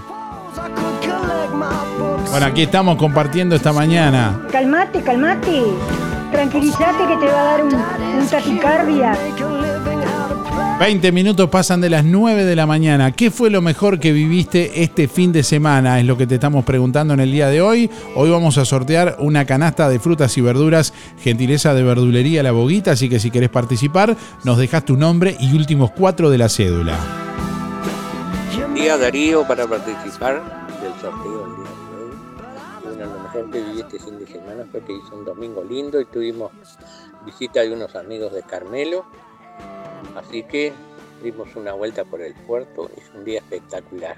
Bueno, 2.30 2.46
aquí 2.46 2.62
estamos 2.62 2.96
compartiendo 2.96 3.54
esta 3.54 3.72
mañana. 3.72 4.40
Calmate, 4.50 5.02
calmate. 5.02 5.62
Tranquilízate 6.32 7.06
que 7.06 7.16
te 7.16 7.26
va 7.26 7.40
a 7.40 7.44
dar 7.44 7.64
un, 7.64 7.74
un 7.74 8.26
taquicardia. 8.28 9.12
20 10.82 11.12
minutos 11.12 11.48
pasan 11.48 11.80
de 11.80 11.88
las 11.88 12.04
9 12.04 12.44
de 12.44 12.56
la 12.56 12.66
mañana. 12.66 13.12
¿Qué 13.12 13.30
fue 13.30 13.50
lo 13.50 13.62
mejor 13.62 14.00
que 14.00 14.10
viviste 14.10 14.82
este 14.82 15.06
fin 15.06 15.30
de 15.30 15.44
semana? 15.44 16.00
Es 16.00 16.06
lo 16.06 16.16
que 16.16 16.26
te 16.26 16.34
estamos 16.34 16.64
preguntando 16.64 17.14
en 17.14 17.20
el 17.20 17.30
día 17.30 17.46
de 17.46 17.62
hoy. 17.62 17.88
Hoy 18.16 18.30
vamos 18.30 18.58
a 18.58 18.64
sortear 18.64 19.14
una 19.20 19.44
canasta 19.44 19.88
de 19.88 20.00
frutas 20.00 20.36
y 20.38 20.40
verduras, 20.40 20.92
gentileza 21.20 21.72
de 21.72 21.84
verdulería 21.84 22.42
La 22.42 22.50
Boguita. 22.50 22.90
Así 22.90 23.08
que 23.08 23.20
si 23.20 23.30
querés 23.30 23.48
participar, 23.48 24.16
nos 24.42 24.58
dejas 24.58 24.84
tu 24.84 24.96
nombre 24.96 25.36
y 25.38 25.54
últimos 25.54 25.92
cuatro 25.92 26.30
de 26.30 26.38
la 26.38 26.48
cédula. 26.48 26.98
Día 28.74 28.98
Darío 28.98 29.46
para 29.46 29.68
participar 29.68 30.42
del 30.82 30.92
sorteo 31.00 31.46
del 31.46 31.56
día 31.58 32.90
de. 32.90 32.96
Bueno, 32.96 33.14
lo 33.14 33.22
mejor 33.22 33.50
que 33.52 33.60
viví 33.60 33.80
este 33.82 34.00
fin 34.00 34.18
de 34.18 34.26
semana 34.26 34.64
fue 34.68 34.80
que 34.80 34.94
hizo 34.94 35.14
un 35.14 35.24
domingo 35.24 35.62
lindo 35.62 36.00
y 36.00 36.06
tuvimos 36.06 36.50
visita 37.24 37.60
de 37.60 37.72
unos 37.72 37.94
amigos 37.94 38.32
de 38.32 38.42
Carmelo. 38.42 39.04
Así 40.16 40.42
que 40.42 40.72
dimos 41.22 41.54
una 41.56 41.72
vuelta 41.72 42.04
por 42.04 42.20
el 42.20 42.34
puerto. 42.34 42.90
Es 42.96 43.10
un 43.14 43.24
día 43.24 43.38
espectacular. 43.38 44.16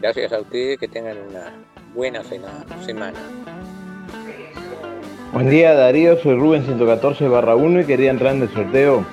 Gracias 0.00 0.32
a 0.32 0.40
ustedes, 0.40 0.78
que 0.78 0.88
tengan 0.88 1.18
una 1.28 1.52
buena 1.94 2.22
semana. 2.24 3.18
Buen 5.32 5.48
día 5.48 5.74
Darío, 5.74 6.18
soy 6.20 6.34
Rubén 6.34 6.64
114 6.64 7.28
barra 7.28 7.54
1 7.54 7.82
y 7.82 7.84
quería 7.84 8.10
entrar 8.10 8.34
en 8.34 8.42
el 8.42 8.48
sorteo. 8.48 9.04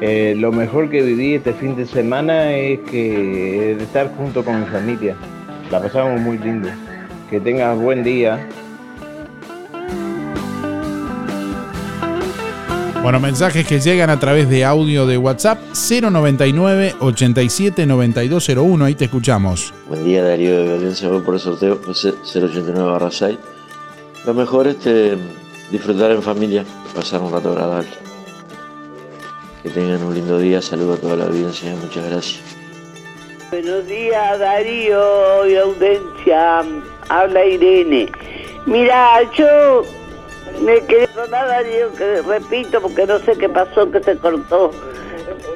Eh, 0.00 0.34
lo 0.38 0.52
mejor 0.52 0.88
que 0.90 1.02
viví 1.02 1.34
este 1.34 1.52
fin 1.52 1.74
de 1.76 1.84
semana 1.84 2.52
es 2.52 2.78
que 2.90 3.74
de 3.76 3.84
estar 3.84 4.14
junto 4.16 4.44
con 4.44 4.60
mi 4.60 4.66
familia. 4.66 5.16
La 5.70 5.82
pasamos 5.82 6.20
muy 6.20 6.38
lindo. 6.38 6.68
Que 7.28 7.40
tengas 7.40 7.78
buen 7.78 8.02
día. 8.02 8.48
Bueno, 13.02 13.20
mensajes 13.20 13.66
que 13.66 13.78
llegan 13.78 14.10
a 14.10 14.18
través 14.18 14.50
de 14.50 14.64
audio 14.64 15.06
de 15.06 15.16
WhatsApp 15.16 15.58
099 15.72 16.96
87 17.00 17.86
9201. 17.86 18.84
Ahí 18.84 18.94
te 18.96 19.04
escuchamos. 19.04 19.72
Buen 19.86 20.04
día 20.04 20.22
Darío 20.24 20.64
de 20.64 20.76
Valencia, 20.76 21.08
voy 21.08 21.20
por 21.20 21.34
el 21.34 21.40
sorteo 21.40 21.80
José 21.84 22.12
089 22.22 22.90
barra 22.90 23.10
6. 23.10 23.38
Lo 24.26 24.34
mejor 24.34 24.66
es 24.66 24.76
este, 24.76 25.16
disfrutar 25.70 26.10
en 26.10 26.22
familia, 26.22 26.64
pasar 26.94 27.20
un 27.22 27.32
rato 27.32 27.52
agradable. 27.52 27.88
Que 29.62 29.70
tengan 29.70 30.02
un 30.02 30.14
lindo 30.14 30.38
día, 30.38 30.60
saludo 30.60 30.94
a 30.94 30.96
toda 30.96 31.16
la 31.16 31.24
audiencia, 31.24 31.74
muchas 31.80 32.10
gracias. 32.10 32.40
Buenos 33.50 33.86
días, 33.86 34.38
Darío 34.38 35.46
y 35.46 35.56
audiencia. 35.56 36.62
Habla 37.08 37.46
Irene. 37.46 38.10
Mira, 38.66 39.22
yo 39.34 39.82
me 40.60 40.80
quedé 40.86 41.08
con 41.08 41.30
nada, 41.30 41.48
Darío, 41.48 41.92
que 41.94 42.22
repito, 42.22 42.80
porque 42.80 43.06
no 43.06 43.18
sé 43.20 43.36
qué 43.36 43.48
pasó, 43.48 43.90
que 43.90 44.02
se 44.02 44.16
cortó. 44.18 44.70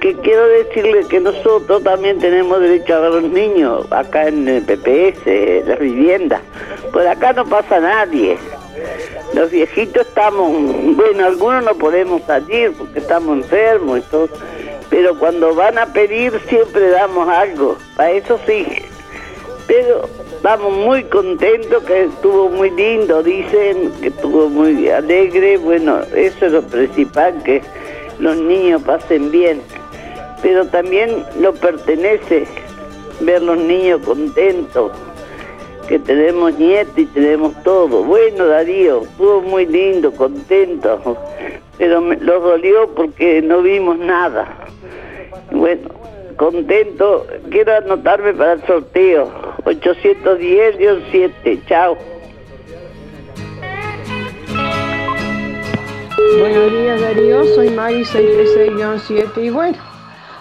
Que 0.00 0.14
quiero 0.16 0.46
decirle 0.48 1.06
que 1.08 1.20
nosotros 1.20 1.82
también 1.82 2.18
tenemos 2.18 2.60
derecho 2.60 2.94
a 2.96 3.00
ver 3.00 3.10
los 3.10 3.24
niños 3.24 3.86
acá 3.90 4.28
en 4.28 4.48
el 4.48 4.62
PPS, 4.62 5.66
las 5.66 5.78
viviendas. 5.78 6.40
Por 6.92 7.06
acá 7.06 7.32
no 7.32 7.44
pasa 7.46 7.80
nadie. 7.80 8.36
Los 9.34 9.50
viejitos 9.50 10.06
estamos, 10.06 10.50
bueno, 10.96 11.26
algunos 11.26 11.64
no 11.64 11.74
podemos 11.74 12.22
salir 12.22 12.72
porque 12.72 12.98
estamos 12.98 13.38
enfermos 13.38 14.00
y 14.00 14.02
todo, 14.02 14.28
pero 14.90 15.18
cuando 15.18 15.54
van 15.54 15.78
a 15.78 15.86
pedir 15.86 16.38
siempre 16.48 16.90
damos 16.90 17.28
algo, 17.28 17.78
para 17.96 18.10
eso 18.10 18.38
sí. 18.46 18.66
Pero 19.66 20.08
estamos 20.42 20.76
muy 20.76 21.04
contentos, 21.04 21.84
que 21.84 22.06
estuvo 22.06 22.48
muy 22.48 22.68
lindo, 22.70 23.22
dicen, 23.22 23.92
que 24.00 24.08
estuvo 24.08 24.48
muy 24.48 24.88
alegre, 24.88 25.56
bueno, 25.56 26.00
eso 26.16 26.46
es 26.46 26.52
lo 26.52 26.62
principal, 26.62 27.40
que 27.44 27.62
los 28.18 28.36
niños 28.38 28.82
pasen 28.82 29.30
bien. 29.30 29.62
Pero 30.42 30.66
también 30.66 31.24
lo 31.38 31.54
pertenece 31.54 32.44
ver 33.20 33.40
los 33.40 33.56
niños 33.56 34.00
contentos, 34.04 34.90
que 35.86 36.00
tenemos 36.00 36.58
nietos 36.58 36.98
y 36.98 37.06
tenemos 37.06 37.54
todo. 37.62 38.02
Bueno, 38.02 38.48
Darío, 38.48 39.02
estuvo 39.02 39.42
muy 39.42 39.64
lindo, 39.64 40.10
contento, 40.10 41.16
pero 41.78 42.00
me, 42.00 42.16
lo 42.16 42.40
dolió 42.40 42.88
porque 42.96 43.40
no 43.42 43.62
vimos 43.62 43.96
nada. 43.96 44.48
Bueno, 45.52 45.88
contento, 46.36 47.28
quiero 47.48 47.76
anotarme 47.76 48.34
para 48.34 48.54
el 48.54 48.66
sorteo. 48.66 49.51
810-7, 49.64 51.60
chao. 51.66 51.96
Buenos 56.38 56.72
días 56.72 57.00
Darío, 57.00 57.44
soy 57.54 57.70
Mari 57.70 58.04
636-7 58.04 59.44
y 59.44 59.50
bueno, 59.50 59.78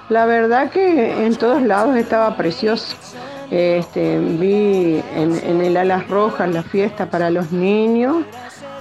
la 0.10 0.26
verdad 0.26 0.72
que 0.72 1.26
en 1.26 1.36
todos 1.36 1.62
lados 1.62 1.96
estaba 1.98 2.36
precioso. 2.36 2.96
Este, 3.52 4.18
vi 4.18 5.04
en, 5.16 5.38
en 5.44 5.62
el 5.62 5.76
Alas 5.76 6.08
Rojas 6.08 6.50
la 6.50 6.64
fiesta 6.64 7.06
para 7.08 7.30
los 7.30 7.52
niños, 7.52 8.24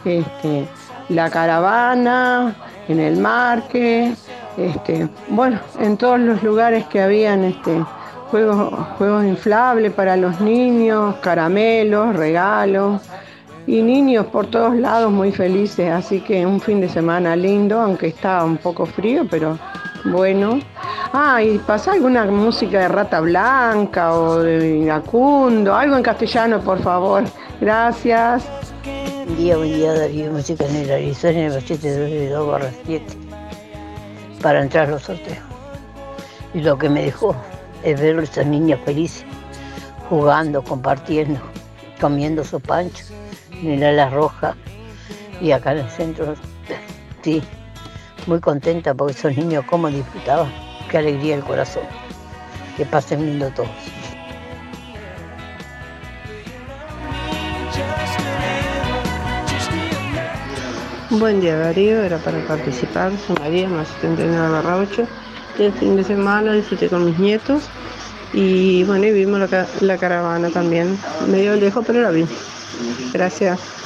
este, 0.05 0.69
la 1.09 1.29
caravana, 1.29 2.55
en 2.89 3.01
el 3.01 3.17
marque, 3.19 4.15
este, 4.57 5.09
bueno, 5.29 5.59
en 5.81 5.97
todos 5.97 6.21
los 6.21 6.43
lugares 6.43 6.87
que 6.87 7.01
habían 7.01 7.45
este, 7.45 7.85
juegos, 8.31 9.25
inflables 9.25 9.93
para 9.93 10.17
los 10.17 10.41
niños, 10.41 11.17
caramelos, 11.17 12.15
regalos 12.15 13.03
y 13.67 13.83
niños 13.83 14.27
por 14.27 14.47
todos 14.47 14.77
lados 14.77 15.13
muy 15.13 15.33
felices, 15.33 15.91
así 15.91 16.21
que 16.21 16.47
un 16.47 16.61
fin 16.61 16.81
de 16.81 16.89
semana 16.89 17.37
lindo, 17.37 17.81
aunque 17.81 18.09
estaba 18.09 18.45
un 18.45 18.57
poco 18.57 18.87
frío, 18.87 19.27
pero 19.29 19.59
bueno. 20.05 20.61
Ah, 21.13 21.43
y 21.43 21.59
pasa 21.59 21.93
alguna 21.93 22.25
música 22.27 22.81
de 22.81 22.89
Rata 22.89 23.21
Blanca 23.21 24.15
o 24.15 24.39
de 24.39 24.79
Iracundo, 24.79 25.75
algo 25.75 25.97
en 25.97 26.03
castellano, 26.03 26.61
por 26.61 26.81
favor. 26.81 27.25
Gracias. 27.61 28.45
Buen 28.85 29.37
día, 29.37 29.57
buen 29.57 29.73
día 29.73 29.93
Darío, 29.93 30.31
música 30.31 30.65
en 30.67 30.77
el 30.77 30.91
Arizona 30.91 31.33
en 31.33 31.53
el 31.53 31.53
722 31.53 32.47
barra 32.47 32.71
7 32.87 33.05
para 34.41 34.63
entrar 34.63 34.89
a 34.89 34.93
los 34.93 35.03
sorteos. 35.03 35.39
Y 36.55 36.61
lo 36.61 36.79
que 36.79 36.89
me 36.89 37.03
dejó 37.03 37.35
es 37.83 38.01
ver 38.01 38.19
a 38.19 38.23
esos 38.23 38.47
niños 38.47 38.81
felices, 38.85 39.25
jugando, 40.09 40.63
compartiendo, 40.63 41.41
comiendo 42.01 42.45
su 42.45 42.61
pancho 42.61 43.05
el 43.65 43.83
ala 43.83 44.09
roja 44.09 44.55
y 45.41 45.53
acá 45.53 45.73
en 45.73 45.79
el 45.79 45.91
centro. 45.91 46.35
Sí, 47.23 47.43
muy 48.27 48.41
contenta 48.41 48.95
porque 48.95 49.13
esos 49.13 49.37
niños 49.37 49.65
cómo 49.69 49.89
disfrutaban, 49.89 50.51
qué 50.91 50.99
alegría 50.99 51.37
el 51.37 51.45
corazón. 51.45 51.83
Que 52.77 52.87
pasen 52.87 53.27
lindo 53.27 53.51
todos. 53.51 53.69
Buen 61.11 61.41
día 61.41 61.59
Darío, 61.59 62.03
era 62.03 62.19
para 62.19 62.39
participar, 62.47 63.13
soy 63.27 63.37
María, 63.41 63.69
más 63.69 63.89
79 63.89 64.49
barra 64.49 64.77
8. 64.77 65.07
El 65.61 65.75
fin 65.75 65.95
de 65.95 66.05
semana 66.05 66.55
disfruté 66.55 66.89
con 66.89 67.05
mis 67.05 67.19
nietos 67.19 67.65
y 68.33 68.83
bueno, 68.85 69.05
y 69.05 69.11
vimos 69.13 69.39
la, 69.41 69.69
la 69.81 69.99
caravana 69.99 70.49
también, 70.49 70.97
medio 71.29 71.55
lejos 71.55 71.85
pero 71.87 72.01
la 72.01 72.11
vi. 72.11 72.25
Gracias. 73.13 73.80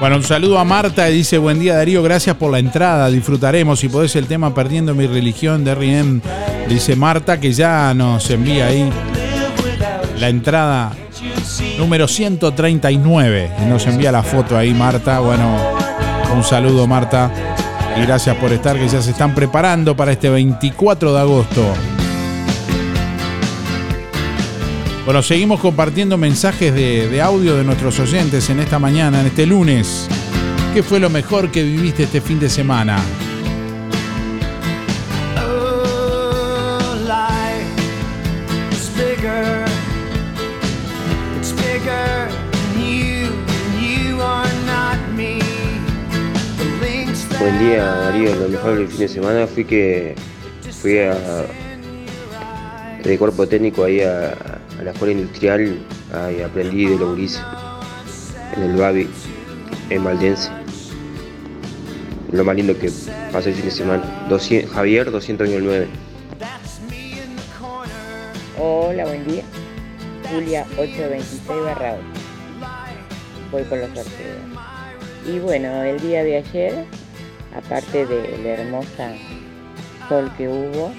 Bueno, 0.00 0.14
un 0.14 0.22
saludo 0.22 0.60
a 0.60 0.64
Marta, 0.64 1.06
dice 1.06 1.38
buen 1.38 1.58
día 1.58 1.74
Darío, 1.74 2.04
gracias 2.04 2.36
por 2.36 2.52
la 2.52 2.60
entrada, 2.60 3.08
disfrutaremos, 3.08 3.80
si 3.80 3.88
podés 3.88 4.14
el 4.14 4.28
tema 4.28 4.54
Perdiendo 4.54 4.94
mi 4.94 5.08
religión 5.08 5.64
de 5.64 5.72
R.E.M. 5.72 6.20
Dice 6.68 6.94
Marta 6.94 7.40
que 7.40 7.52
ya 7.52 7.92
nos 7.94 8.30
envía 8.30 8.68
ahí 8.68 8.88
la 10.20 10.28
entrada 10.28 10.92
número 11.78 12.06
139 12.06 13.50
y 13.60 13.64
nos 13.68 13.88
envía 13.88 14.12
la 14.12 14.22
foto 14.22 14.56
ahí 14.56 14.72
Marta, 14.72 15.18
bueno, 15.18 15.56
un 16.32 16.44
saludo 16.44 16.86
Marta 16.86 17.32
y 17.96 18.02
gracias 18.02 18.36
por 18.36 18.52
estar 18.52 18.78
que 18.78 18.86
ya 18.88 19.02
se 19.02 19.10
están 19.10 19.34
preparando 19.34 19.96
para 19.96 20.12
este 20.12 20.30
24 20.30 21.12
de 21.12 21.20
agosto. 21.20 21.74
Bueno, 25.08 25.22
seguimos 25.22 25.58
compartiendo 25.60 26.18
mensajes 26.18 26.74
de, 26.74 27.08
de 27.08 27.22
audio 27.22 27.56
de 27.56 27.64
nuestros 27.64 27.98
oyentes 27.98 28.50
en 28.50 28.60
esta 28.60 28.78
mañana, 28.78 29.22
en 29.22 29.28
este 29.28 29.46
lunes. 29.46 30.06
¿Qué 30.74 30.82
fue 30.82 31.00
lo 31.00 31.08
mejor 31.08 31.50
que 31.50 31.62
viviste 31.62 32.02
este 32.02 32.20
fin 32.20 32.38
de 32.38 32.50
semana? 32.50 32.98
Buen 47.40 47.58
día 47.60 47.82
Darío, 47.82 48.34
lo 48.34 48.48
mejor 48.50 48.76
del 48.76 48.88
fin 48.88 48.98
de 48.98 49.08
semana 49.08 49.46
fui 49.46 49.64
que 49.64 50.14
fui 50.82 50.98
a 50.98 51.46
de 53.02 53.18
cuerpo 53.18 53.46
técnico 53.46 53.84
ahí 53.84 54.02
a, 54.02 54.57
a 54.78 54.82
la 54.82 54.92
escuela 54.92 55.12
industrial 55.12 55.78
aprendí 56.44 56.86
de 56.86 56.96
los 56.96 57.10
gurises 57.10 57.42
en 58.56 58.62
el 58.62 58.76
Babi, 58.76 59.08
en 59.90 60.04
Valdense. 60.04 60.50
Lo 62.32 62.44
más 62.44 62.56
lindo 62.56 62.78
que 62.78 62.90
pasé 63.32 63.50
el 63.50 63.54
fin 63.54 63.64
de 63.64 63.70
semana. 63.70 64.26
200 64.28 64.72
Javier 64.72 65.10
209. 65.10 65.88
Hola, 68.60 69.04
buen 69.04 69.26
día. 69.26 69.42
Julia 70.30 70.66
826 70.76 71.64
barra 71.64 71.94
8. 71.94 72.02
Voy 73.50 73.62
por 73.64 73.78
los 73.78 73.88
sorteos. 73.88 74.38
Y 75.26 75.38
bueno, 75.38 75.82
el 75.82 76.00
día 76.00 76.22
de 76.22 76.36
ayer, 76.36 76.84
aparte 77.56 78.06
de 78.06 78.38
la 78.42 78.48
hermosa 78.50 79.14
sol 80.08 80.30
que 80.36 80.48
hubo, 80.48 80.92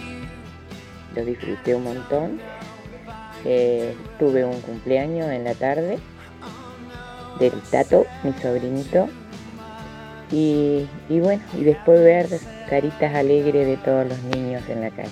lo 1.16 1.26
disfruté 1.26 1.76
un 1.76 1.84
montón. 1.84 2.40
Eh, 3.46 3.96
tuve 4.20 4.44
un 4.46 4.60
cumpleaños 4.62 5.28
en 5.30 5.44
la 5.46 5.54
tarde 5.56 5.98
del 7.40 7.54
Tato, 7.72 8.06
mi 8.24 8.34
sobrinito. 8.42 9.08
Y, 10.32 10.86
bueno, 11.10 11.42
y 11.58 11.64
después 11.64 12.00
ver 12.04 12.28
caritas 12.70 13.16
alegres 13.16 13.66
de 13.66 13.78
todos 13.78 14.08
los 14.08 14.22
niños 14.24 14.62
en 14.70 14.82
la 14.82 14.92
calle. 14.92 15.10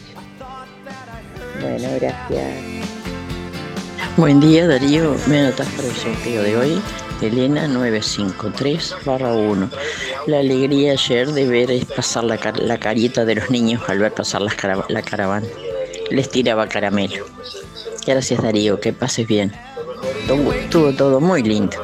Bueno, 1.61 1.87
gracias. 1.99 2.45
Buen 4.15 4.39
día 4.39 4.67
Darío, 4.67 5.15
me 5.27 5.39
anotas 5.39 5.67
para 5.69 5.87
el 5.87 5.95
sorteo 5.95 6.43
de 6.43 6.57
hoy. 6.57 6.81
Elena 7.21 7.67
953 7.67 8.95
1. 9.07 9.69
La 10.27 10.39
alegría 10.39 10.91
ayer 10.91 11.27
de 11.31 11.47
ver 11.47 11.71
es 11.71 11.85
pasar 11.85 12.23
la, 12.25 12.37
car- 12.37 12.59
la 12.59 12.77
carita 12.77 13.25
de 13.25 13.35
los 13.35 13.49
niños 13.49 13.81
al 13.87 13.97
ver 13.97 14.13
pasar 14.13 14.41
la 14.41 15.01
caravana. 15.01 15.47
Les 16.11 16.29
tiraba 16.29 16.67
caramelo. 16.67 17.25
Gracias 18.07 18.41
Darío, 18.41 18.79
que 18.79 18.93
pases 18.93 19.27
bien. 19.27 19.51
Estuvo, 20.63 20.91
todo 20.93 21.19
muy 21.19 21.43
lindo. 21.43 21.75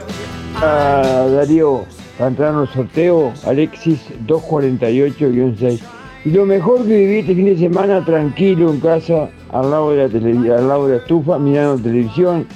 Ah, 0.55 1.28
Darío, 1.30 1.84
para 2.17 2.30
entrar 2.30 2.53
en 2.53 2.61
el 2.61 2.67
sorteo, 2.69 3.34
Alexis 3.45 3.99
248-6. 4.26 5.80
Y 6.26 6.30
lo 6.32 6.45
mejor 6.45 6.80
que 6.86 6.95
viví 6.97 7.19
este 7.19 7.36
fin 7.36 7.45
de 7.45 7.57
semana 7.57 8.03
tranquilo 8.05 8.69
en 8.71 8.80
casa, 8.80 9.30
al 9.51 9.69
lado 9.69 9.91
de 9.91 9.97
la, 9.97 10.09
tele- 10.09 10.53
al 10.55 10.67
lado 10.69 10.88
de 10.88 10.95
la 10.97 11.01
estufa, 11.01 11.38
mirando 11.38 11.84
televisión, 11.84 12.47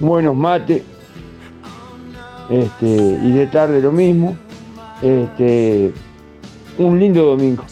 buenos 0.00 0.36
mates, 0.36 0.82
este, 2.50 2.86
y 2.86 3.32
de 3.32 3.46
tarde 3.46 3.80
lo 3.80 3.90
mismo. 3.92 4.36
Este, 5.00 5.92
un 6.78 6.98
lindo 7.00 7.24
domingo. 7.24 7.64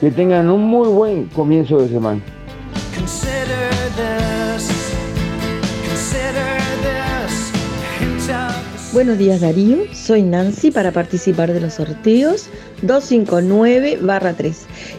Que 0.00 0.10
tengan 0.12 0.48
un 0.50 0.62
muy 0.62 0.88
buen 0.88 1.24
comienzo 1.26 1.78
de 1.80 1.88
semana. 1.88 2.20
Buenos 8.96 9.18
días 9.18 9.42
Darío, 9.42 9.76
soy 9.92 10.22
Nancy 10.22 10.70
para 10.70 10.90
participar 10.90 11.52
de 11.52 11.60
los 11.60 11.74
sorteos 11.74 12.48
259-3. 12.80 14.54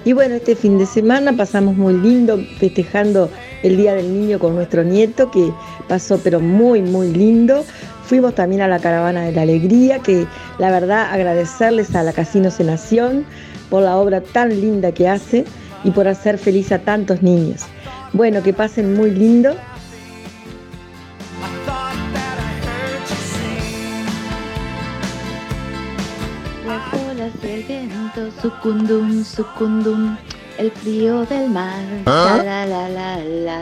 Y 0.05 0.13
bueno, 0.13 0.35
este 0.35 0.55
fin 0.55 0.77
de 0.77 0.85
semana 0.85 1.33
pasamos 1.33 1.75
muy 1.75 1.95
lindo 1.95 2.37
festejando 2.59 3.31
el 3.63 3.75
Día 3.75 3.95
del 3.95 4.13
Niño 4.13 4.37
con 4.37 4.53
nuestro 4.53 4.83
nieto 4.83 5.31
que 5.31 5.51
pasó 5.87 6.19
pero 6.23 6.39
muy 6.39 6.83
muy 6.83 7.11
lindo. 7.11 7.65
Fuimos 8.03 8.35
también 8.35 8.61
a 8.61 8.67
la 8.67 8.77
Caravana 8.77 9.23
de 9.23 9.31
la 9.31 9.41
Alegría, 9.41 9.97
que 9.97 10.27
la 10.59 10.69
verdad 10.69 11.11
agradecerles 11.11 11.95
a 11.95 12.03
la 12.03 12.13
Casino 12.13 12.51
Nación 12.59 13.25
por 13.71 13.81
la 13.81 13.97
obra 13.97 14.21
tan 14.21 14.49
linda 14.61 14.91
que 14.91 15.07
hace 15.07 15.43
y 15.83 15.89
por 15.89 16.07
hacer 16.07 16.37
feliz 16.37 16.71
a 16.71 16.77
tantos 16.77 17.23
niños. 17.23 17.63
Bueno, 18.13 18.43
que 18.43 18.53
pasen 18.53 18.93
muy 18.93 19.09
lindo 19.09 19.55
El 27.27 27.63
viento, 27.63 28.31
sucundum, 28.41 29.21
sucundum, 29.21 30.15
el 30.57 30.71
frío 30.71 31.25
del 31.25 31.49
mar, 31.49 31.83
¿Ah? 32.05 32.41
la 32.41 32.65
la 32.65 32.87
la 32.87 33.17
la 33.17 33.17
la, 33.17 33.61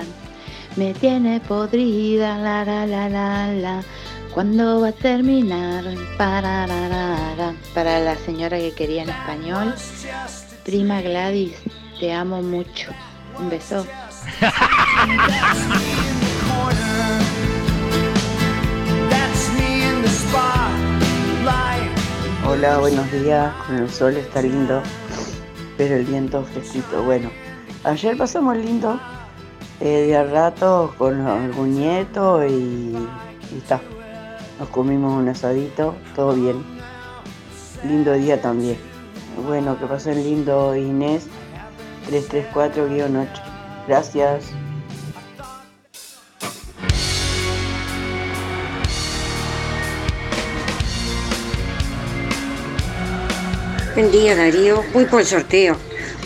me 0.75 0.93
tiene 0.93 1.39
podrida, 1.39 2.37
la 2.37 2.63
la 2.63 2.85
la 2.85 3.09
la 3.09 3.47
la, 3.51 3.81
¿cuándo 4.31 4.81
va 4.81 4.89
a 4.89 4.91
terminar? 4.91 5.83
Para, 6.15 6.67
ra, 6.67 6.89
ra, 6.89 7.35
ra. 7.35 7.53
Para 7.73 7.99
la 8.01 8.15
señora 8.17 8.59
que 8.59 8.71
quería 8.71 9.01
en 9.01 9.09
español, 9.09 9.73
prima 10.63 11.01
Gladys, 11.01 11.55
te 11.99 12.13
amo 12.13 12.43
mucho, 12.43 12.91
un 13.39 13.49
beso. 13.49 13.87
That's 19.09 19.49
me 19.57 19.83
in 19.89 20.01
the 20.03 20.09
spotlight. 20.09 21.94
Hola, 22.47 22.77
buenos 22.77 23.11
días. 23.11 23.51
Con 23.65 23.77
el 23.77 23.89
sol 23.89 24.15
está 24.17 24.39
lindo, 24.39 24.83
pero 25.77 25.95
el 25.95 26.05
viento 26.05 26.43
fresquito. 26.43 27.03
Bueno, 27.03 27.31
ayer 27.83 28.15
pasamos 28.15 28.55
lindo, 28.55 28.99
eh, 29.79 30.07
de 30.07 30.23
rato 30.23 30.93
con 30.95 31.21
algún 31.21 31.73
nieto 31.73 32.45
y, 32.45 32.95
y 33.51 33.57
está. 33.57 33.81
Nos 34.59 34.69
comimos 34.69 35.19
un 35.19 35.27
asadito, 35.27 35.95
todo 36.15 36.33
bien. 36.33 36.63
Lindo 37.83 38.13
día 38.13 38.39
también. 38.39 38.77
Bueno, 39.47 39.77
que 39.79 39.87
pasen 39.87 40.23
lindo 40.23 40.75
Inés 40.75 41.27
334-8. 42.11 43.27
Gracias. 43.87 44.51
Buen 53.95 54.11
día 54.11 54.35
Darío, 54.35 54.83
voy 54.91 55.05
por 55.05 55.21
el 55.21 55.25
sorteo. 55.25 55.77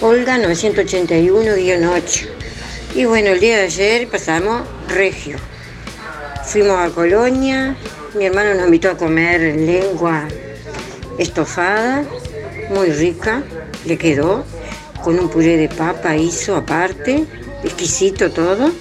Olga 0.01 0.39
981-8. 0.39 2.27
Y 2.95 3.05
bueno, 3.05 3.29
el 3.29 3.39
día 3.39 3.57
de 3.57 3.63
ayer 3.65 4.07
pasamos 4.07 4.63
regio. 4.87 5.37
Fuimos 6.45 6.79
a 6.79 6.89
Colonia, 6.89 7.75
mi 8.15 8.25
hermano 8.25 8.55
nos 8.55 8.65
invitó 8.65 8.89
a 8.89 8.97
comer 8.97 9.55
lengua 9.55 10.27
estofada, 11.19 12.03
muy 12.71 12.89
rica, 12.89 13.43
le 13.85 13.99
quedó, 13.99 14.45
con 15.03 15.19
un 15.19 15.29
puré 15.29 15.55
de 15.55 15.69
papa 15.69 16.15
hizo 16.15 16.55
aparte, 16.55 17.23
exquisito 17.63 18.31
todo. 18.31 18.71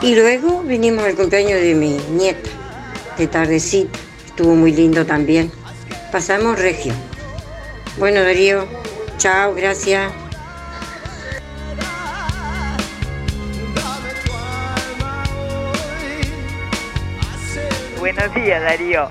Y 0.00 0.14
luego 0.14 0.62
vinimos 0.62 1.02
al 1.02 1.16
cumpleaños 1.16 1.60
de 1.60 1.74
mi 1.74 1.96
nieta, 2.12 2.50
de 3.18 3.26
tardecita, 3.26 3.98
estuvo 4.26 4.54
muy 4.54 4.70
lindo 4.70 5.04
también. 5.04 5.50
Pasamos 6.12 6.56
regio. 6.56 6.94
Bueno, 7.98 8.22
Darío, 8.22 8.66
chao, 9.16 9.54
gracias. 9.54 10.12
Buenos 17.98 18.34
días, 18.34 18.62
Darío. 18.62 19.08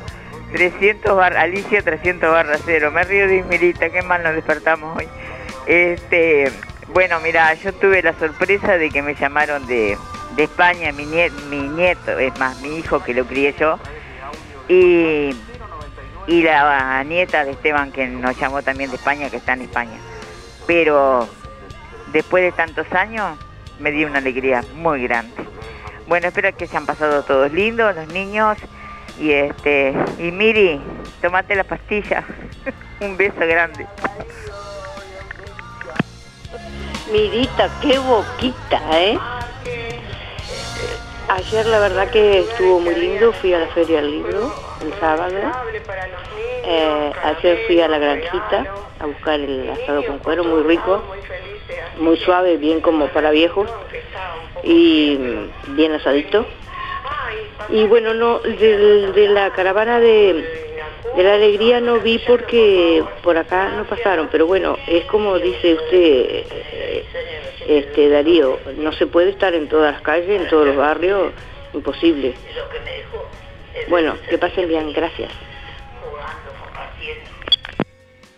300 0.51 1.17
bar, 1.17 1.36
Alicia 1.36 1.81
300 1.81 2.31
barra 2.31 2.59
cero. 2.63 2.91
Me 2.91 3.03
río 3.03 3.27
de 3.27 3.37
Ismerita, 3.37 3.89
qué 3.89 4.03
mal 4.03 4.21
nos 4.21 4.36
despertamos 4.36 4.95
hoy. 4.95 5.07
Este, 5.66 6.51
bueno, 6.93 7.20
mira, 7.21 7.55
yo 7.55 7.74
tuve 7.74 8.03
la 8.03 8.13
sorpresa 8.20 8.78
de 8.78 8.91
que 8.91 9.01
me 9.01 9.16
llamaron 9.16 9.66
de, 9.66 9.97
de 10.36 10.43
España, 10.43 10.91
mi 10.91 11.05
nieto, 11.05 11.36
mi 11.49 11.67
nieto, 11.70 12.20
es 12.20 12.37
más, 12.37 12.62
mi 12.62 12.78
hijo 12.78 13.03
que 13.03 13.16
lo 13.16 13.25
crié 13.25 13.55
yo. 13.59 13.79
Y, 14.70 15.36
y 16.27 16.41
la 16.41 17.03
nieta 17.03 17.45
de 17.45 17.51
Esteban 17.51 17.91
que 17.91 18.07
nos 18.07 18.37
llamó 18.39 18.61
también 18.61 18.89
de 18.89 18.97
España, 18.97 19.29
que 19.29 19.37
está 19.37 19.53
en 19.53 19.61
España. 19.61 19.97
Pero 20.65 21.27
después 22.11 22.43
de 22.43 22.51
tantos 22.51 22.91
años 22.93 23.37
me 23.79 23.91
dio 23.91 24.07
una 24.07 24.19
alegría 24.19 24.63
muy 24.75 25.03
grande. 25.03 25.33
Bueno, 26.07 26.27
espero 26.27 26.55
que 26.55 26.67
se 26.67 26.77
han 26.77 26.85
pasado 26.85 27.23
todos 27.23 27.51
lindos, 27.51 27.95
los 27.95 28.07
niños. 28.07 28.57
Y 29.19 29.31
este, 29.31 29.93
y 30.19 30.31
Miri, 30.31 30.79
tomate 31.21 31.55
la 31.55 31.63
pastilla. 31.63 32.23
Un 32.99 33.17
beso 33.17 33.39
grande. 33.39 33.85
Mirita, 37.11 37.69
qué 37.81 37.99
boquita, 37.99 38.81
¿eh? 38.91 39.17
Ayer 41.27 41.65
la 41.65 41.79
verdad 41.79 42.11
que 42.11 42.39
estuvo 42.39 42.79
muy 42.79 42.93
lindo, 42.95 43.33
fui 43.33 43.51
a 43.53 43.59
la 43.59 43.67
Feria 43.67 43.97
del 43.97 44.11
Libro 44.11 44.53
el 44.81 44.93
sábado. 44.99 45.35
Eh, 46.63 47.11
ayer 47.23 47.63
fui 47.65 47.81
a 47.81 47.87
la 47.87 47.97
granjita 47.97 48.65
a 48.99 49.05
buscar 49.07 49.39
el 49.39 49.69
asado 49.69 50.05
con 50.05 50.19
cuero, 50.19 50.43
muy 50.43 50.61
rico, 50.63 51.01
muy 51.99 52.17
suave, 52.17 52.57
bien 52.57 52.79
como 52.79 53.07
para 53.07 53.31
viejos 53.31 53.67
y 54.63 55.17
mm, 55.19 55.75
bien 55.75 55.93
asadito. 55.93 56.45
Y 57.69 57.86
bueno, 57.86 58.13
no 58.13 58.39
de, 58.39 59.27
la 59.29 59.51
caravana 59.51 59.99
de, 59.99 60.45
de 61.15 61.23
la 61.23 61.33
alegría 61.33 61.79
no 61.79 61.99
vi 61.99 62.19
porque 62.19 63.03
por 63.23 63.37
acá 63.37 63.69
no 63.69 63.86
pasaron, 63.86 64.29
pero 64.32 64.45
bueno, 64.45 64.77
es 64.87 65.05
como 65.05 65.39
dice 65.39 65.73
usted, 65.73 66.45
este 67.67 68.09
Darío, 68.09 68.59
no 68.77 68.91
se 68.93 69.07
puede 69.07 69.32
estar 69.32 69.53
en 69.53 69.67
todas 69.67 69.93
las 69.93 70.01
calles, 70.01 70.41
en 70.41 70.47
todos 70.47 70.67
los 70.67 70.75
barrios, 70.75 71.32
imposible. 71.73 72.33
Bueno, 73.87 74.15
que 74.29 74.37
pasen 74.37 74.67
bien, 74.67 74.93
gracias. 74.93 75.32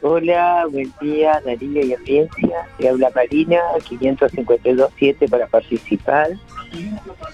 Hola, 0.03 0.67
buen 0.69 0.93
día 1.01 1.41
Darío 1.43 1.83
y 1.83 1.93
audiencia. 1.93 2.67
Te 2.77 2.87
habla 2.87 3.09
Marina, 3.15 3.59
552.7 3.79 5.27
para 5.27 5.47
participar. 5.47 6.29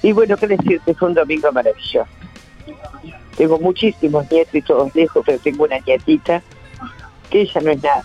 Y 0.01 0.13
bueno, 0.13 0.37
qué 0.37 0.47
decirte, 0.47 0.93
fue 0.93 1.09
un 1.09 1.13
domingo 1.13 1.51
maravilloso. 1.51 2.07
Tengo 3.35 3.59
muchísimos 3.59 4.31
nietos 4.31 4.55
y 4.55 4.61
todos 4.61 4.95
lejos, 4.95 5.23
pero 5.25 5.39
tengo 5.39 5.65
una 5.65 5.79
nietita 5.79 6.41
que 7.29 7.41
ella 7.41 7.61
no 7.61 7.71
es 7.71 7.83
nada, 7.83 8.03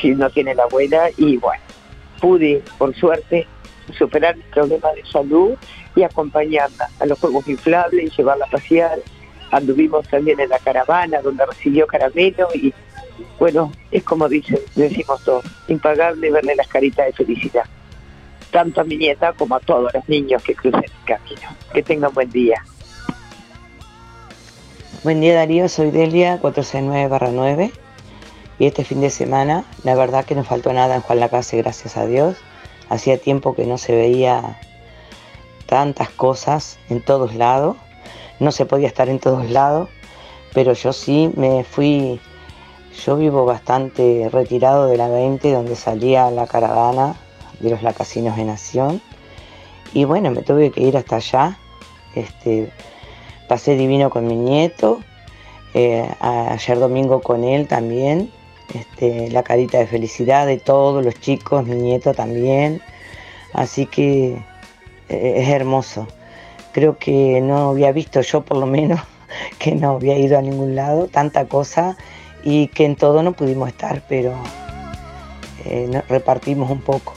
si 0.00 0.10
no 0.10 0.28
tiene 0.30 0.56
la 0.56 0.64
abuela 0.64 1.10
y 1.16 1.36
bueno, 1.36 1.62
pude, 2.20 2.64
por 2.78 2.92
suerte, 2.96 3.46
superar 3.96 4.36
mis 4.36 4.46
problemas 4.46 4.94
de 4.96 5.04
salud 5.06 5.52
y 5.94 6.02
acompañarla 6.02 6.88
a 6.98 7.06
los 7.06 7.18
juegos 7.20 7.46
inflables 7.46 8.06
y 8.06 8.16
llevarla 8.16 8.46
a 8.46 8.50
pasear. 8.50 8.98
Anduvimos 9.52 10.08
también 10.08 10.40
en 10.40 10.48
la 10.48 10.58
caravana 10.58 11.20
donde 11.20 11.46
recibió 11.46 11.86
caramelo 11.86 12.48
y 12.54 12.74
bueno, 13.38 13.72
es 13.90 14.02
como 14.04 14.28
dicen, 14.28 14.58
decimos 14.74 15.22
todos, 15.24 15.44
impagable 15.68 16.30
verle 16.30 16.54
las 16.54 16.68
caritas 16.68 17.06
de 17.06 17.12
felicidad. 17.12 17.64
Tanto 18.50 18.80
a 18.80 18.84
mi 18.84 18.96
nieta 18.96 19.32
como 19.32 19.54
a 19.54 19.60
todos 19.60 19.92
los 19.94 20.08
niños 20.08 20.42
que 20.42 20.54
crucen 20.54 20.84
el 20.84 21.04
camino. 21.04 21.48
Que 21.72 21.82
tengan 21.82 22.12
buen 22.12 22.30
día. 22.30 22.64
Buen 25.02 25.20
día 25.20 25.34
Darío, 25.34 25.68
soy 25.68 25.90
Delia 25.90 26.40
469-9 26.42 27.72
y 28.58 28.66
este 28.66 28.84
fin 28.84 29.00
de 29.00 29.08
semana 29.08 29.64
la 29.82 29.94
verdad 29.94 30.26
que 30.26 30.34
no 30.34 30.44
faltó 30.44 30.72
nada 30.74 30.94
en 30.94 31.00
Juan 31.00 31.20
Lacase, 31.20 31.56
gracias 31.56 31.96
a 31.96 32.04
Dios. 32.04 32.36
Hacía 32.90 33.16
tiempo 33.16 33.54
que 33.54 33.64
no 33.64 33.78
se 33.78 33.94
veía 33.94 34.60
tantas 35.64 36.10
cosas 36.10 36.78
en 36.90 37.00
todos 37.00 37.34
lados, 37.34 37.76
no 38.40 38.52
se 38.52 38.66
podía 38.66 38.88
estar 38.88 39.08
en 39.08 39.20
todos 39.20 39.48
lados, 39.48 39.88
pero 40.52 40.74
yo 40.74 40.92
sí 40.92 41.32
me 41.34 41.64
fui, 41.64 42.20
yo 43.04 43.16
vivo 43.16 43.46
bastante 43.46 44.28
retirado 44.30 44.86
de 44.86 44.96
la 44.96 45.08
20 45.08 45.52
donde 45.52 45.74
salía 45.74 46.30
la 46.30 46.46
caravana 46.46 47.16
de 47.60 47.70
los 47.70 47.82
lacasinos 47.82 48.36
de 48.36 48.44
Nación. 48.44 49.00
Y 49.94 50.04
bueno, 50.04 50.30
me 50.30 50.42
tuve 50.42 50.70
que 50.70 50.82
ir 50.82 50.96
hasta 50.96 51.16
allá, 51.16 51.58
este, 52.14 52.70
pasé 53.48 53.76
divino 53.76 54.10
con 54.10 54.26
mi 54.26 54.36
nieto, 54.36 55.00
eh, 55.74 56.08
ayer 56.20 56.78
domingo 56.78 57.22
con 57.22 57.42
él 57.42 57.66
también, 57.66 58.30
este, 58.74 59.30
la 59.30 59.42
carita 59.42 59.78
de 59.78 59.86
felicidad 59.86 60.46
de 60.46 60.58
todos 60.58 61.04
los 61.04 61.18
chicos, 61.20 61.66
mi 61.66 61.76
nieto 61.76 62.12
también, 62.12 62.82
así 63.52 63.86
que 63.86 64.42
eh, 65.08 65.34
es 65.36 65.48
hermoso. 65.48 66.06
Creo 66.72 66.98
que 66.98 67.40
no 67.40 67.70
había 67.70 67.90
visto 67.92 68.20
yo 68.20 68.42
por 68.42 68.58
lo 68.58 68.66
menos 68.66 69.00
que 69.58 69.74
no 69.74 69.92
había 69.92 70.18
ido 70.18 70.38
a 70.38 70.42
ningún 70.42 70.76
lado, 70.76 71.08
tanta 71.08 71.46
cosa 71.46 71.96
y 72.42 72.68
que 72.68 72.84
en 72.84 72.96
todo 72.96 73.22
no 73.22 73.32
pudimos 73.32 73.68
estar, 73.68 74.02
pero 74.08 74.34
eh, 75.64 76.02
repartimos 76.08 76.70
un 76.70 76.80
poco. 76.80 77.14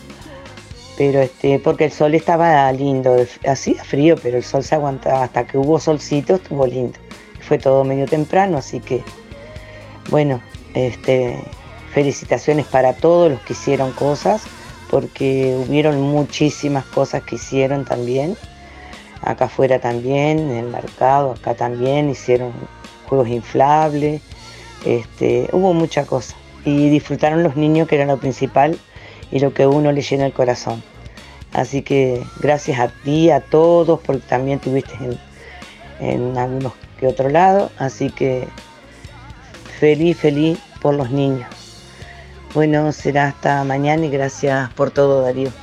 Pero 0.98 1.22
este, 1.22 1.60
porque 1.60 1.86
el 1.86 1.92
sol 1.92 2.14
estaba 2.14 2.72
lindo, 2.72 3.16
hacía 3.48 3.84
frío, 3.84 4.16
pero 4.22 4.38
el 4.38 4.44
sol 4.44 4.64
se 4.64 4.76
aguantaba, 4.76 5.24
hasta 5.24 5.48
que 5.48 5.58
hubo 5.58 5.80
solcito 5.80 6.36
estuvo 6.36 6.68
lindo. 6.68 7.00
Fue 7.42 7.58
todo 7.58 7.84
medio 7.84 8.06
temprano, 8.06 8.58
así 8.58 8.80
que 8.80 9.04
bueno, 10.10 10.42
este, 10.74 11.40
felicitaciones 11.94 12.66
para 12.66 12.94
todos 12.94 13.32
los 13.32 13.42
que 13.42 13.54
hicieron 13.54 13.92
cosas, 13.94 14.44
porque 14.90 15.58
hubieron 15.68 16.00
muchísimas 16.02 16.86
cosas 16.86 17.24
que 17.24 17.36
hicieron 17.36 17.86
también. 17.86 18.38
Acá 19.22 19.46
afuera 19.46 19.80
también, 19.80 20.40
en 20.40 20.52
el 20.52 20.68
mercado, 20.68 21.32
acá 21.32 21.56
también 21.56 22.10
hicieron 22.10 22.52
juegos 23.08 23.30
inflables, 23.30 24.22
este, 24.86 25.50
hubo 25.52 25.74
mucha 25.74 26.06
cosa. 26.06 26.36
Y 26.66 26.90
disfrutaron 26.90 27.44
los 27.44 27.56
niños, 27.56 27.88
que 27.88 27.96
era 27.96 28.06
lo 28.06 28.18
principal 28.18 28.78
y 29.32 29.40
lo 29.40 29.54
que 29.54 29.68
uno 29.68 29.92
le 29.92 30.02
llena 30.02 30.26
el 30.26 30.34
corazón. 30.34 30.84
Así 31.52 31.82
que 31.82 32.24
gracias 32.40 32.80
a 32.80 32.88
ti, 32.88 33.30
a 33.30 33.42
todos, 33.42 34.00
porque 34.00 34.24
también 34.28 34.60
tuviste 34.60 34.94
en, 35.00 35.20
en 36.00 36.38
algunos 36.38 36.74
que 37.00 37.08
otro 37.08 37.30
lado. 37.30 37.72
Así 37.78 38.10
que 38.10 38.48
feliz, 39.80 40.18
feliz 40.18 40.58
por 40.82 40.96
los 40.96 41.12
niños. 41.12 41.48
Bueno, 42.54 42.92
será 42.92 43.28
hasta 43.28 43.64
mañana 43.64 44.06
y 44.06 44.10
gracias 44.10 44.72
por 44.74 44.92
todo, 44.92 45.22
Darío. 45.22 45.63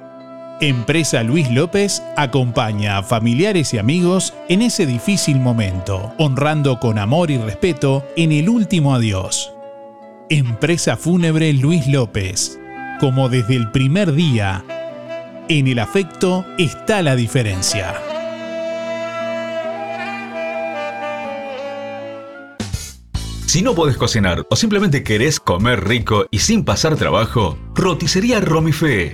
Empresa 0.61 1.23
Luis 1.23 1.49
López 1.49 2.03
acompaña 2.15 2.99
a 2.99 3.01
familiares 3.01 3.73
y 3.73 3.79
amigos 3.79 4.35
en 4.47 4.61
ese 4.61 4.85
difícil 4.85 5.39
momento, 5.39 6.13
honrando 6.19 6.79
con 6.79 6.99
amor 6.99 7.31
y 7.31 7.39
respeto 7.39 8.05
en 8.15 8.31
el 8.31 8.47
último 8.47 8.93
adiós. 8.93 9.55
Empresa 10.29 10.97
Fúnebre 10.97 11.51
Luis 11.53 11.87
López. 11.87 12.59
Como 12.99 13.27
desde 13.27 13.55
el 13.55 13.71
primer 13.71 14.13
día, 14.13 14.63
en 15.49 15.67
el 15.67 15.79
afecto 15.79 16.45
está 16.59 17.01
la 17.01 17.15
diferencia. 17.15 17.95
Si 23.47 23.63
no 23.63 23.73
podés 23.73 23.97
cocinar 23.97 24.45
o 24.47 24.55
simplemente 24.55 25.03
querés 25.03 25.39
comer 25.39 25.85
rico 25.85 26.27
y 26.29 26.37
sin 26.37 26.63
pasar 26.63 26.97
trabajo, 26.97 27.57
roticería 27.73 28.39
Romifé. 28.39 29.13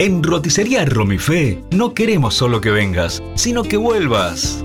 En 0.00 0.24
Roticería 0.24 0.84
Romifé 0.84 1.62
no 1.70 1.94
queremos 1.94 2.34
solo 2.34 2.60
que 2.60 2.72
vengas, 2.72 3.22
sino 3.36 3.62
que 3.62 3.76
vuelvas. 3.76 4.64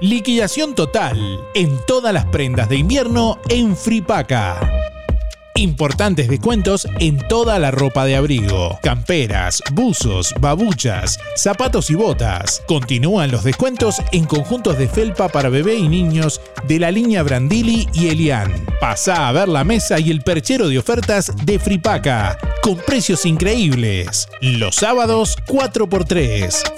Liquidación 0.00 0.74
total 0.74 1.38
en 1.54 1.78
todas 1.86 2.12
las 2.12 2.24
prendas 2.26 2.68
de 2.68 2.78
invierno 2.78 3.38
en 3.48 3.76
Fripaca. 3.76 4.81
Importantes 5.62 6.26
descuentos 6.26 6.88
en 6.98 7.18
toda 7.28 7.56
la 7.60 7.70
ropa 7.70 8.04
de 8.04 8.16
abrigo, 8.16 8.80
camperas, 8.82 9.62
buzos, 9.74 10.34
babuchas, 10.40 11.20
zapatos 11.36 11.88
y 11.88 11.94
botas. 11.94 12.64
Continúan 12.66 13.30
los 13.30 13.44
descuentos 13.44 14.02
en 14.10 14.24
conjuntos 14.24 14.76
de 14.76 14.88
felpa 14.88 15.28
para 15.28 15.50
bebé 15.50 15.76
y 15.76 15.88
niños 15.88 16.40
de 16.66 16.80
la 16.80 16.90
línea 16.90 17.22
Brandili 17.22 17.88
y 17.92 18.08
Elian. 18.08 18.50
Pasá 18.80 19.28
a 19.28 19.32
ver 19.32 19.46
la 19.46 19.62
mesa 19.62 20.00
y 20.00 20.10
el 20.10 20.22
perchero 20.22 20.68
de 20.68 20.80
ofertas 20.80 21.30
de 21.44 21.60
Fripaca, 21.60 22.36
con 22.60 22.78
precios 22.78 23.24
increíbles. 23.24 24.28
Los 24.40 24.74
sábados 24.74 25.36
4x3. 25.46 26.72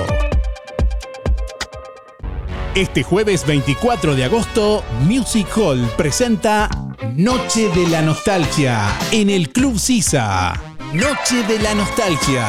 Este 2.77 3.03
jueves 3.03 3.45
24 3.47 4.15
de 4.15 4.23
agosto, 4.23 4.85
Music 5.01 5.49
Hall 5.57 5.85
presenta 5.97 6.71
Noche 7.17 7.69
de 7.75 7.89
la 7.89 8.03
Nostalgia 8.03 8.97
en 9.11 9.29
el 9.29 9.51
Club 9.51 9.77
Sisa. 9.77 10.53
Noche 10.95 11.43
de 11.49 11.59
la 11.59 11.75
Nostalgia 11.75 12.47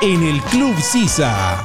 en 0.00 0.22
el 0.22 0.40
Club 0.42 0.80
Sisa. 0.80 1.60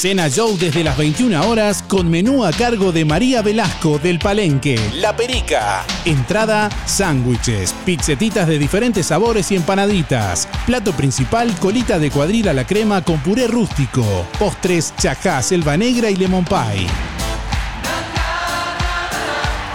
Cena 0.00 0.30
Show 0.30 0.56
desde 0.56 0.82
las 0.82 0.96
21 0.96 1.46
horas 1.46 1.84
con 1.86 2.08
menú 2.08 2.46
a 2.46 2.52
cargo 2.52 2.90
de 2.90 3.04
María 3.04 3.42
Velasco 3.42 3.98
del 3.98 4.18
Palenque, 4.18 4.80
La 4.94 5.14
Perica. 5.14 5.84
Entrada, 6.06 6.70
sándwiches, 6.86 7.74
pizzetitas 7.84 8.48
de 8.48 8.58
diferentes 8.58 9.04
sabores 9.04 9.52
y 9.52 9.56
empanaditas. 9.56 10.48
Plato 10.64 10.92
principal, 10.92 11.54
colita 11.56 11.98
de 11.98 12.10
cuadril 12.10 12.48
a 12.48 12.54
la 12.54 12.66
crema 12.66 13.04
con 13.04 13.18
puré 13.18 13.46
rústico. 13.46 14.26
Postres, 14.38 14.94
chajá, 14.96 15.42
selva 15.42 15.76
negra 15.76 16.10
y 16.10 16.16
lemon 16.16 16.46
pie. 16.46 16.86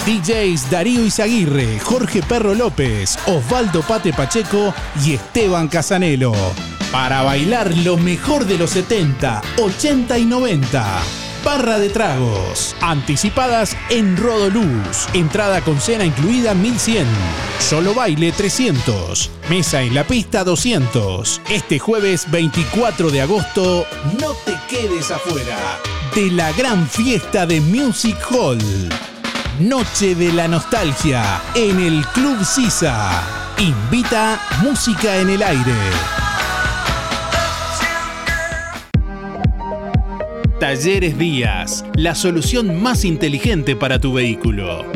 DJs 0.07 0.71
Darío 0.71 1.05
Izaguirre, 1.05 1.77
Jorge 1.81 2.23
Perro 2.23 2.55
López, 2.55 3.19
Osvaldo 3.27 3.83
Pate 3.83 4.11
Pacheco 4.11 4.73
y 5.05 5.13
Esteban 5.13 5.67
Casanelo. 5.67 6.33
Para 6.91 7.23
bailar 7.23 7.75
lo 7.77 7.97
mejor 7.97 8.45
de 8.45 8.57
los 8.57 8.71
70, 8.71 9.41
80 9.57 10.17
y 10.17 10.25
90. 10.25 11.01
Barra 11.43 11.77
de 11.77 11.89
tragos. 11.89 12.75
Anticipadas 12.81 13.77
en 13.89 14.17
Rodoluz. 14.17 15.07
Entrada 15.13 15.61
con 15.61 15.79
cena 15.79 16.05
incluida 16.05 16.53
1100. 16.55 17.05
Solo 17.59 17.93
baile 17.93 18.31
300. 18.31 19.29
Mesa 19.49 19.81
en 19.81 19.93
la 19.93 20.05
pista 20.05 20.43
200. 20.43 21.41
Este 21.49 21.77
jueves 21.77 22.29
24 22.31 23.11
de 23.11 23.21
agosto, 23.21 23.85
no 24.19 24.33
te 24.45 24.57
quedes 24.67 25.11
afuera 25.11 25.57
de 26.15 26.31
la 26.31 26.51
gran 26.53 26.87
fiesta 26.87 27.45
de 27.45 27.59
Music 27.59 28.17
Hall. 28.31 28.57
Noche 29.59 30.15
de 30.15 30.31
la 30.31 30.47
Nostalgia 30.47 31.41
en 31.53 31.79
el 31.79 32.05
Club 32.07 32.43
Sisa. 32.45 33.21
Invita 33.57 34.39
Música 34.61 35.17
en 35.17 35.29
el 35.29 35.43
Aire. 35.43 36.24
Talleres 40.59 41.17
Díaz, 41.17 41.83
la 41.95 42.15
solución 42.15 42.81
más 42.81 43.03
inteligente 43.03 43.75
para 43.75 43.99
tu 43.99 44.13
vehículo. 44.13 44.85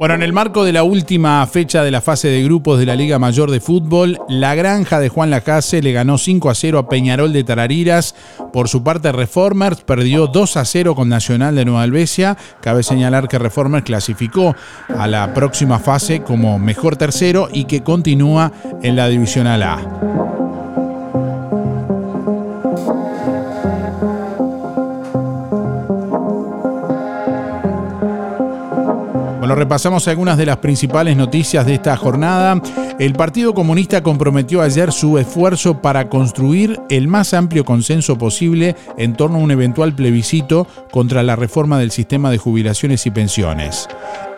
Bueno, 0.00 0.14
en 0.14 0.22
el 0.22 0.32
marco 0.32 0.64
de 0.64 0.72
la 0.72 0.82
última 0.82 1.46
fecha 1.46 1.84
de 1.84 1.90
la 1.90 2.00
fase 2.00 2.28
de 2.28 2.42
grupos 2.42 2.78
de 2.78 2.86
la 2.86 2.96
Liga 2.96 3.18
Mayor 3.18 3.50
de 3.50 3.60
Fútbol, 3.60 4.18
la 4.30 4.54
granja 4.54 4.98
de 4.98 5.10
Juan 5.10 5.28
Lacase 5.28 5.82
le 5.82 5.92
ganó 5.92 6.16
5 6.16 6.48
a 6.48 6.54
0 6.54 6.78
a 6.78 6.88
Peñarol 6.88 7.34
de 7.34 7.44
Tarariras. 7.44 8.14
Por 8.50 8.70
su 8.70 8.82
parte, 8.82 9.12
Reformers 9.12 9.82
perdió 9.82 10.26
2 10.26 10.56
a 10.56 10.64
0 10.64 10.94
con 10.94 11.10
Nacional 11.10 11.54
de 11.54 11.66
Nueva 11.66 11.82
Albesia. 11.82 12.38
Cabe 12.62 12.82
señalar 12.82 13.28
que 13.28 13.38
Reformers 13.38 13.84
clasificó 13.84 14.56
a 14.88 15.06
la 15.06 15.34
próxima 15.34 15.78
fase 15.78 16.22
como 16.22 16.58
mejor 16.58 16.96
tercero 16.96 17.50
y 17.52 17.64
que 17.64 17.82
continúa 17.82 18.52
en 18.82 18.96
la 18.96 19.06
Divisional 19.06 19.62
A. 19.62 20.59
Repasamos 29.54 30.06
algunas 30.08 30.38
de 30.38 30.46
las 30.46 30.58
principales 30.58 31.16
noticias 31.16 31.66
de 31.66 31.74
esta 31.74 31.96
jornada. 31.96 32.60
El 32.98 33.14
Partido 33.14 33.54
Comunista 33.54 34.02
comprometió 34.02 34.62
ayer 34.62 34.92
su 34.92 35.18
esfuerzo 35.18 35.80
para 35.80 36.08
construir 36.08 36.78
el 36.88 37.08
más 37.08 37.34
amplio 37.34 37.64
consenso 37.64 38.18
posible 38.18 38.76
en 38.98 39.14
torno 39.14 39.38
a 39.38 39.40
un 39.40 39.50
eventual 39.50 39.94
plebiscito 39.94 40.66
contra 40.90 41.22
la 41.22 41.36
reforma 41.36 41.78
del 41.78 41.90
sistema 41.90 42.30
de 42.30 42.38
jubilaciones 42.38 43.06
y 43.06 43.10
pensiones. 43.10 43.88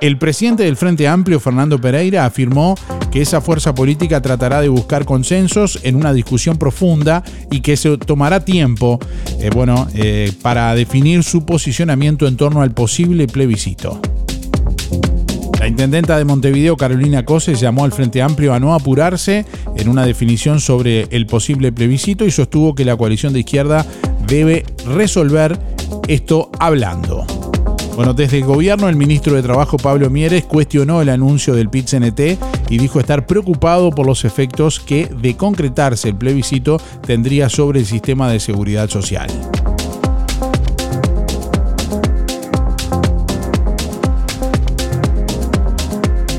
El 0.01 0.19
presidente 0.19 0.65
del 0.65 0.77
Frente 0.77 1.07
Amplio, 1.07 1.39
Fernando 1.39 1.81
Pereira, 1.81 2.25
afirmó 2.25 2.75
que 3.11 3.23
esa 3.23 3.41
fuerza 3.41 3.75
política 3.75 4.21
tratará 4.21 4.61
de 4.61 4.69
buscar 4.69 5.05
consensos 5.05 5.79
en 5.85 5.97
una 5.97 6.13
discusión 6.13 6.57
profunda 6.57 7.23
y 7.51 7.61
que 7.61 7.77
se 7.77 7.97
tomará 7.99 8.45
tiempo 8.45 8.99
eh, 9.39 9.51
bueno, 9.55 9.87
eh, 9.95 10.33
para 10.43 10.75
definir 10.75 11.23
su 11.23 11.45
posicionamiento 11.45 12.27
en 12.27 12.37
torno 12.37 12.63
al 12.63 12.73
posible 12.73 13.27
plebiscito. 13.27 14.01
La 15.63 15.69
intendenta 15.69 16.19
de 16.19 16.25
Montevideo, 16.25 16.77
Carolina 16.77 17.25
Cose, 17.25 17.55
llamó 17.55 17.85
al 17.85 17.93
Frente 17.93 18.21
Amplio 18.21 18.53
a 18.53 18.59
no 18.59 18.75
apurarse 18.75 19.47
en 19.77 19.89
una 19.89 20.05
definición 20.05 20.59
sobre 20.59 21.03
el 21.13 21.27
posible 21.27 21.71
plebiscito 21.71 22.25
y 22.27 22.33
sostuvo 22.33 22.75
que 22.75 22.85
la 22.85 22.97
coalición 22.97 23.33
de 23.33 23.39
izquierda 23.39 23.87
debe 24.27 24.65
resolver 24.89 25.57
esto 26.09 26.51
hablando. 26.59 27.25
Bueno, 27.95 28.13
desde 28.13 28.39
el 28.39 28.45
gobierno, 28.45 28.89
el 28.89 28.97
ministro 28.97 29.37
de 29.37 29.43
Trabajo, 29.43 29.77
Pablo 29.77 30.11
Mieres, 30.11 30.43
cuestionó 30.47 31.01
el 31.01 31.09
anuncio 31.09 31.55
del 31.55 31.71
PIT-CNT 31.71 32.39
y 32.69 32.79
dijo 32.79 32.99
estar 32.99 33.29
preocupado 33.29 33.93
por 33.93 34.05
los 34.05 34.25
efectos 34.25 34.81
que, 34.81 35.07
de 35.07 35.37
concretarse 35.37 36.09
el 36.09 36.17
plebiscito, 36.17 36.81
tendría 37.07 37.49
sobre 37.49 37.79
el 37.79 37.87
sistema 37.87 38.29
de 38.29 38.41
seguridad 38.41 38.91
social. 38.91 39.29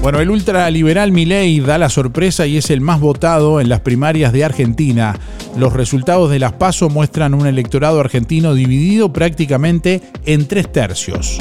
Bueno, 0.04 0.20
el 0.20 0.32
ultraliberal 0.32 1.14
Milei 1.14 1.62
da 1.62 1.78
la 1.78 1.88
sorpresa 1.88 2.46
y 2.46 2.58
es 2.58 2.70
el 2.72 2.82
más 2.82 3.00
votado 3.00 3.62
en 3.62 3.70
las 3.70 3.80
primarias 3.80 4.34
de 4.34 4.44
Argentina. 4.44 5.18
Los 5.56 5.72
resultados 5.72 6.30
de 6.30 6.40
las 6.40 6.52
PASO 6.52 6.90
muestran 6.90 7.34
un 7.34 7.48
electorado 7.48 8.02
argentino 8.02 8.54
dividido 8.54 9.14
prácticamente 9.14 10.02
en 10.26 10.46
tres 10.46 10.70
tercios. 10.70 11.40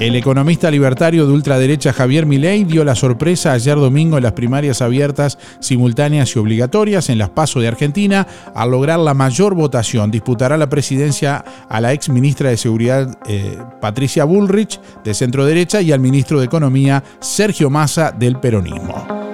El 0.00 0.16
economista 0.16 0.70
libertario 0.70 1.26
de 1.26 1.32
ultraderecha 1.34 1.92
Javier 1.92 2.24
Milei 2.24 2.64
dio 2.64 2.84
la 2.84 2.94
sorpresa 2.94 3.52
ayer 3.52 3.76
domingo 3.76 4.16
en 4.16 4.22
las 4.22 4.32
primarias 4.32 4.80
abiertas, 4.80 5.36
simultáneas 5.60 6.34
y 6.34 6.38
obligatorias 6.38 7.10
en 7.10 7.18
las 7.18 7.28
PASO 7.28 7.60
de 7.60 7.68
Argentina 7.68 8.26
al 8.54 8.70
lograr 8.70 8.98
la 8.98 9.12
mayor 9.12 9.54
votación. 9.54 10.10
Disputará 10.10 10.56
la 10.56 10.70
presidencia 10.70 11.44
a 11.68 11.82
la 11.82 11.92
ex 11.92 12.08
ministra 12.08 12.48
de 12.48 12.56
Seguridad 12.56 13.14
eh, 13.28 13.58
Patricia 13.82 14.24
Bullrich 14.24 14.80
de 15.04 15.12
centro 15.12 15.44
derecha 15.44 15.82
y 15.82 15.92
al 15.92 16.00
ministro 16.00 16.38
de 16.38 16.46
Economía 16.46 17.04
Sergio 17.20 17.68
Massa 17.68 18.10
del 18.10 18.40
peronismo. 18.40 19.29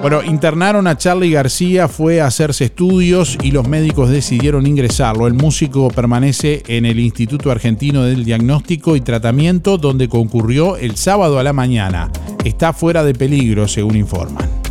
Bueno, 0.00 0.22
internaron 0.22 0.86
a 0.86 0.96
Charlie 0.96 1.32
García, 1.32 1.88
fue 1.88 2.20
a 2.20 2.26
hacerse 2.26 2.66
estudios 2.66 3.36
y 3.42 3.50
los 3.50 3.66
médicos 3.66 4.10
decidieron 4.10 4.64
ingresarlo. 4.64 5.26
El 5.26 5.34
músico 5.34 5.88
permanece 5.88 6.62
en 6.68 6.86
el 6.86 7.00
Instituto 7.00 7.50
Argentino 7.50 8.04
del 8.04 8.24
Diagnóstico 8.24 8.94
y 8.94 9.00
Tratamiento, 9.00 9.76
donde 9.76 10.08
concurrió 10.08 10.76
el 10.76 10.94
sábado 10.96 11.40
a 11.40 11.42
la 11.42 11.52
mañana. 11.52 12.12
Está 12.44 12.72
fuera 12.72 13.02
de 13.02 13.14
peligro, 13.14 13.66
según 13.66 13.96
informan. 13.96 14.67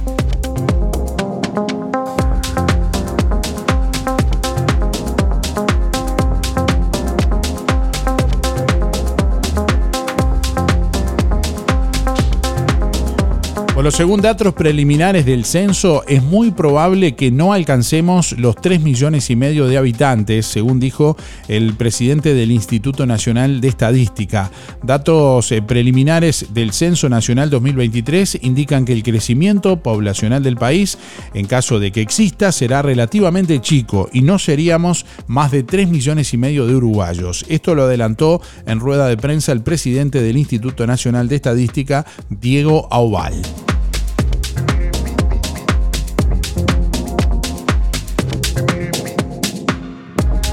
Bueno, 13.88 13.96
según 13.96 14.20
datos 14.20 14.54
preliminares 14.54 15.26
del 15.26 15.46
censo, 15.46 16.04
es 16.10 16.22
muy 16.22 16.52
probable 16.52 17.16
que 17.16 17.32
no 17.32 17.54
alcancemos 17.54 18.34
los 18.34 18.58
3 18.58 18.82
millones 18.82 19.30
y 19.30 19.38
medio 19.38 19.66
de 19.66 19.78
habitantes, 19.78 20.46
según 20.46 20.82
dijo 20.82 21.16
el 21.48 21.74
presidente 21.74 22.34
del 22.34 22.52
Instituto 22.52 23.06
Nacional 23.06 23.62
de 23.62 23.70
Estadística. 23.70 24.52
Datos 24.84 25.54
eh, 25.54 25.62
preliminares 25.62 26.48
del 26.54 26.74
Censo 26.74 27.08
Nacional 27.08 27.50
2023 27.50 28.40
indican 28.42 28.84
que 28.84 28.92
el 28.92 29.04
crecimiento 29.04 29.78
poblacional 29.82 30.44
del 30.44 30.58
país, 30.58 30.98
en 31.34 31.48
caso 31.48 31.80
de 31.80 31.94
que 31.94 32.02
exista, 32.02 32.52
será 32.52 32.82
relativamente 32.82 33.62
chico 33.62 34.10
y 34.12 34.22
no 34.22 34.38
seríamos 34.38 35.06
más 35.28 35.52
de 35.52 35.64
3 35.64 35.88
millones 35.88 36.34
y 36.34 36.38
medio 36.38 36.68
de 36.68 36.76
uruguayos. 36.76 37.46
Esto 37.48 37.74
lo 37.74 37.84
adelantó 37.84 38.42
en 38.66 38.82
rueda 38.82 39.08
de 39.08 39.16
prensa 39.16 39.54
el 39.54 39.62
presidente 39.62 40.22
del 40.22 40.36
Instituto 40.36 40.86
Nacional 40.86 41.30
de 41.30 41.38
Estadística, 41.38 42.06
Diego 42.30 42.90
Aubal. 42.92 43.42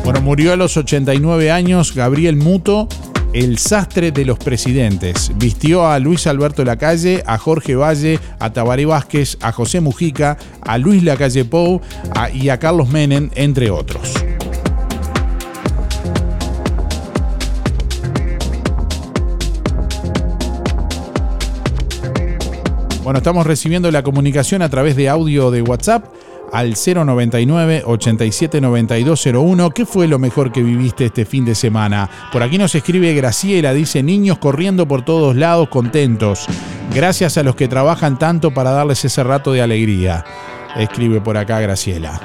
Bueno, 0.05 0.21
murió 0.21 0.53
a 0.53 0.57
los 0.57 0.77
89 0.77 1.51
años 1.51 1.95
Gabriel 1.95 2.37
Muto, 2.37 2.89
el 3.33 3.57
sastre 3.57 4.13
de 4.13 4.27
los 4.27 4.39
presidentes. 4.39 5.33
Vistió 5.37 5.87
a 5.87 5.99
Luis 5.99 6.27
Alberto 6.27 6.63
Lacalle, 6.63 7.23
a 7.27 7.39
Jorge 7.39 7.75
Valle, 7.75 8.21
a 8.39 8.53
Tabaré 8.53 8.85
Vázquez, 8.85 9.39
a 9.41 9.51
José 9.51 9.81
Mujica, 9.81 10.37
a 10.61 10.77
Luis 10.77 11.03
Lacalle 11.03 11.47
Pou 11.47 11.81
y 12.35 12.51
a 12.51 12.59
Carlos 12.59 12.91
Menem, 12.91 13.31
entre 13.35 13.71
otros. 13.71 14.13
Bueno, 23.03 23.19
estamos 23.19 23.47
recibiendo 23.47 23.91
la 23.91 24.03
comunicación 24.03 24.61
a 24.61 24.69
través 24.69 24.97
de 24.97 25.09
audio 25.09 25.51
de 25.51 25.63
WhatsApp 25.63 26.05
al 26.53 26.75
099 26.75 27.83
879201. 27.85 29.71
¿Qué 29.71 29.87
fue 29.87 30.09
lo 30.09 30.19
mejor 30.19 30.53
que 30.53 30.63
viviste 30.63 31.07
este 31.07 31.25
fin 31.25 31.45
de 31.45 31.55
semana? 31.55 32.09
Por 32.33 32.43
aquí 32.43 32.59
nos 32.59 32.75
escribe 32.75 33.15
Graciela, 33.15 33.73
dice 33.73 34.03
niños 34.03 34.39
corriendo 34.39 34.87
por 34.87 35.05
todos 35.05 35.37
lados 35.37 35.69
contentos. 35.69 36.47
Gracias 36.95 37.39
a 37.39 37.43
los 37.43 37.57
que 37.57 37.69
trabajan 37.69 38.19
tanto 38.19 38.53
para 38.53 38.71
darles 38.71 39.05
ese 39.05 39.25
rato 39.25 39.53
de 39.53 39.63
alegría. 39.63 40.25
Escribe 40.77 41.21
por 41.21 41.37
acá 41.37 41.61
Graciela. 41.61 42.21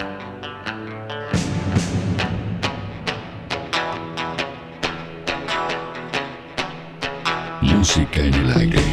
Música 7.61 8.21
en 8.21 8.33
el 8.33 8.57
aire. 8.57 8.88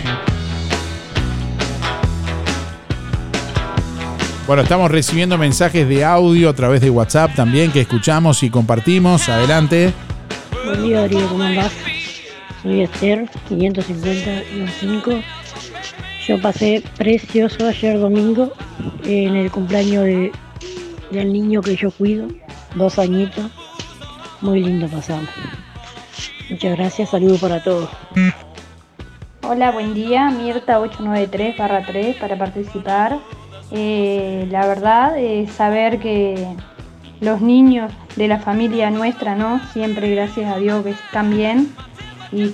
Bueno, 4.47 4.63
estamos 4.63 4.93
recibiendo 4.93 5.37
mensajes 5.39 5.89
de 5.89 6.05
audio 6.05 6.51
a 6.51 6.55
través 6.55 6.81
de 6.81 6.89
WhatsApp 6.89 7.35
también 7.35 7.73
que 7.73 7.81
escuchamos 7.81 8.45
y 8.45 8.51
compartimos. 8.51 9.29
Adelante. 9.29 9.93
Buen 10.65 10.85
día 10.85 11.01
Darío, 11.01 11.29
¿cómo 11.29 11.43
andás? 11.43 11.73
Soy 12.63 12.83
Esther, 12.83 13.29
550-5. 13.51 15.23
Yo 16.29 16.41
pasé 16.41 16.85
precioso 16.97 17.67
ayer 17.67 17.99
domingo 17.99 18.53
en 19.05 19.35
el 19.35 19.51
cumpleaños 19.51 20.05
de, 20.05 20.31
del 21.11 21.33
niño 21.33 21.61
que 21.61 21.75
yo 21.75 21.91
cuido, 21.91 22.29
dos 22.77 23.01
añitos. 23.01 23.47
Muy 24.43 24.63
lindo 24.63 24.87
pasamos. 24.87 25.29
Muchas 26.49 26.77
gracias, 26.77 27.11
saludos 27.11 27.41
para 27.41 27.65
todos. 27.65 27.91
Hola, 29.43 29.73
buen 29.73 29.93
día. 29.93 30.31
Mirta 30.31 30.79
893-3 30.79 32.17
para 32.17 32.39
participar. 32.39 33.19
Eh, 33.73 34.47
la 34.51 34.67
verdad 34.67 35.19
es 35.19 35.51
saber 35.53 35.99
que 35.99 36.47
los 37.21 37.41
niños 37.41 37.93
de 38.17 38.29
la 38.29 38.39
familia 38.39 38.91
nuestra, 38.91 39.35
¿no? 39.35 39.61
Siempre 39.73 40.15
gracias 40.15 40.53
a 40.53 40.59
Dios 40.59 40.85
que 40.85 40.91
están 40.91 41.31
bien. 41.31 41.75
Y 42.33 42.53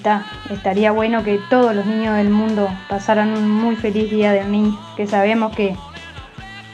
estaría 0.50 0.92
bueno 0.92 1.22
que 1.24 1.40
todos 1.48 1.74
los 1.74 1.86
niños 1.86 2.16
del 2.16 2.28
mundo 2.28 2.68
pasaran 2.88 3.30
un 3.30 3.50
muy 3.50 3.74
feliz 3.74 4.10
día 4.10 4.32
del 4.32 4.52
niño, 4.52 4.78
que 4.96 5.06
sabemos 5.06 5.56
que 5.56 5.74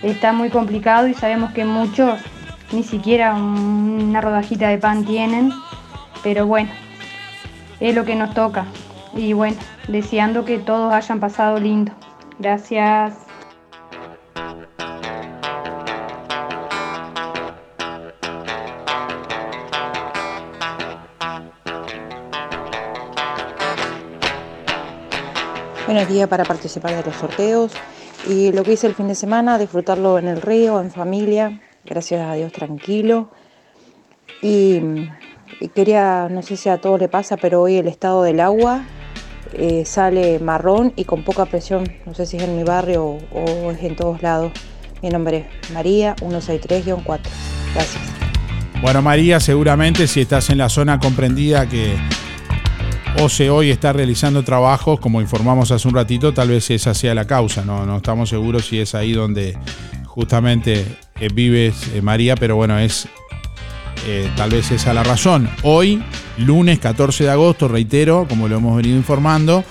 está 0.03 0.33
muy 0.33 0.51
complicado 0.51 1.07
y 1.07 1.15
sabemos 1.15 1.53
que 1.53 1.65
muchos 1.65 2.21
ni 2.73 2.83
siquiera 2.83 3.35
un- 3.35 4.09
una 4.09 4.21
rodajita 4.21 4.69
de 4.69 4.79
pan 4.79 5.05
tienen, 5.05 5.53
pero 6.25 6.47
bueno, 6.47 6.71
es 7.79 7.95
lo 7.95 8.05
que 8.05 8.17
nos 8.17 8.35
toca. 8.35 8.67
Y 9.15 9.33
bueno, 9.33 9.57
deseando 9.87 10.45
que 10.45 10.59
todos 10.59 10.93
hayan 10.93 11.21
pasado 11.21 11.59
lindo. 11.59 11.93
Gracias. 12.41 13.28
Buenos 25.99 26.15
días 26.15 26.29
para 26.29 26.45
participar 26.45 26.95
de 26.95 27.03
los 27.03 27.17
sorteos. 27.17 27.73
Y 28.29 28.53
lo 28.53 28.63
que 28.63 28.75
hice 28.75 28.87
el 28.87 28.95
fin 28.95 29.09
de 29.09 29.17
semana, 29.17 29.59
disfrutarlo 29.59 30.17
en 30.17 30.29
el 30.29 30.41
río, 30.41 30.81
en 30.81 30.93
familia, 30.93 31.61
gracias 31.85 32.25
a 32.25 32.35
Dios 32.35 32.53
tranquilo. 32.53 33.33
Y, 34.41 34.81
quería, 35.75 36.29
no 36.31 36.43
sé 36.43 36.57
si 36.57 36.69
a 36.69 36.79
todos 36.79 37.01
le 37.01 37.09
pasa, 37.09 37.37
pero 37.37 37.63
hoy 37.63 37.79
el 37.79 37.89
estado 37.89 38.23
del 38.23 38.39
agua 38.39 38.85
eh, 39.55 39.85
sale 39.85 40.39
marrón 40.39 40.93
y 40.95 41.03
con 41.03 41.25
poca 41.25 41.47
presión. 41.47 41.93
No 42.07 42.15
sé 42.15 42.27
si 42.27 42.37
es 42.37 42.45
en 42.45 42.57
mi 42.57 42.63
barrio 42.63 43.05
o, 43.05 43.19
o 43.33 43.73
es 43.73 43.83
en 43.83 43.97
todos 43.97 44.23
lados. 44.23 44.53
Mi 45.03 45.09
nombre 45.09 45.49
es 45.61 45.71
María 45.73 46.15
163-4. 46.15 47.19
Gracias. 47.75 48.05
Bueno, 48.81 49.03
María, 49.03 49.41
seguramente 49.41 50.07
si 50.07 50.21
estás 50.21 50.49
en 50.51 50.59
la 50.59 50.69
zona 50.69 51.01
comprendida 51.01 51.69
que 51.69 51.97
OCE 53.21 53.51
hoy 53.51 53.71
está 53.71 53.93
realizando 53.93 54.45
trabajos, 54.45 55.01
como 55.01 55.21
informamos 55.21 55.73
hace 55.73 55.89
un 55.89 55.95
ratito, 55.95 56.33
tal 56.33 56.51
vez 56.51 56.71
esa 56.71 56.95
sea 56.95 57.15
la 57.15 57.27
causa. 57.27 57.65
No, 57.65 57.85
no 57.85 57.97
estamos 57.97 58.29
seguros 58.29 58.67
si 58.67 58.79
es 58.79 58.95
ahí 58.95 59.13
donde 59.13 59.59
justamente 60.05 60.87
eh, 61.19 61.29
vives, 61.33 61.91
eh, 61.95 62.01
María, 62.01 62.37
pero 62.37 62.55
bueno, 62.55 62.79
es 62.79 63.09
eh, 64.07 64.31
tal 64.37 64.51
vez 64.51 64.71
esa 64.71 64.95
la 64.95 65.03
razón. 65.03 65.51
Hoy, 65.65 66.01
lunes 66.37 66.79
14 66.79 67.25
de 67.25 67.31
agosto, 67.31 67.67
reitero, 67.67 68.27
como 68.29 68.47
lo 68.47 68.59
hemos 68.59 68.77
venido 68.77 68.97
informando, 68.97 69.65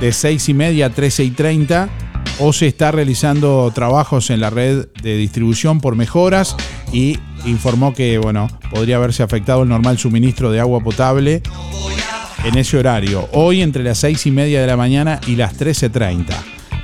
de 0.00 0.12
6 0.12 0.50
y 0.50 0.54
media 0.54 0.86
a 0.86 0.90
13 0.90 1.24
y 1.24 1.30
30, 1.30 1.88
OCE 2.38 2.66
está 2.66 2.92
realizando 2.92 3.70
trabajos 3.74 4.28
en 4.28 4.40
la 4.40 4.50
red 4.50 4.88
de 5.02 5.16
distribución 5.16 5.80
por 5.80 5.96
mejoras 5.96 6.54
y 6.92 7.18
informó 7.46 7.94
que, 7.94 8.18
bueno, 8.18 8.48
podría 8.70 8.96
haberse 8.96 9.22
afectado 9.22 9.62
el 9.62 9.70
normal 9.70 9.96
suministro 9.96 10.50
de 10.50 10.60
agua 10.60 10.80
potable 10.80 11.42
en 12.44 12.58
ese 12.58 12.76
horario, 12.76 13.28
hoy 13.32 13.62
entre 13.62 13.82
las 13.82 13.98
6 13.98 14.26
y 14.26 14.30
media 14.30 14.60
de 14.60 14.66
la 14.66 14.76
mañana 14.76 15.18
y 15.26 15.36
las 15.36 15.58
13.30. 15.58 16.26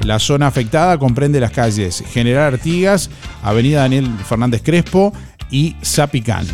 La 0.00 0.18
zona 0.18 0.46
afectada 0.46 0.98
comprende 0.98 1.38
las 1.40 1.50
calles 1.50 2.02
General 2.12 2.54
Artigas, 2.54 3.10
Avenida 3.42 3.80
Daniel 3.80 4.08
Fernández 4.26 4.62
Crespo 4.62 5.12
y 5.50 5.76
Zapicán. 5.84 6.46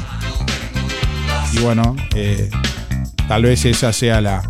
Y 1.53 1.59
bueno, 1.59 1.95
eh, 2.15 2.51
tal 3.29 3.45
vez 3.45 3.65
esa 3.65 3.93
sea 3.93 4.21
la, 4.21 4.43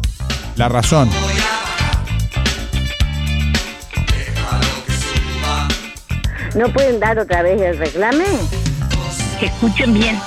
la 0.57 0.69
razón. 0.69 1.11
¿No 6.55 6.73
pueden 6.73 6.99
dar 6.99 7.19
otra 7.19 7.43
vez 7.43 7.61
el 7.61 7.77
reclame? 7.77 8.25
Que 9.39 9.47
escuchen 9.47 9.93
bien. 9.93 10.19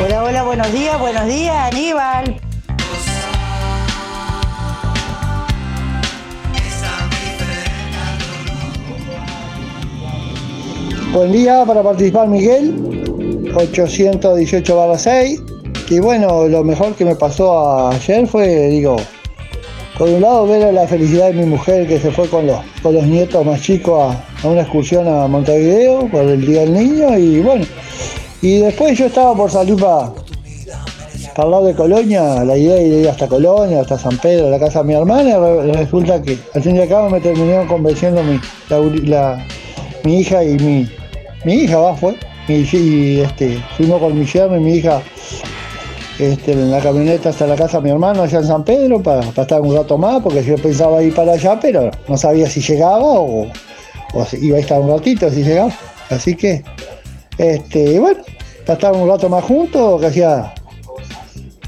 Hola, 0.00 0.22
hola, 0.22 0.42
buenos 0.44 0.72
días, 0.72 0.96
buenos 1.00 1.26
días, 1.26 1.56
Aníbal. 1.72 2.36
Buen 11.12 11.32
día 11.32 11.64
para 11.66 11.82
participar 11.82 12.28
Miguel, 12.28 13.50
818 13.56 14.98
6. 14.98 15.42
Y 15.90 15.98
bueno, 15.98 16.46
lo 16.46 16.62
mejor 16.62 16.94
que 16.94 17.04
me 17.04 17.16
pasó 17.16 17.88
ayer 17.88 18.24
fue, 18.28 18.68
digo, 18.68 18.98
por 19.98 20.08
un 20.08 20.20
lado 20.20 20.46
ver 20.46 20.72
la 20.72 20.86
felicidad 20.86 21.28
de 21.28 21.32
mi 21.32 21.46
mujer 21.46 21.88
que 21.88 21.98
se 21.98 22.12
fue 22.12 22.28
con 22.28 22.46
los, 22.46 22.60
con 22.82 22.94
los 22.94 23.04
nietos 23.04 23.44
más 23.44 23.60
chicos 23.62 24.14
a, 24.14 24.46
a 24.46 24.48
una 24.48 24.60
excursión 24.60 25.08
a 25.08 25.26
Montevideo 25.26 26.08
por 26.08 26.22
el 26.22 26.46
Día 26.46 26.60
del 26.60 26.74
Niño 26.74 27.18
y 27.18 27.40
bueno, 27.40 27.66
y 28.42 28.58
después 28.58 28.96
yo 28.98 29.06
estaba 29.06 29.34
por 29.34 29.50
salir 29.50 29.76
para 29.76 30.12
el 31.46 31.50
lado 31.50 31.66
de 31.66 31.74
Colonia, 31.74 32.44
la 32.44 32.56
idea 32.56 32.74
de 32.74 32.86
ir 33.00 33.08
hasta 33.08 33.28
Colonia, 33.28 33.80
hasta 33.80 33.96
San 33.98 34.16
Pedro, 34.18 34.50
la 34.50 34.58
casa 34.58 34.80
de 34.80 34.86
mi 34.86 34.94
hermana, 34.94 35.30
y 35.30 35.34
re- 35.34 35.72
resulta 35.72 36.20
que 36.20 36.36
al 36.54 36.62
fin 36.62 36.76
y 36.76 36.80
al 36.80 36.88
cabo 36.88 37.10
me 37.10 37.20
terminó 37.20 37.66
convenciendo 37.68 38.22
mi, 38.22 38.40
hija 40.20 40.42
y 40.44 40.56
mi, 40.58 40.88
mi 41.44 41.52
hija, 41.54 41.78
va, 41.78 41.94
fue, 41.94 42.16
y 42.48 43.20
este, 43.20 43.62
fuimos 43.76 44.00
con 44.00 44.18
mi 44.18 44.24
yerno 44.24 44.56
y 44.56 44.60
mi 44.60 44.74
hija 44.76 45.00
este, 46.18 46.52
en 46.52 46.70
la 46.72 46.80
camioneta 46.80 47.28
hasta 47.28 47.46
la 47.46 47.54
casa 47.54 47.78
de 47.78 47.84
mi 47.84 47.90
hermano 47.90 48.22
allá 48.22 48.38
en 48.38 48.46
San 48.46 48.64
Pedro 48.64 49.00
para, 49.02 49.20
para 49.20 49.42
estar 49.42 49.60
un 49.60 49.76
rato 49.76 49.96
más, 49.98 50.20
porque 50.22 50.42
yo 50.42 50.56
pensaba 50.56 51.02
ir 51.02 51.14
para 51.14 51.32
allá, 51.32 51.58
pero 51.60 51.90
no 52.08 52.16
sabía 52.16 52.48
si 52.48 52.60
llegaba 52.60 52.98
o, 53.20 53.46
o 54.14 54.24
si 54.24 54.44
iba 54.44 54.56
a 54.56 54.60
estar 54.60 54.80
un 54.80 54.90
ratito 54.90 55.30
si 55.30 55.44
llegaba. 55.44 55.70
Así 56.10 56.34
que, 56.34 56.64
este, 57.38 57.98
bueno, 58.00 58.20
para 58.66 58.74
estar 58.74 58.92
un 58.92 59.08
rato 59.08 59.28
más 59.28 59.44
juntos, 59.44 60.00
que 60.00 60.06
hacía 60.08 60.52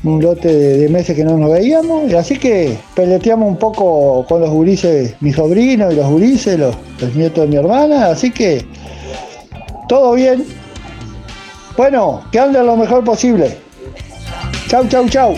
un 0.03 0.23
lote 0.23 0.49
de, 0.49 0.89
meses 0.89 1.15
que 1.15 1.25
no 1.25 1.37
nos 1.37 1.53
veíamos, 1.53 2.11
y 2.11 2.15
así 2.15 2.37
que 2.39 2.77
peleteamos 2.95 3.49
un 3.49 3.57
poco 3.57 4.27
con 4.27 4.41
los 4.41 4.51
gurises, 4.51 5.15
mis 5.21 5.37
sobrinos 5.37 5.93
y 5.93 5.97
los 5.97 6.07
gurises, 6.07 6.59
los, 6.59 6.77
nietos 7.15 7.45
de 7.45 7.49
mi 7.49 7.57
hermana, 7.57 8.07
así 8.07 8.31
que 8.31 8.65
todo 9.89 10.15
bien. 10.15 10.45
Bueno, 11.77 12.23
que 12.31 12.39
ande 12.39 12.63
lo 12.63 12.77
mejor 12.77 13.05
posible. 13.05 13.57
Chau, 14.69 14.87
chau, 14.89 15.09
chau. 15.09 15.35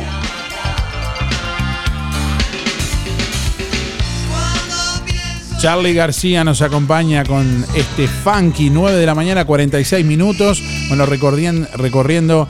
Charlie 5.62 5.94
García 5.94 6.43
nos 6.43 6.60
acompaña 6.60 7.22
con 7.24 7.64
este 7.76 8.09
funky 8.09 8.68
9 8.68 8.97
de 8.98 9.06
la 9.06 9.14
mañana 9.14 9.44
46 9.44 10.05
minutos. 10.05 10.60
Bueno, 10.89 11.06
recorrien- 11.06 11.68
recorriendo 11.74 12.48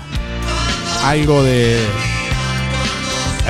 algo 1.05 1.43
de 1.43 1.79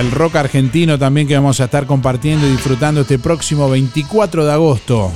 el 0.01 0.11
rock 0.11 0.35
argentino 0.35 0.99
también 0.99 1.29
que 1.29 1.37
vamos 1.37 1.61
a 1.61 1.67
estar 1.67 1.87
compartiendo 1.87 2.45
y 2.49 2.51
disfrutando 2.51 3.03
este 3.03 3.21
próximo 3.21 3.71
24 3.71 4.45
de 4.45 4.53
agosto. 4.53 5.13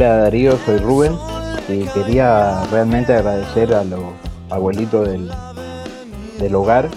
Hola 0.00 0.16
Darío, 0.16 0.58
soy 0.64 0.78
Rubén 0.78 1.12
y 1.68 1.80
quería 1.92 2.64
realmente 2.72 3.12
agradecer 3.12 3.74
a 3.74 3.84
los 3.84 4.00
abuelitos 4.48 5.06
del, 5.06 5.30
del 6.38 6.54
hogar 6.54 6.88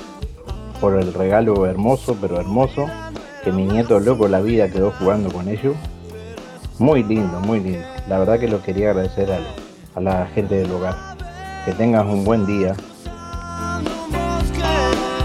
por 0.79 0.97
el 0.97 1.13
regalo 1.13 1.65
hermoso, 1.65 2.17
pero 2.21 2.39
hermoso, 2.39 2.85
que 3.43 3.51
mi 3.51 3.65
nieto 3.65 3.99
loco 3.99 4.29
la 4.29 4.39
vida 4.39 4.69
quedó 4.69 4.91
jugando 4.91 5.29
con 5.33 5.49
ellos. 5.49 5.75
Muy 6.79 7.03
lindo, 7.03 7.41
muy 7.41 7.59
lindo. 7.59 7.85
La 8.07 8.19
verdad 8.19 8.39
que 8.39 8.47
lo 8.47 8.63
quería 8.63 8.91
agradecer 8.91 9.33
a, 9.33 9.39
a 9.95 9.99
la 9.99 10.27
gente 10.27 10.55
del 10.55 10.71
hogar. 10.71 10.95
Que 11.65 11.73
tengas 11.73 12.05
un 12.05 12.23
buen 12.23 12.45
día. 12.45 12.73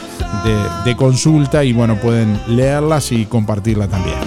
de, 0.43 0.55
de 0.89 0.97
consulta 0.97 1.63
y 1.63 1.71
bueno, 1.71 1.97
pueden 1.97 2.35
leerlas 2.47 3.11
y 3.11 3.25
compartirla 3.25 3.87
también. 3.87 4.17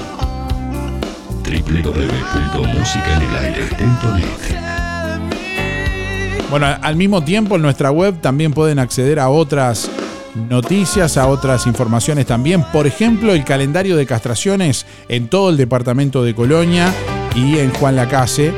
Bueno, 6.51 6.67
al 6.81 6.95
mismo 6.95 7.25
tiempo 7.25 7.57
en 7.57 7.63
nuestra 7.63 7.91
web 7.91 8.21
también 8.21 8.53
pueden 8.53 8.79
acceder 8.79 9.19
a 9.19 9.29
otras 9.29 9.91
noticias, 10.35 11.17
a 11.17 11.27
otras 11.29 11.67
informaciones 11.67 12.27
también. 12.27 12.63
Por 12.73 12.87
ejemplo, 12.87 13.33
el 13.33 13.45
calendario 13.45 13.97
de 13.97 14.07
castraciones 14.07 14.87
en 15.09 15.29
todo 15.29 15.51
el 15.51 15.57
departamento 15.57 16.23
de 16.23 16.35
Colonia 16.35 16.93
y 17.35 17.59
en 17.59 17.73
Juan 17.73 17.97
Lacase. 17.97 18.53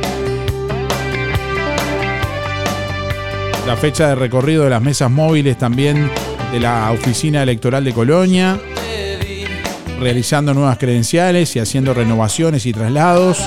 La 3.66 3.76
fecha 3.76 4.08
de 4.08 4.14
recorrido 4.14 4.64
de 4.64 4.70
las 4.70 4.82
mesas 4.82 5.10
móviles 5.10 5.58
también 5.58 6.10
de 6.52 6.60
la 6.60 6.90
Oficina 6.92 7.42
Electoral 7.42 7.84
de 7.84 7.92
Colonia. 7.92 8.60
Realizando 9.98 10.54
nuevas 10.54 10.78
credenciales 10.78 11.56
y 11.56 11.58
haciendo 11.58 11.94
renovaciones 11.94 12.66
y 12.66 12.72
traslados. 12.72 13.42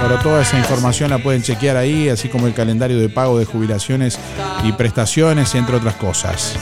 Pero 0.00 0.18
toda 0.20 0.42
esa 0.42 0.58
información 0.58 1.10
la 1.10 1.18
pueden 1.18 1.42
chequear 1.42 1.76
ahí, 1.76 2.08
así 2.08 2.28
como 2.28 2.46
el 2.46 2.54
calendario 2.54 2.98
de 2.98 3.08
pago 3.08 3.38
de 3.38 3.44
jubilaciones 3.44 4.18
y 4.64 4.72
prestaciones, 4.72 5.54
entre 5.54 5.76
otras 5.76 5.94
cosas. 5.94 6.56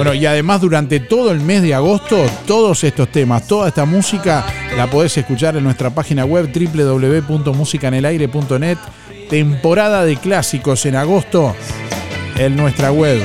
Bueno, 0.00 0.14
y 0.14 0.24
además 0.24 0.62
durante 0.62 0.98
todo 0.98 1.30
el 1.30 1.40
mes 1.40 1.60
de 1.60 1.74
agosto, 1.74 2.24
todos 2.46 2.82
estos 2.84 3.12
temas, 3.12 3.46
toda 3.46 3.68
esta 3.68 3.84
música 3.84 4.46
la 4.74 4.88
podés 4.88 5.18
escuchar 5.18 5.58
en 5.58 5.64
nuestra 5.64 5.90
página 5.90 6.24
web 6.24 6.50
www.musicanelaire.net. 6.50 8.78
Temporada 9.28 10.06
de 10.06 10.16
clásicos 10.16 10.86
en 10.86 10.96
agosto 10.96 11.54
en 12.38 12.56
nuestra 12.56 12.90
web. 12.90 13.20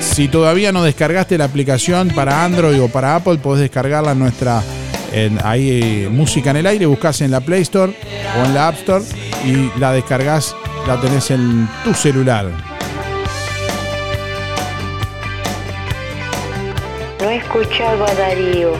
Si 0.00 0.28
todavía 0.28 0.72
no 0.72 0.82
descargaste 0.82 1.36
la 1.36 1.44
aplicación 1.44 2.08
para 2.08 2.42
Android 2.42 2.82
o 2.82 2.88
para 2.88 3.14
Apple, 3.14 3.36
podés 3.36 3.60
descargarla 3.60 4.12
en 4.12 4.18
nuestra 4.18 4.62
en, 5.12 5.38
ahí 5.44 6.08
Música 6.10 6.52
en 6.52 6.56
el 6.56 6.66
Aire, 6.66 6.86
buscas 6.86 7.20
en 7.20 7.30
la 7.30 7.42
Play 7.42 7.60
Store 7.60 7.94
o 8.40 8.46
en 8.46 8.54
la 8.54 8.68
App 8.68 8.76
Store 8.76 9.04
y 9.44 9.78
la 9.78 9.92
descargas, 9.92 10.56
la 10.86 10.98
tenés 11.02 11.30
en 11.30 11.68
tu 11.84 11.92
celular. 11.92 12.71
No 17.22 17.30
he 17.30 17.36
escuchado 17.36 18.04
a 18.04 18.14
Darío. 18.14 18.72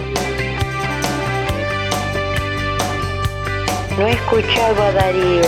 No 3.97 4.07
he 4.09 4.11
escuchado 4.11 4.83
a 4.83 4.91
Darío. 4.91 5.45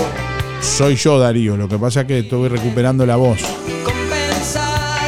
Soy 0.61 0.95
yo, 0.95 1.19
Darío, 1.19 1.57
lo 1.57 1.67
que 1.67 1.77
pasa 1.77 2.03
es 2.03 2.07
que 2.07 2.21
estoy 2.21 2.49
recuperando 2.49 3.05
la 3.05 3.17
voz. 3.17 3.41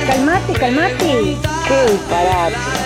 Calmate, 0.04 0.52
calmate. 0.54 1.36
Qué 1.68 1.92
disparate. 1.92 2.85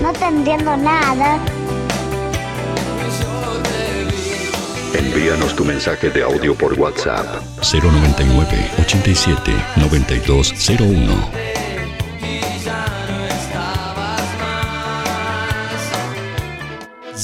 No 0.00 0.12
te 0.12 0.24
entiendo 0.24 0.76
nada. 0.76 1.38
Envíanos 4.94 5.54
tu 5.54 5.64
mensaje 5.64 6.10
de 6.10 6.22
audio 6.22 6.54
por 6.54 6.78
WhatsApp 6.78 7.26
099 7.60 8.70
87 8.78 9.52
9201. 9.76 11.61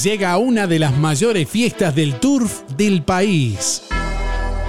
Llega 0.03 0.37
una 0.37 0.65
de 0.65 0.79
las 0.79 0.97
mayores 0.97 1.49
fiestas 1.49 1.93
del 1.93 2.15
turf 2.19 2.61
del 2.77 3.03
país. 3.03 3.83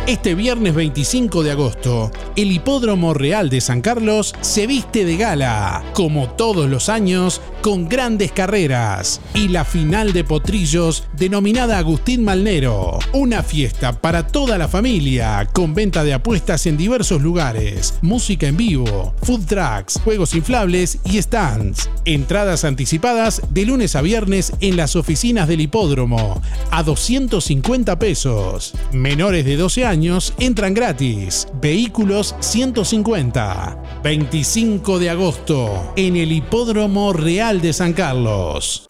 Este 0.06 0.34
viernes 0.34 0.74
25 0.74 1.44
de 1.44 1.52
agosto, 1.52 2.10
el 2.34 2.50
Hipódromo 2.50 3.14
Real 3.14 3.48
de 3.48 3.60
San 3.60 3.80
Carlos 3.80 4.34
se 4.40 4.66
viste 4.66 5.04
de 5.04 5.16
gala, 5.16 5.84
como 5.92 6.30
todos 6.30 6.68
los 6.68 6.88
años, 6.88 7.40
con 7.60 7.88
grandes 7.88 8.32
carreras 8.32 9.20
y 9.34 9.48
la 9.48 9.64
final 9.64 10.12
de 10.12 10.24
potrillos 10.24 11.04
denominada 11.16 11.78
Agustín 11.78 12.24
Malnero. 12.24 12.98
Una 13.12 13.42
fiesta 13.42 14.00
para 14.00 14.26
toda 14.26 14.56
la 14.56 14.68
familia, 14.68 15.46
con 15.52 15.74
venta 15.74 16.04
de 16.04 16.14
apuestas 16.14 16.66
en 16.66 16.76
diversos 16.76 17.20
lugares, 17.20 17.98
música 18.00 18.46
en 18.46 18.56
vivo, 18.56 19.14
food 19.22 19.46
trucks, 19.46 20.00
juegos 20.02 20.34
inflables 20.34 20.98
y 21.04 21.20
stands. 21.20 21.90
Entradas 22.04 22.64
anticipadas 22.64 23.42
de 23.50 23.66
lunes 23.66 23.94
a 23.96 24.02
viernes 24.02 24.52
en 24.60 24.76
las 24.76 24.96
oficinas 24.96 25.48
del 25.48 25.60
hipódromo 25.60 26.40
a 26.70 26.82
250 26.82 27.98
pesos. 27.98 28.72
Menores 28.92 29.44
de 29.44 29.56
12 29.56 29.84
años 29.84 30.34
entran 30.38 30.74
gratis. 30.74 31.48
Vehículos 31.60 32.34
150. 32.40 34.00
25 34.02 34.98
de 34.98 35.10
agosto 35.10 35.92
en 35.96 36.16
el 36.16 36.32
Hipódromo 36.32 37.12
Real 37.12 37.49
de 37.58 37.72
San 37.72 37.92
Carlos. 37.92 38.89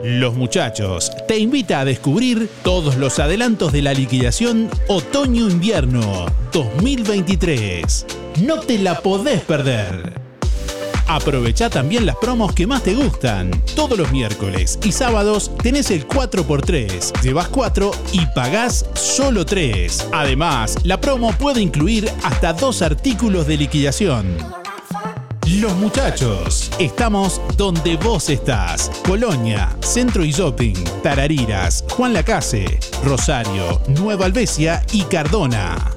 Los 0.04 0.36
muchachos 0.36 1.12
te 1.28 1.40
invita 1.40 1.80
a 1.80 1.86
descubrir 1.86 2.50
todos 2.64 2.98
los 2.98 3.20
adelantos 3.20 3.72
de 3.74 3.82
la 3.82 3.94
liquidación 3.94 4.70
otoño-invierno 4.88 6.28
2023. 6.54 8.06
No 8.44 8.60
te 8.60 8.78
la 8.78 9.02
podés 9.02 9.42
perder. 9.42 10.27
Aprovecha 11.08 11.70
también 11.70 12.06
las 12.06 12.18
promos 12.18 12.54
que 12.54 12.68
más 12.68 12.84
te 12.84 12.94
gustan. 12.94 13.52
Todos 13.76 13.98
los 13.98 14.12
miércoles 14.12 14.78
y 14.84 14.92
sábados 14.92 15.52
tenés 15.64 15.90
el 15.92 16.08
4x3. 16.08 17.22
Llevas 17.22 17.48
4 17.48 17.92
y 18.12 18.26
pagás 18.28 18.86
solo 18.94 19.46
3. 19.46 20.10
Además, 20.12 20.78
la 20.84 21.00
promo 21.00 21.32
puede 21.34 21.62
incluir 21.62 22.12
hasta 22.24 22.52
dos 22.54 22.82
artículos 22.82 23.48
de 23.48 23.58
liquidación. 23.58 24.38
Los 25.48 25.74
muchachos, 25.78 26.70
estamos 26.78 27.42
donde 27.56 27.96
vos 27.96 28.30
estás. 28.30 28.92
Colonia, 29.08 29.74
Centro 29.80 30.26
y 30.26 30.32
Shopping, 30.32 30.76
Tarariras, 31.02 31.86
Juan 31.92 32.14
Lacase, 32.14 32.80
Rosario, 33.06 33.82
Nueva 33.88 34.26
Albesia 34.26 34.86
y 34.92 35.04
Cardona. 35.04 35.97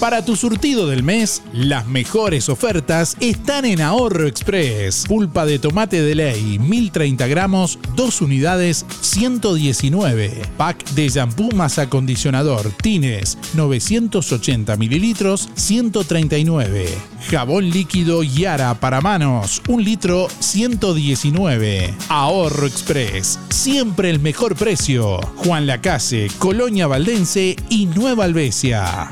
Para 0.00 0.22
tu 0.22 0.36
surtido 0.36 0.86
del 0.86 1.02
mes, 1.02 1.42
las 1.54 1.86
mejores 1.86 2.50
ofertas 2.50 3.16
están 3.18 3.64
en 3.64 3.80
Ahorro 3.80 4.26
Express. 4.26 5.06
Pulpa 5.08 5.46
de 5.46 5.58
tomate 5.58 6.02
de 6.02 6.14
ley, 6.14 6.58
1030 6.58 7.26
gramos, 7.26 7.78
2 7.96 8.20
unidades, 8.20 8.84
119. 9.00 10.42
Pack 10.58 10.90
de 10.90 11.08
shampoo 11.08 11.50
más 11.54 11.78
acondicionador, 11.78 12.70
Tines, 12.82 13.38
980 13.54 14.76
mililitros, 14.76 15.48
139. 15.54 16.86
Jabón 17.30 17.70
líquido 17.70 18.22
Yara 18.22 18.74
para 18.74 19.00
manos, 19.00 19.62
1 19.66 19.82
litro, 19.82 20.28
119. 20.40 21.94
Ahorro 22.10 22.66
Express, 22.66 23.38
siempre 23.48 24.10
el 24.10 24.20
mejor 24.20 24.56
precio. 24.56 25.20
Juan 25.36 25.66
Lacase, 25.66 26.28
Colonia 26.38 26.86
Valdense 26.86 27.56
y 27.70 27.86
Nueva 27.86 28.24
Albesia. 28.24 29.08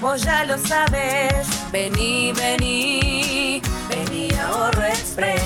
Vos 0.00 0.22
ya 0.22 0.44
lo 0.44 0.56
sabes. 0.58 1.48
Vení, 1.72 2.32
vení, 2.32 3.60
vení 3.88 4.28
a 4.38 4.48
Ahorro 4.48 4.84
Express. 4.84 5.38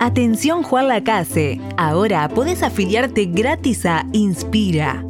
Atención 0.00 0.62
Juan 0.62 0.88
Lacase, 0.88 1.60
ahora 1.76 2.28
podés 2.28 2.62
afiliarte 2.62 3.26
gratis 3.26 3.86
a 3.86 4.04
Inspira. 4.12 5.09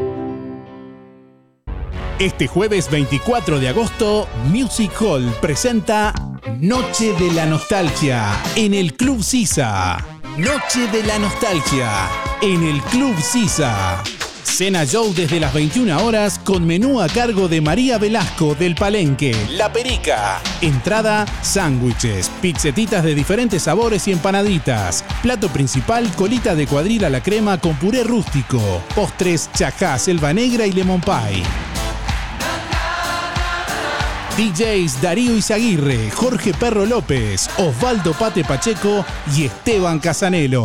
Este 2.21 2.45
jueves 2.45 2.87
24 2.91 3.59
de 3.59 3.69
agosto, 3.69 4.29
Music 4.45 4.91
Hall 5.01 5.25
presenta 5.41 6.13
Noche 6.59 7.13
de 7.13 7.33
la 7.33 7.47
Nostalgia 7.47 8.39
en 8.55 8.75
el 8.75 8.93
Club 8.93 9.23
Sisa. 9.23 9.97
Noche 10.37 10.85
de 10.91 11.01
la 11.01 11.17
Nostalgia 11.17 11.89
en 12.43 12.61
el 12.61 12.79
Club 12.83 13.19
Sisa. 13.19 14.03
Cena 14.43 14.85
show 14.85 15.11
desde 15.15 15.39
las 15.39 15.51
21 15.51 16.05
horas 16.05 16.37
con 16.37 16.67
menú 16.67 17.01
a 17.01 17.07
cargo 17.07 17.47
de 17.47 17.59
María 17.59 17.97
Velasco 17.97 18.53
del 18.53 18.75
Palenque, 18.75 19.35
La 19.49 19.73
Perica. 19.73 20.39
Entrada, 20.61 21.25
sándwiches, 21.41 22.29
pizzetitas 22.39 23.03
de 23.03 23.15
diferentes 23.15 23.63
sabores 23.63 24.07
y 24.07 24.11
empanaditas. 24.11 25.03
Plato 25.23 25.49
principal, 25.49 26.07
colita 26.15 26.53
de 26.53 26.67
cuadril 26.67 27.03
a 27.05 27.09
la 27.09 27.23
crema 27.23 27.59
con 27.59 27.75
puré 27.77 28.03
rústico. 28.03 28.61
Postres, 28.93 29.49
chajá, 29.53 29.97
selva 29.97 30.31
negra 30.33 30.67
y 30.67 30.71
lemon 30.71 31.01
pie. 31.01 31.70
DJs 34.37 35.01
Darío 35.01 35.35
Izaguirre, 35.35 36.09
Jorge 36.11 36.53
Perro 36.53 36.85
López, 36.85 37.49
Osvaldo 37.57 38.13
Pate 38.13 38.43
Pacheco 38.43 39.05
y 39.35 39.45
Esteban 39.45 39.99
Casanelo. 39.99 40.63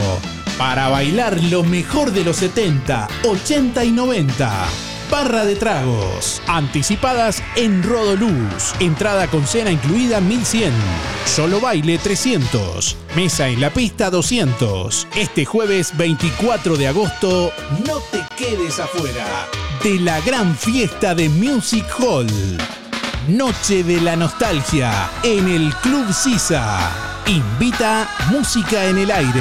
Para 0.57 0.89
bailar 0.89 1.43
lo 1.45 1.63
mejor 1.63 2.13
de 2.13 2.25
los 2.25 2.37
70, 2.37 3.09
80 3.25 3.85
y 3.85 3.91
90. 3.91 4.69
Barra 5.11 5.45
de 5.45 5.57
tragos. 5.57 6.43
Anticipadas 6.47 7.43
en 7.55 7.83
Rodoluz. 7.83 8.75
Entrada 8.81 9.29
con 9.29 9.47
cena 9.47 9.71
incluida 9.71 10.21
1100. 10.21 10.73
Solo 11.27 11.61
baile 11.61 11.99
300. 11.99 12.97
Mesa 13.15 13.49
en 13.49 13.61
la 13.61 13.71
pista 13.71 14.11
200. 14.11 15.09
Este 15.17 15.45
jueves 15.45 15.97
24 15.97 16.77
de 16.77 16.89
agosto, 16.89 17.53
no 17.87 17.99
te 18.11 18.21
quedes 18.37 18.81
afuera 18.81 19.27
de 19.83 20.01
la 20.01 20.21
gran 20.23 20.57
fiesta 20.57 21.15
de 21.15 21.29
Music 21.29 21.87
Hall. 21.99 22.27
Noche 23.29 23.83
de 23.83 24.01
la 24.01 24.15
Nostalgia 24.15 25.11
en 25.25 25.49
el 25.49 25.75
Club 25.83 26.13
Sisa. 26.13 26.93
Invita 27.27 28.09
Música 28.31 28.85
en 28.85 28.99
el 28.99 29.11
Aire. 29.11 29.41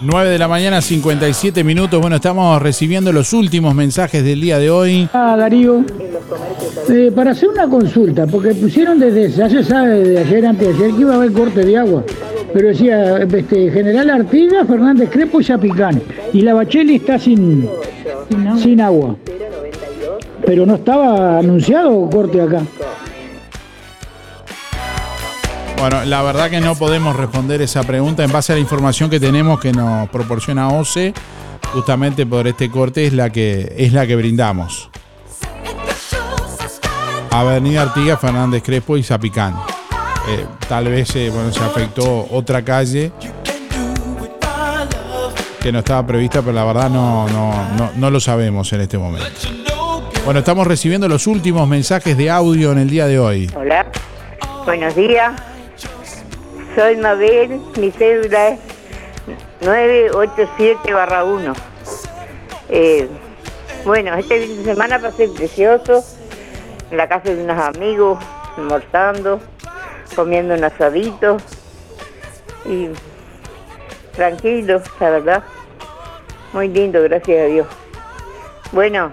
9 0.00 0.30
de 0.30 0.38
la 0.38 0.48
mañana, 0.48 0.80
57 0.80 1.62
minutos. 1.64 2.00
Bueno, 2.00 2.16
estamos 2.16 2.62
recibiendo 2.62 3.12
los 3.12 3.34
últimos 3.34 3.74
mensajes 3.74 4.24
del 4.24 4.40
día 4.40 4.58
de 4.58 4.70
hoy. 4.70 5.08
Ah, 5.12 5.36
Darío, 5.36 5.84
eh, 6.88 7.12
para 7.14 7.32
hacer 7.32 7.50
una 7.50 7.68
consulta, 7.68 8.26
porque 8.26 8.54
pusieron 8.54 8.98
desde, 8.98 9.30
ya 9.30 9.50
se 9.50 9.62
sabe 9.62 10.02
de 10.02 10.18
ayer, 10.18 10.46
antes 10.46 10.68
de 10.68 10.84
ayer, 10.84 10.96
que 10.96 11.00
iba 11.02 11.12
a 11.12 11.16
haber 11.16 11.32
corte 11.32 11.60
de 11.60 11.76
agua. 11.76 12.04
Pero 12.52 12.68
decía 12.68 13.18
este, 13.18 13.70
General 13.70 14.10
Artigas, 14.10 14.66
Fernández 14.66 15.10
Crepo 15.10 15.40
y 15.40 15.44
Chapicán. 15.44 16.02
Y 16.32 16.40
la 16.42 16.54
Bacheli 16.54 16.96
está 16.96 17.18
sin, 17.18 17.68
sin 18.60 18.80
agua. 18.80 19.16
Pero 20.44 20.64
no 20.64 20.76
estaba 20.76 21.38
anunciado 21.38 22.08
corte 22.10 22.40
acá. 22.40 22.62
Bueno, 25.78 26.04
la 26.06 26.22
verdad 26.22 26.50
que 26.50 26.60
no 26.60 26.74
podemos 26.74 27.14
responder 27.14 27.62
esa 27.62 27.84
pregunta 27.84 28.24
en 28.24 28.32
base 28.32 28.52
a 28.52 28.56
la 28.56 28.60
información 28.60 29.08
que 29.10 29.20
tenemos 29.20 29.60
que 29.60 29.72
nos 29.72 30.08
proporciona 30.08 30.68
OCE. 30.68 31.14
Justamente 31.72 32.26
por 32.26 32.46
este 32.48 32.70
corte 32.70 33.06
es 33.06 33.12
la 33.12 33.30
que, 33.30 33.74
es 33.76 33.92
la 33.92 34.06
que 34.06 34.16
brindamos. 34.16 34.90
Avenida 37.30 37.82
Artigas, 37.82 38.18
Fernández 38.18 38.62
Crespo 38.64 38.96
y 38.96 39.02
Zapicán. 39.02 39.54
Eh, 40.28 40.44
tal 40.68 40.88
vez 40.88 41.16
eh, 41.16 41.30
bueno, 41.32 41.50
se 41.50 41.64
afectó 41.64 42.26
otra 42.30 42.62
calle 42.62 43.12
que 45.62 45.72
no 45.72 45.78
estaba 45.78 46.06
prevista, 46.06 46.42
pero 46.42 46.52
la 46.52 46.64
verdad 46.64 46.90
no, 46.90 47.26
no, 47.28 47.52
no, 47.76 47.90
no 47.96 48.10
lo 48.10 48.20
sabemos 48.20 48.70
en 48.74 48.82
este 48.82 48.98
momento. 48.98 49.26
Bueno, 50.26 50.40
estamos 50.40 50.66
recibiendo 50.66 51.08
los 51.08 51.26
últimos 51.26 51.66
mensajes 51.66 52.14
de 52.16 52.28
audio 52.28 52.72
en 52.72 52.78
el 52.78 52.90
día 52.90 53.06
de 53.06 53.18
hoy. 53.18 53.50
Hola, 53.56 53.86
buenos 54.66 54.94
días. 54.94 55.32
Soy 56.76 56.96
Mabel, 56.96 57.60
mi 57.78 57.90
cédula 57.90 58.48
es 58.48 58.60
987-1. 59.62 61.54
Eh, 62.68 63.08
bueno, 63.86 64.14
este 64.16 64.46
fin 64.46 64.58
de 64.58 64.74
semana 64.74 64.98
pasé 64.98 65.28
precioso, 65.28 66.04
en 66.90 66.98
la 66.98 67.08
casa 67.08 67.34
de 67.34 67.42
unos 67.42 67.58
amigos, 67.58 68.18
almorzando, 68.58 69.40
comiendo 70.14 70.54
un 70.54 70.64
asadito 70.64 71.38
y 72.64 72.88
tranquilo, 74.14 74.82
la 75.00 75.10
verdad. 75.10 75.44
Muy 76.52 76.68
lindo, 76.68 77.02
gracias 77.02 77.40
a 77.40 77.44
Dios. 77.44 77.66
Bueno, 78.72 79.10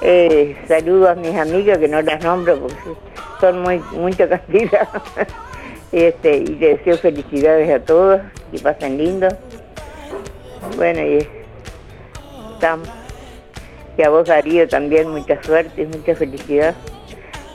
eh, 0.00 0.56
saludo 0.68 1.08
a 1.08 1.14
mis 1.14 1.34
amigas 1.34 1.78
que 1.78 1.88
no 1.88 2.02
las 2.02 2.22
nombro 2.22 2.58
porque 2.60 2.76
son 3.40 3.62
muy 3.62 3.78
mucha 3.92 4.28
cantidad. 4.28 4.88
este, 5.92 6.38
y 6.38 6.46
les 6.46 6.78
deseo 6.78 6.98
felicidades 6.98 7.70
a 7.70 7.84
todos, 7.84 8.20
que 8.50 8.58
pasen 8.58 8.98
lindo. 8.98 9.28
Bueno, 10.76 11.00
y 11.02 11.28
estamos. 12.54 12.88
Y 13.96 14.02
a 14.02 14.08
vos 14.08 14.26
Darío 14.26 14.66
también 14.68 15.08
mucha 15.08 15.40
suerte, 15.42 15.86
mucha 15.86 16.14
felicidad. 16.16 16.74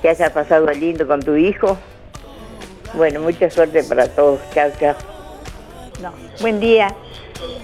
Que 0.01 0.09
hayas 0.09 0.31
pasado 0.31 0.67
lindo 0.71 1.05
con 1.05 1.21
tu 1.21 1.35
hijo. 1.35 1.77
Bueno, 2.93 3.21
mucha 3.21 3.49
suerte 3.49 3.83
para 3.83 4.07
todos. 4.07 4.39
Chao. 4.53 4.95
No. 6.01 6.11
Buen 6.41 6.59
día. 6.59 6.87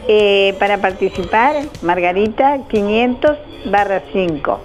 Eh, 0.07 0.55
para 0.59 0.77
participar, 0.77 1.55
Margarita 1.81 2.59
500 2.69 3.37
barra 3.65 4.01
5. 4.13 4.59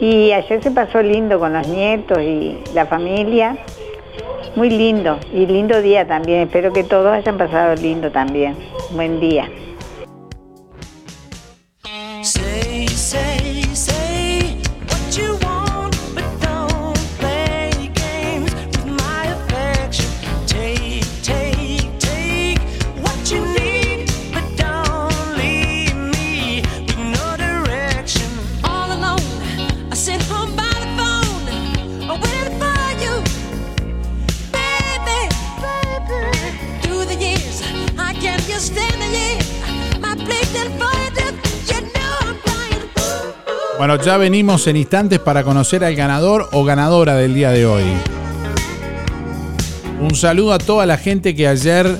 Y 0.00 0.32
ayer 0.32 0.62
se 0.62 0.70
pasó 0.70 1.02
lindo 1.02 1.38
con 1.38 1.52
los 1.52 1.66
nietos 1.68 2.18
y 2.20 2.58
la 2.74 2.86
familia. 2.86 3.56
Muy 4.54 4.70
lindo 4.70 5.18
y 5.32 5.46
lindo 5.46 5.82
día 5.82 6.06
también. 6.06 6.42
Espero 6.42 6.72
que 6.72 6.84
todos 6.84 7.12
hayan 7.12 7.36
pasado 7.36 7.74
lindo 7.74 8.10
también. 8.10 8.56
Buen 8.90 9.20
día. 9.20 9.48
Bueno, 43.78 44.02
ya 44.02 44.16
venimos 44.16 44.66
en 44.68 44.76
instantes 44.76 45.18
para 45.18 45.44
conocer 45.44 45.84
al 45.84 45.94
ganador 45.94 46.48
o 46.52 46.64
ganadora 46.64 47.14
del 47.14 47.34
día 47.34 47.50
de 47.50 47.66
hoy. 47.66 47.84
Un 50.00 50.14
saludo 50.14 50.54
a 50.54 50.58
toda 50.58 50.86
la 50.86 50.96
gente 50.96 51.34
que 51.34 51.46
ayer, 51.46 51.98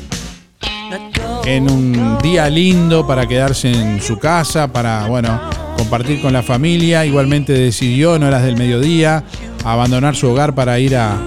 en 1.44 1.70
un 1.70 2.18
día 2.22 2.48
lindo 2.48 3.06
para 3.06 3.26
quedarse 3.26 3.70
en 3.70 4.00
su 4.00 4.18
casa, 4.18 4.72
para, 4.72 5.06
bueno, 5.06 5.38
compartir 5.76 6.22
con 6.22 6.32
la 6.32 6.42
familia, 6.42 7.04
igualmente 7.04 7.52
decidió 7.52 8.16
en 8.16 8.22
horas 8.22 8.42
del 8.42 8.56
mediodía 8.56 9.24
abandonar 9.62 10.16
su 10.16 10.28
hogar 10.28 10.54
para 10.54 10.78
ir 10.78 10.96
a, 10.96 11.18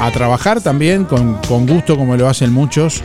a 0.00 0.10
trabajar 0.12 0.60
también, 0.60 1.04
con, 1.04 1.34
con 1.48 1.66
gusto 1.66 1.96
como 1.96 2.16
lo 2.16 2.28
hacen 2.28 2.52
muchos. 2.52 3.02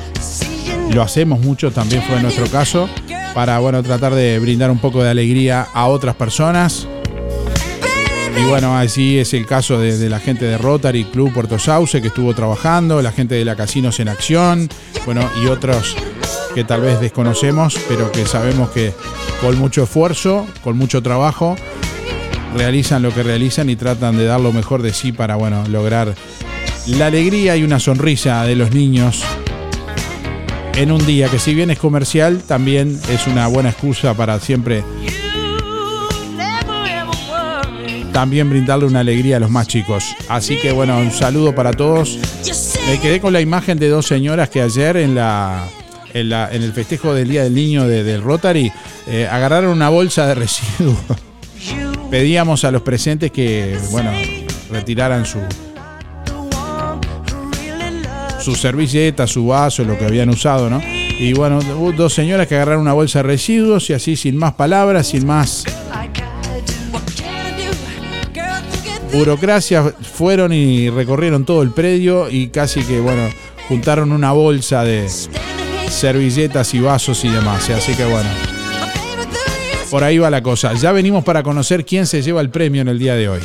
Lo 0.91 1.01
hacemos 1.01 1.39
muchos, 1.39 1.73
también 1.73 2.03
fue 2.03 2.21
nuestro 2.21 2.45
caso, 2.47 2.89
para, 3.33 3.59
bueno, 3.59 3.81
tratar 3.83 4.13
de 4.13 4.39
brindar 4.39 4.71
un 4.71 4.79
poco 4.79 5.03
de 5.03 5.09
alegría 5.09 5.67
a 5.73 5.87
otras 5.87 6.15
personas. 6.15 6.87
Y 8.39 8.43
bueno, 8.45 8.77
así 8.77 9.19
es 9.19 9.33
el 9.33 9.45
caso 9.45 9.77
de, 9.79 10.09
la 10.09 10.19
gente 10.19 10.45
de 10.45 10.57
Rotary 10.57 11.03
Club 11.05 11.33
Puerto 11.33 11.59
Sauce 11.59 12.01
que 12.01 12.07
estuvo 12.07 12.33
trabajando, 12.33 13.01
la 13.01 13.11
gente 13.11 13.35
de 13.35 13.45
la 13.45 13.55
Casinos 13.55 13.99
en 13.99 14.07
Acción, 14.07 14.69
bueno, 15.05 15.29
y 15.43 15.47
otros 15.47 15.95
que 16.55 16.63
tal 16.63 16.81
vez 16.81 16.99
desconocemos, 16.99 17.77
pero 17.87 18.11
que 18.11 18.25
sabemos 18.25 18.69
que 18.71 18.93
con 19.41 19.57
mucho 19.57 19.83
esfuerzo, 19.83 20.47
con 20.63 20.77
mucho 20.77 21.03
trabajo, 21.03 21.55
realizan 22.55 23.01
lo 23.01 23.13
que 23.13 23.23
realizan 23.23 23.69
y 23.69 23.75
tratan 23.75 24.17
de 24.17 24.25
dar 24.25 24.39
lo 24.39 24.53
mejor 24.53 24.81
de 24.81 24.93
sí 24.93 25.11
para, 25.11 25.35
bueno, 25.35 25.63
lograr 25.69 26.15
la 26.87 27.07
alegría 27.07 27.55
y 27.57 27.63
una 27.63 27.79
sonrisa 27.79 28.43
de 28.43 28.55
los 28.55 28.71
niños 28.71 29.23
en 30.75 30.91
un 30.91 31.05
día 31.05 31.27
que 31.29 31.39
si 31.39 31.53
bien 31.53 31.69
es 31.71 31.79
comercial, 31.79 32.41
también 32.47 32.99
es 33.09 33.27
una 33.27 33.47
buena 33.47 33.69
excusa 33.69 34.13
para 34.13 34.39
siempre 34.39 34.83
también 38.13 38.49
brindarle 38.49 38.85
una 38.85 38.99
alegría 38.99 39.37
a 39.37 39.39
los 39.39 39.49
más 39.49 39.67
chicos. 39.67 40.03
Así 40.27 40.57
que 40.57 40.71
bueno, 40.73 40.97
un 40.99 41.11
saludo 41.11 41.55
para 41.55 41.71
todos. 41.71 42.17
Me 42.87 42.99
quedé 42.99 43.21
con 43.21 43.31
la 43.31 43.39
imagen 43.39 43.79
de 43.79 43.87
dos 43.87 44.05
señoras 44.05 44.49
que 44.49 44.61
ayer 44.61 44.97
en 44.97 45.15
la 45.15 45.65
en, 46.13 46.29
la- 46.29 46.49
en 46.51 46.61
el 46.61 46.73
festejo 46.73 47.13
del 47.13 47.29
Día 47.29 47.43
del 47.43 47.55
Niño 47.55 47.87
de- 47.87 48.03
del 48.03 48.21
Rotary 48.21 48.69
eh, 49.07 49.27
agarraron 49.31 49.71
una 49.71 49.87
bolsa 49.87 50.27
de 50.27 50.35
residuos. 50.35 50.97
Pedíamos 52.09 52.65
a 52.65 52.71
los 52.71 52.81
presentes 52.81 53.31
que, 53.31 53.77
bueno, 53.91 54.11
retiraran 54.69 55.25
su 55.25 55.39
su 58.41 58.55
servilleta, 58.55 59.27
su 59.27 59.47
vaso, 59.47 59.83
lo 59.83 59.97
que 59.97 60.05
habían 60.05 60.29
usado, 60.29 60.69
¿no? 60.69 60.81
Y 61.19 61.33
bueno, 61.33 61.59
dos 61.95 62.13
señoras 62.13 62.47
que 62.47 62.55
agarraron 62.55 62.81
una 62.81 62.93
bolsa 62.93 63.19
de 63.19 63.23
residuos 63.23 63.89
y 63.89 63.93
así 63.93 64.15
sin 64.15 64.35
más 64.37 64.53
palabras, 64.53 65.07
sin 65.07 65.25
más 65.25 65.63
burocracia, 69.13 69.83
fueron 69.83 70.53
y 70.53 70.89
recorrieron 70.89 71.45
todo 71.45 71.61
el 71.61 71.71
predio 71.71 72.29
y 72.29 72.47
casi 72.47 72.81
que, 72.83 72.99
bueno, 72.99 73.29
juntaron 73.67 74.11
una 74.11 74.31
bolsa 74.31 74.83
de 74.83 75.07
servilletas 75.89 76.73
y 76.73 76.79
vasos 76.79 77.23
y 77.25 77.29
demás. 77.29 77.69
Así 77.69 77.93
que 77.93 78.05
bueno, 78.05 78.29
por 79.89 80.03
ahí 80.03 80.17
va 80.17 80.29
la 80.29 80.41
cosa. 80.41 80.73
Ya 80.73 80.91
venimos 80.91 81.23
para 81.23 81.43
conocer 81.43 81.85
quién 81.85 82.07
se 82.07 82.21
lleva 82.21 82.41
el 82.41 82.49
premio 82.49 82.81
en 82.81 82.87
el 82.87 82.99
día 82.99 83.15
de 83.15 83.29
hoy. 83.29 83.41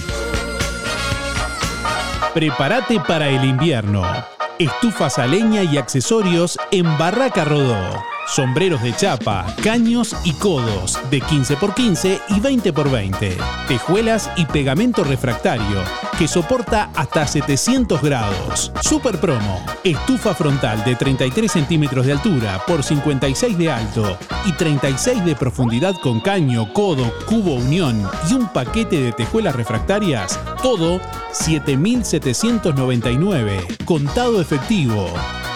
Prepárate 2.34 3.00
para 3.00 3.28
el 3.28 3.44
invierno. 3.44 4.35
Estufas 4.58 5.18
a 5.18 5.26
leña 5.26 5.62
y 5.64 5.76
accesorios 5.76 6.58
en 6.70 6.96
Barraca 6.96 7.44
Rodó. 7.44 8.15
Sombreros 8.26 8.82
de 8.82 8.94
chapa, 8.94 9.46
caños 9.62 10.14
y 10.24 10.32
codos 10.32 10.98
de 11.10 11.20
15 11.20 11.54
x 11.54 11.70
15 11.74 12.20
y 12.30 12.40
20 12.40 12.68
x 12.70 12.90
20. 12.90 13.36
Tejuelas 13.68 14.30
y 14.36 14.44
pegamento 14.46 15.04
refractario 15.04 15.84
que 16.18 16.26
soporta 16.26 16.90
hasta 16.94 17.24
700 17.26 18.00
grados. 18.02 18.72
Super 18.82 19.20
promo. 19.20 19.64
Estufa 19.84 20.34
frontal 20.34 20.82
de 20.84 20.96
33 20.96 21.50
centímetros 21.50 22.04
de 22.06 22.12
altura 22.12 22.60
por 22.66 22.82
56 22.82 23.56
de 23.56 23.70
alto 23.70 24.18
y 24.44 24.52
36 24.52 25.24
de 25.24 25.34
profundidad 25.36 25.94
con 26.02 26.20
caño, 26.20 26.72
codo, 26.72 27.12
cubo 27.26 27.54
unión 27.54 28.02
y 28.28 28.34
un 28.34 28.48
paquete 28.48 29.00
de 29.00 29.12
tejuelas 29.12 29.54
refractarias. 29.54 30.40
Todo 30.62 31.00
7.799. 31.32 33.84
Contado 33.84 34.40
efectivo. 34.40 35.12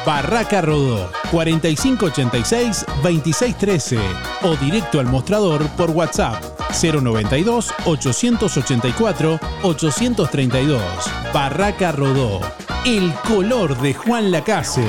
Barraca 0.06 0.62
Rodó 0.62 1.10
4586-2613 1.30 3.98
o 4.42 4.56
directo 4.56 4.98
al 5.00 5.06
mostrador 5.06 5.66
por 5.76 5.90
WhatsApp 5.90 6.42
092 6.70 7.72
884 7.84 9.40
832. 9.62 10.82
Barraca 11.32 11.92
Rodó, 11.92 12.40
el 12.84 13.14
color 13.26 13.80
de 13.80 13.94
Juan 13.94 14.30
Lacase. 14.30 14.84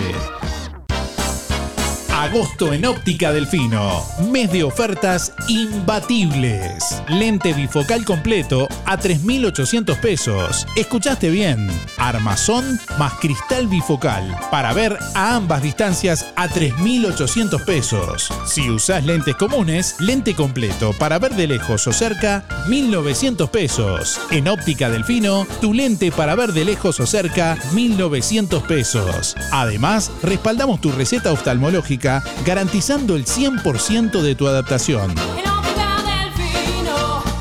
Agosto 2.22 2.72
en 2.72 2.86
Óptica 2.86 3.34
Delfino. 3.34 4.04
Mes 4.30 4.52
de 4.52 4.64
ofertas 4.64 5.34
imbatibles. 5.48 7.02
Lente 7.08 7.52
bifocal 7.52 8.06
completo 8.06 8.68
a 8.86 8.96
3.800 8.96 10.00
pesos. 10.00 10.68
¿Escuchaste 10.76 11.32
bien? 11.32 11.68
Armazón 11.98 12.80
más 13.00 13.14
cristal 13.14 13.66
bifocal. 13.66 14.38
Para 14.52 14.72
ver 14.72 15.00
a 15.16 15.36
ambas 15.36 15.64
distancias 15.64 16.28
a 16.36 16.48
3.800 16.48 17.66
pesos. 17.66 18.32
Si 18.46 18.70
usás 18.70 19.04
lentes 19.04 19.36
comunes, 19.36 19.96
lente 19.98 20.36
completo 20.36 20.94
para 21.00 21.18
ver 21.18 21.34
de 21.34 21.48
lejos 21.48 21.88
o 21.88 21.92
cerca, 21.92 22.44
1.900 22.68 23.50
pesos. 23.50 24.22
En 24.30 24.48
Óptica 24.48 24.92
Delfino, 24.92 25.48
tu 25.60 25.74
lente 25.74 26.12
para 26.12 26.36
ver 26.36 26.54
de 26.54 26.66
lejos 26.66 27.00
o 27.00 27.08
cerca, 27.08 27.58
1.900 27.74 28.62
pesos. 28.68 29.36
Además, 29.52 30.12
respaldamos 30.22 30.80
tu 30.82 30.92
receta 30.92 31.32
oftalmológica 31.32 32.11
garantizando 32.46 33.16
el 33.16 33.26
100% 33.26 34.22
de 34.22 34.36
tu 34.36 34.48
adaptación. 34.48 35.16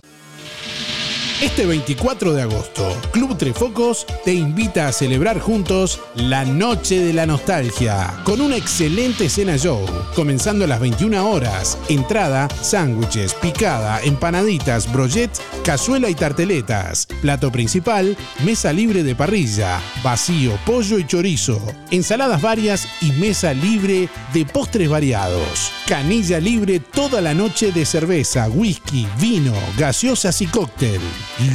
Este 1.41 1.65
24 1.65 2.33
de 2.33 2.41
agosto, 2.41 2.93
Club 3.13 3.37
Tres 3.37 3.57
Focos 3.57 4.05
te 4.25 4.33
invita 4.33 4.89
a 4.89 4.91
celebrar 4.91 5.39
juntos 5.39 6.01
la 6.13 6.43
Noche 6.43 6.99
de 6.99 7.13
la 7.13 7.25
Nostalgia 7.25 8.13
con 8.25 8.41
una 8.41 8.57
excelente 8.57 9.29
cena 9.29 9.55
show, 9.55 9.85
comenzando 10.15 10.65
a 10.65 10.67
las 10.67 10.81
21 10.81 11.29
horas. 11.29 11.77
Entrada, 11.87 12.49
sándwiches, 12.61 13.33
picada, 13.35 14.01
empanaditas, 14.01 14.91
brochets, 14.91 15.41
cazuela 15.63 16.09
y 16.09 16.13
tarteletas. 16.13 17.07
Plato 17.21 17.53
principal, 17.53 18.17
mesa 18.43 18.73
libre 18.73 19.03
de 19.03 19.15
parrilla, 19.15 19.79
vacío, 20.03 20.59
pollo 20.65 20.99
y 20.99 21.07
chorizo, 21.07 21.61
ensaladas 21.89 22.41
varias 22.41 22.85
y 22.99 23.13
mesa 23.13 23.53
libre 23.53 24.09
de 24.33 24.45
postres 24.45 24.89
variados. 24.89 25.71
Canilla 25.87 26.41
libre 26.41 26.81
toda 26.81 27.21
la 27.21 27.33
noche 27.33 27.71
de 27.71 27.85
cerveza, 27.85 28.49
whisky, 28.49 29.07
vino, 29.21 29.53
gaseosas 29.77 30.41
y 30.41 30.47
cóctel. 30.47 30.99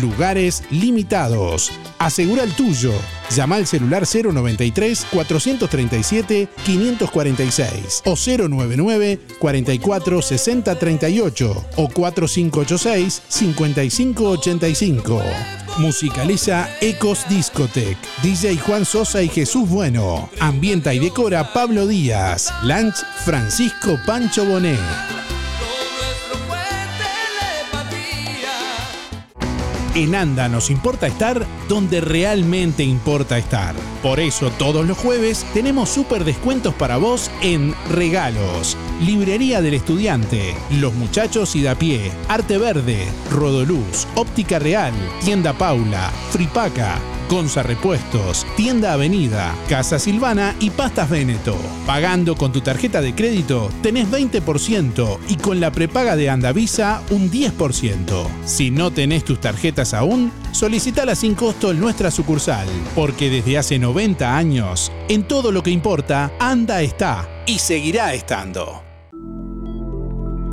Lugares 0.00 0.62
limitados. 0.70 1.70
Asegura 1.98 2.42
el 2.42 2.52
tuyo. 2.52 2.92
Llama 3.34 3.56
al 3.56 3.66
celular 3.66 4.04
093 4.06 5.06
437 5.10 6.48
546 6.64 8.02
o 8.04 8.14
099 8.16 9.20
44 9.38 10.22
60 10.22 10.78
38 10.78 11.66
o 11.76 11.88
4586 11.88 13.22
5585. 13.28 15.22
Musicaliza 15.78 16.68
Ecos 16.80 17.28
Discotech. 17.28 17.96
DJ 18.22 18.58
Juan 18.58 18.84
Sosa 18.84 19.22
y 19.22 19.28
Jesús 19.28 19.68
Bueno. 19.68 20.30
Ambienta 20.40 20.94
y 20.94 20.98
decora 21.00 21.52
Pablo 21.52 21.86
Díaz. 21.86 22.52
Lunch 22.62 22.96
Francisco 23.24 23.98
Pancho 24.06 24.44
Bonet. 24.44 25.23
En 29.94 30.16
ANDA 30.16 30.48
nos 30.48 30.70
importa 30.70 31.06
estar 31.06 31.46
donde 31.68 32.00
realmente 32.00 32.82
importa 32.82 33.38
estar. 33.38 33.76
Por 34.02 34.18
eso 34.18 34.50
todos 34.58 34.84
los 34.84 34.98
jueves 34.98 35.46
tenemos 35.54 35.88
súper 35.88 36.24
descuentos 36.24 36.74
para 36.74 36.96
vos 36.96 37.30
en 37.42 37.74
regalos. 37.90 38.76
Librería 39.00 39.62
del 39.62 39.74
Estudiante, 39.74 40.56
Los 40.70 40.94
Muchachos 40.94 41.54
y 41.54 41.62
da 41.62 41.76
pie, 41.76 42.10
Arte 42.26 42.58
Verde, 42.58 43.06
Rodoluz, 43.30 44.08
Óptica 44.16 44.58
Real, 44.58 44.92
Tienda 45.24 45.52
Paula, 45.52 46.10
Fripaca, 46.30 46.98
Gonza 47.28 47.62
Repuestos, 47.62 48.46
Tienda 48.56 48.92
Avenida, 48.92 49.54
Casa 49.68 49.98
Silvana 49.98 50.54
y 50.60 50.70
Pastas 50.70 51.10
Véneto. 51.10 51.56
Pagando 51.86 52.36
con 52.36 52.52
tu 52.52 52.60
tarjeta 52.60 53.00
de 53.00 53.14
crédito 53.14 53.70
tenés 53.82 54.10
20% 54.10 55.18
y 55.28 55.36
con 55.36 55.60
la 55.60 55.70
prepaga 55.72 56.16
de 56.16 56.30
Andavisa 56.30 57.02
un 57.10 57.30
10%. 57.30 58.26
Si 58.44 58.70
no 58.70 58.90
tenés 58.90 59.24
tus 59.24 59.40
tarjetas 59.40 59.94
aún, 59.94 60.32
solicitala 60.52 61.14
sin 61.14 61.34
costo 61.34 61.70
en 61.70 61.80
nuestra 61.80 62.10
sucursal, 62.10 62.68
porque 62.94 63.30
desde 63.30 63.58
hace 63.58 63.78
90 63.78 64.36
años, 64.36 64.92
en 65.08 65.26
todo 65.26 65.52
lo 65.52 65.62
que 65.62 65.70
importa, 65.70 66.32
Anda 66.38 66.82
está 66.82 67.28
y 67.46 67.58
seguirá 67.58 68.14
estando. 68.14 68.83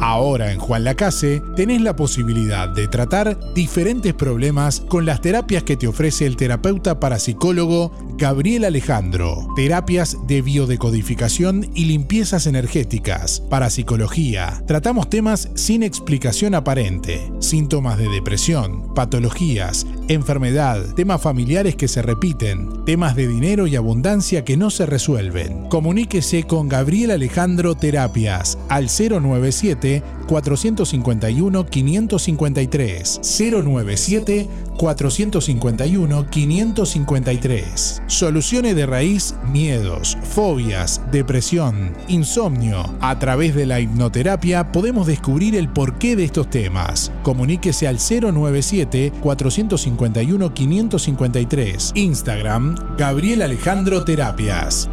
Ahora 0.01 0.51
en 0.51 0.57
Juan 0.57 0.83
Lacase 0.83 1.43
tenés 1.55 1.79
la 1.79 1.95
posibilidad 1.95 2.67
de 2.67 2.87
tratar 2.87 3.37
diferentes 3.53 4.15
problemas 4.15 4.79
con 4.79 5.05
las 5.05 5.21
terapias 5.21 5.61
que 5.61 5.77
te 5.77 5.87
ofrece 5.87 6.25
el 6.25 6.37
terapeuta 6.37 6.99
parapsicólogo 6.99 8.10
Gabriel 8.21 8.65
Alejandro. 8.65 9.47
Terapias 9.55 10.15
de 10.27 10.43
biodecodificación 10.43 11.67
y 11.73 11.85
limpiezas 11.85 12.45
energéticas, 12.45 13.41
parapsicología. 13.49 14.61
Tratamos 14.67 15.09
temas 15.09 15.49
sin 15.55 15.81
explicación 15.81 16.53
aparente, 16.53 17.31
síntomas 17.39 17.97
de 17.97 18.07
depresión, 18.09 18.93
patologías, 18.93 19.87
enfermedad, 20.07 20.93
temas 20.93 21.19
familiares 21.19 21.75
que 21.75 21.87
se 21.87 22.03
repiten, 22.03 22.85
temas 22.85 23.15
de 23.15 23.27
dinero 23.27 23.65
y 23.65 23.75
abundancia 23.75 24.45
que 24.45 24.55
no 24.55 24.69
se 24.69 24.85
resuelven. 24.85 25.67
Comuníquese 25.69 26.43
con 26.43 26.69
Gabriel 26.69 27.09
Alejandro 27.09 27.73
Terapias 27.73 28.59
al 28.69 28.85
097 28.85 30.03
451 30.31 31.65
553 31.65 33.19
097 33.21 34.47
451 34.77 36.29
553. 36.29 38.03
Soluciones 38.07 38.75
de 38.77 38.85
raíz, 38.85 39.35
miedos, 39.51 40.17
fobias, 40.23 41.01
depresión, 41.11 41.91
insomnio. 42.07 42.81
A 43.01 43.19
través 43.19 43.53
de 43.55 43.65
la 43.65 43.81
hipnoterapia 43.81 44.71
podemos 44.71 45.05
descubrir 45.05 45.53
el 45.57 45.67
porqué 45.67 46.15
de 46.15 46.23
estos 46.23 46.49
temas. 46.49 47.11
Comuníquese 47.23 47.89
al 47.89 47.97
097 47.97 49.11
451 49.21 50.53
553. 50.53 51.91
Instagram 51.95 52.75
Gabriel 52.97 53.41
Alejandro 53.41 54.05
Terapias. 54.05 54.87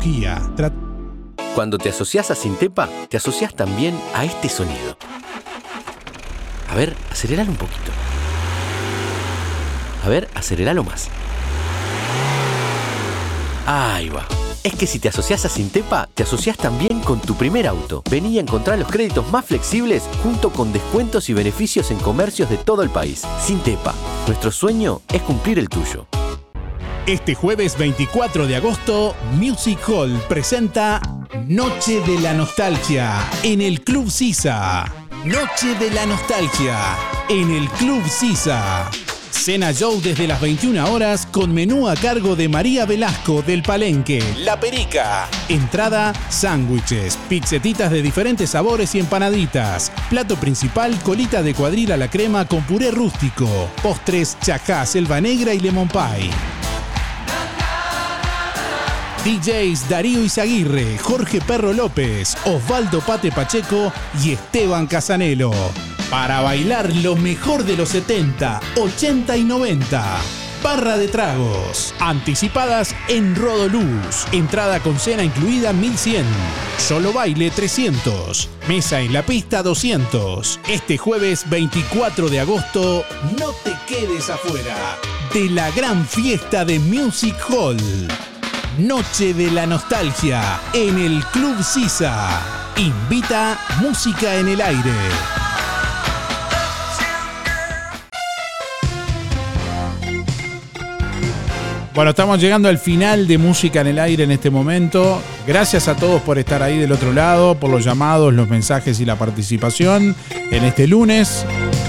Kia. 0.00 0.40
Cuando 1.54 1.78
te 1.78 1.88
asocias 1.88 2.30
a 2.30 2.34
Sintepa, 2.34 2.88
te 3.08 3.16
asocias 3.16 3.54
también 3.54 3.98
a 4.14 4.24
este 4.24 4.48
sonido. 4.48 4.96
A 6.70 6.74
ver, 6.74 6.94
aceleralo 7.10 7.50
un 7.50 7.56
poquito. 7.56 7.90
A 10.04 10.08
ver, 10.08 10.28
aceleralo 10.34 10.84
más. 10.84 11.08
Ahí 13.66 14.08
va. 14.08 14.26
Es 14.64 14.74
que 14.74 14.86
si 14.86 14.98
te 14.98 15.08
asocias 15.08 15.44
a 15.44 15.48
Sintepa, 15.48 16.08
te 16.14 16.22
asocias 16.24 16.56
también 16.56 17.00
con 17.00 17.20
tu 17.20 17.34
primer 17.34 17.66
auto. 17.66 18.02
Vení 18.10 18.38
a 18.38 18.42
encontrar 18.42 18.78
los 18.78 18.88
créditos 18.88 19.30
más 19.30 19.44
flexibles 19.44 20.04
junto 20.22 20.50
con 20.50 20.72
descuentos 20.72 21.28
y 21.28 21.34
beneficios 21.34 21.90
en 21.90 21.98
comercios 21.98 22.50
de 22.50 22.58
todo 22.58 22.82
el 22.82 22.90
país. 22.90 23.22
Sintepa, 23.44 23.94
nuestro 24.26 24.50
sueño 24.50 25.02
es 25.12 25.22
cumplir 25.22 25.58
el 25.58 25.68
tuyo. 25.68 26.06
Este 27.08 27.34
jueves 27.34 27.78
24 27.78 28.46
de 28.46 28.56
agosto, 28.56 29.16
Music 29.32 29.78
Hall 29.88 30.12
presenta 30.28 31.00
Noche 31.46 32.02
de 32.02 32.20
la 32.20 32.34
Nostalgia 32.34 33.26
en 33.42 33.62
el 33.62 33.80
Club 33.80 34.10
Sisa. 34.10 34.84
Noche 35.24 35.74
de 35.80 35.90
la 35.90 36.04
Nostalgia 36.04 36.76
en 37.30 37.50
el 37.50 37.66
Club 37.70 38.06
Sisa. 38.06 38.90
Cena 39.30 39.72
Show 39.72 40.02
desde 40.02 40.26
las 40.26 40.38
21 40.42 40.92
horas 40.92 41.24
con 41.24 41.54
menú 41.54 41.88
a 41.88 41.94
cargo 41.94 42.36
de 42.36 42.50
María 42.50 42.84
Velasco 42.84 43.40
del 43.40 43.62
Palenque, 43.62 44.22
La 44.40 44.60
Perica. 44.60 45.28
Entrada, 45.48 46.12
sándwiches, 46.28 47.16
pizzetitas 47.30 47.90
de 47.90 48.02
diferentes 48.02 48.50
sabores 48.50 48.94
y 48.94 48.98
empanaditas. 48.98 49.90
Plato 50.10 50.36
principal, 50.36 50.98
colita 51.02 51.42
de 51.42 51.54
cuadril 51.54 51.92
a 51.92 51.96
la 51.96 52.10
crema 52.10 52.46
con 52.46 52.62
puré 52.64 52.90
rústico. 52.90 53.48
Postres, 53.82 54.36
chajá, 54.42 54.84
selva 54.84 55.22
negra 55.22 55.54
y 55.54 55.60
lemon 55.60 55.88
pie. 55.88 56.28
DJs 59.24 59.88
Darío 59.88 60.22
Izaguirre, 60.22 60.98
Jorge 60.98 61.40
Perro 61.40 61.72
López, 61.72 62.36
Osvaldo 62.44 63.00
Pate 63.00 63.32
Pacheco 63.32 63.92
y 64.22 64.32
Esteban 64.32 64.86
Casanelo. 64.86 65.52
Para 66.10 66.40
bailar 66.40 66.94
lo 66.96 67.16
mejor 67.16 67.64
de 67.64 67.76
los 67.76 67.90
70, 67.90 68.60
80 68.76 69.36
y 69.36 69.44
90. 69.44 70.20
Barra 70.62 70.96
de 70.96 71.08
tragos. 71.08 71.94
Anticipadas 72.00 72.94
en 73.08 73.36
Rodoluz. 73.36 74.26
Entrada 74.32 74.80
con 74.80 74.98
cena 74.98 75.22
incluida 75.22 75.72
1100. 75.72 76.24
Solo 76.78 77.12
baile 77.12 77.50
300. 77.50 78.48
Mesa 78.68 79.00
en 79.00 79.12
la 79.12 79.24
pista 79.24 79.62
200. 79.62 80.60
Este 80.68 80.96
jueves 80.96 81.48
24 81.48 82.28
de 82.28 82.40
agosto, 82.40 83.04
no 83.38 83.52
te 83.64 83.72
quedes 83.86 84.30
afuera 84.30 84.98
de 85.34 85.50
la 85.50 85.70
gran 85.72 86.06
fiesta 86.06 86.64
de 86.64 86.78
Music 86.78 87.36
Hall. 87.50 87.76
Noche 88.78 89.34
de 89.34 89.50
la 89.50 89.66
Nostalgia 89.66 90.60
en 90.72 90.98
el 90.98 91.24
Club 91.32 91.64
Sisa. 91.64 92.40
Invita 92.76 93.58
Música 93.80 94.36
en 94.36 94.46
el 94.46 94.60
Aire. 94.60 94.92
Bueno, 101.92 102.10
estamos 102.10 102.40
llegando 102.40 102.68
al 102.68 102.78
final 102.78 103.26
de 103.26 103.36
Música 103.36 103.80
en 103.80 103.88
el 103.88 103.98
Aire 103.98 104.22
en 104.22 104.30
este 104.30 104.48
momento. 104.48 105.20
Gracias 105.44 105.88
a 105.88 105.96
todos 105.96 106.22
por 106.22 106.38
estar 106.38 106.62
ahí 106.62 106.78
del 106.78 106.92
otro 106.92 107.12
lado, 107.12 107.56
por 107.56 107.70
los 107.70 107.84
llamados, 107.84 108.32
los 108.32 108.48
mensajes 108.48 109.00
y 109.00 109.04
la 109.04 109.16
participación 109.16 110.14
en 110.30 110.64
este 110.64 110.86
lunes. 110.86 111.44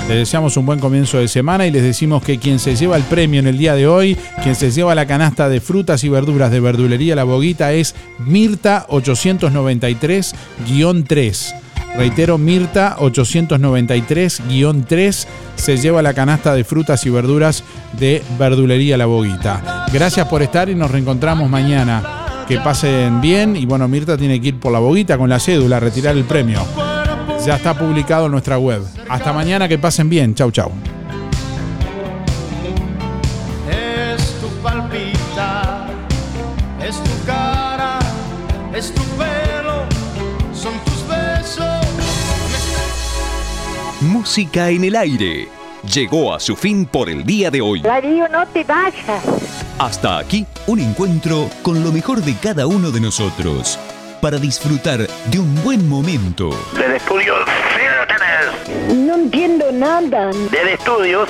Les 0.10 0.18
deseamos 0.18 0.57
un 0.57 0.65
buen 0.65 0.80
comienzo 0.80 1.19
de 1.19 1.27
semana 1.27 1.68
y 1.68 1.72
les 1.72 1.84
decimos 1.84 2.23
que 2.23 2.40
quien 2.40 2.57
se 2.57 2.76
lleva 2.76 2.98
el 2.98 3.03
premio 3.03 3.40
en 3.40 3.45
el 3.45 3.60
día 3.60 3.76
de 3.76 3.86
hoy, 3.86 4.18
quien 4.41 4.56
se 4.56 4.72
lleva 4.72 4.95
la 4.95 5.06
canasta 5.06 5.48
de 5.49 5.61
frutas 5.61 6.03
y 6.03 6.10
verduras 6.10 6.49
de 6.49 6.60
verdulería 6.60 7.15
La 7.15 7.26
Boguita 7.26 7.73
es 7.73 7.94
Mirta 8.18 8.88
893-3. 8.90 11.53
Reitero, 11.95 12.40
Mirta 12.40 12.98
893-3 12.98 15.27
se 15.56 15.77
lleva 15.77 16.02
la 16.02 16.15
canasta 16.15 16.56
de 16.56 16.64
frutas 16.64 17.06
y 17.06 17.11
verduras 17.11 17.64
de 17.99 18.23
Verdulería 18.40 18.98
La 18.98 19.06
Boguita. 19.06 19.86
Gracias 19.94 20.27
por 20.27 20.41
estar 20.41 20.69
y 20.69 20.76
nos 20.76 20.90
reencontramos 20.90 21.48
mañana. 21.52 22.45
Que 22.48 22.57
pasen 22.57 23.22
bien 23.22 23.56
y 23.56 23.68
bueno, 23.68 23.88
Mirta 23.88 24.18
tiene 24.18 24.41
que 24.41 24.48
ir 24.48 24.60
por 24.60 24.72
la 24.72 24.80
Boguita 24.80 25.19
con 25.19 25.30
la 25.30 25.40
cédula 25.40 25.77
a 25.77 25.81
retirar 25.81 26.18
el 26.18 26.23
premio. 26.23 26.65
Ya 27.45 27.55
está 27.55 27.73
publicado 27.73 28.25
en 28.25 28.33
nuestra 28.33 28.57
web. 28.57 28.83
Hasta 29.07 29.31
mañana, 29.31 29.67
que 29.67 29.79
pasen 29.79 30.09
bien. 30.09 30.35
Chau, 30.35 30.51
chau. 30.51 30.71
Es 33.69 34.35
tu 34.39 34.47
palpita, 34.61 35.87
es 36.81 36.95
tu 37.01 37.25
cara, 37.25 37.97
es 38.73 38.93
tu 38.93 39.01
pelo, 39.17 39.85
son 40.53 40.73
tus 40.85 41.07
besos. 41.07 41.65
Música 44.01 44.69
en 44.69 44.83
el 44.83 44.95
aire. 44.95 45.47
Llegó 45.93 46.33
a 46.33 46.39
su 46.39 46.57
fin 46.57 46.85
por 46.85 47.09
el 47.09 47.23
día 47.23 47.49
de 47.49 47.61
hoy. 47.61 47.81
Darío, 47.81 48.27
no 48.27 48.45
te 48.47 48.65
vayas. 48.65 49.23
Hasta 49.77 50.17
aquí 50.17 50.45
un 50.67 50.79
encuentro 50.79 51.49
con 51.61 51.83
lo 51.83 51.93
mejor 51.93 52.21
de 52.21 52.35
cada 52.35 52.67
uno 52.67 52.91
de 52.91 52.99
nosotros 52.99 53.79
para 54.21 54.37
disfrutar 54.37 54.99
de 55.31 55.39
un 55.39 55.63
buen 55.63 55.87
momento. 55.87 56.49
Del 56.73 56.93
estudio 56.95 57.33
ustedes. 58.09 58.95
No 58.95 59.15
entiendo 59.15 59.71
nada. 59.71 60.31
Del 60.51 60.67
estudios 60.69 61.29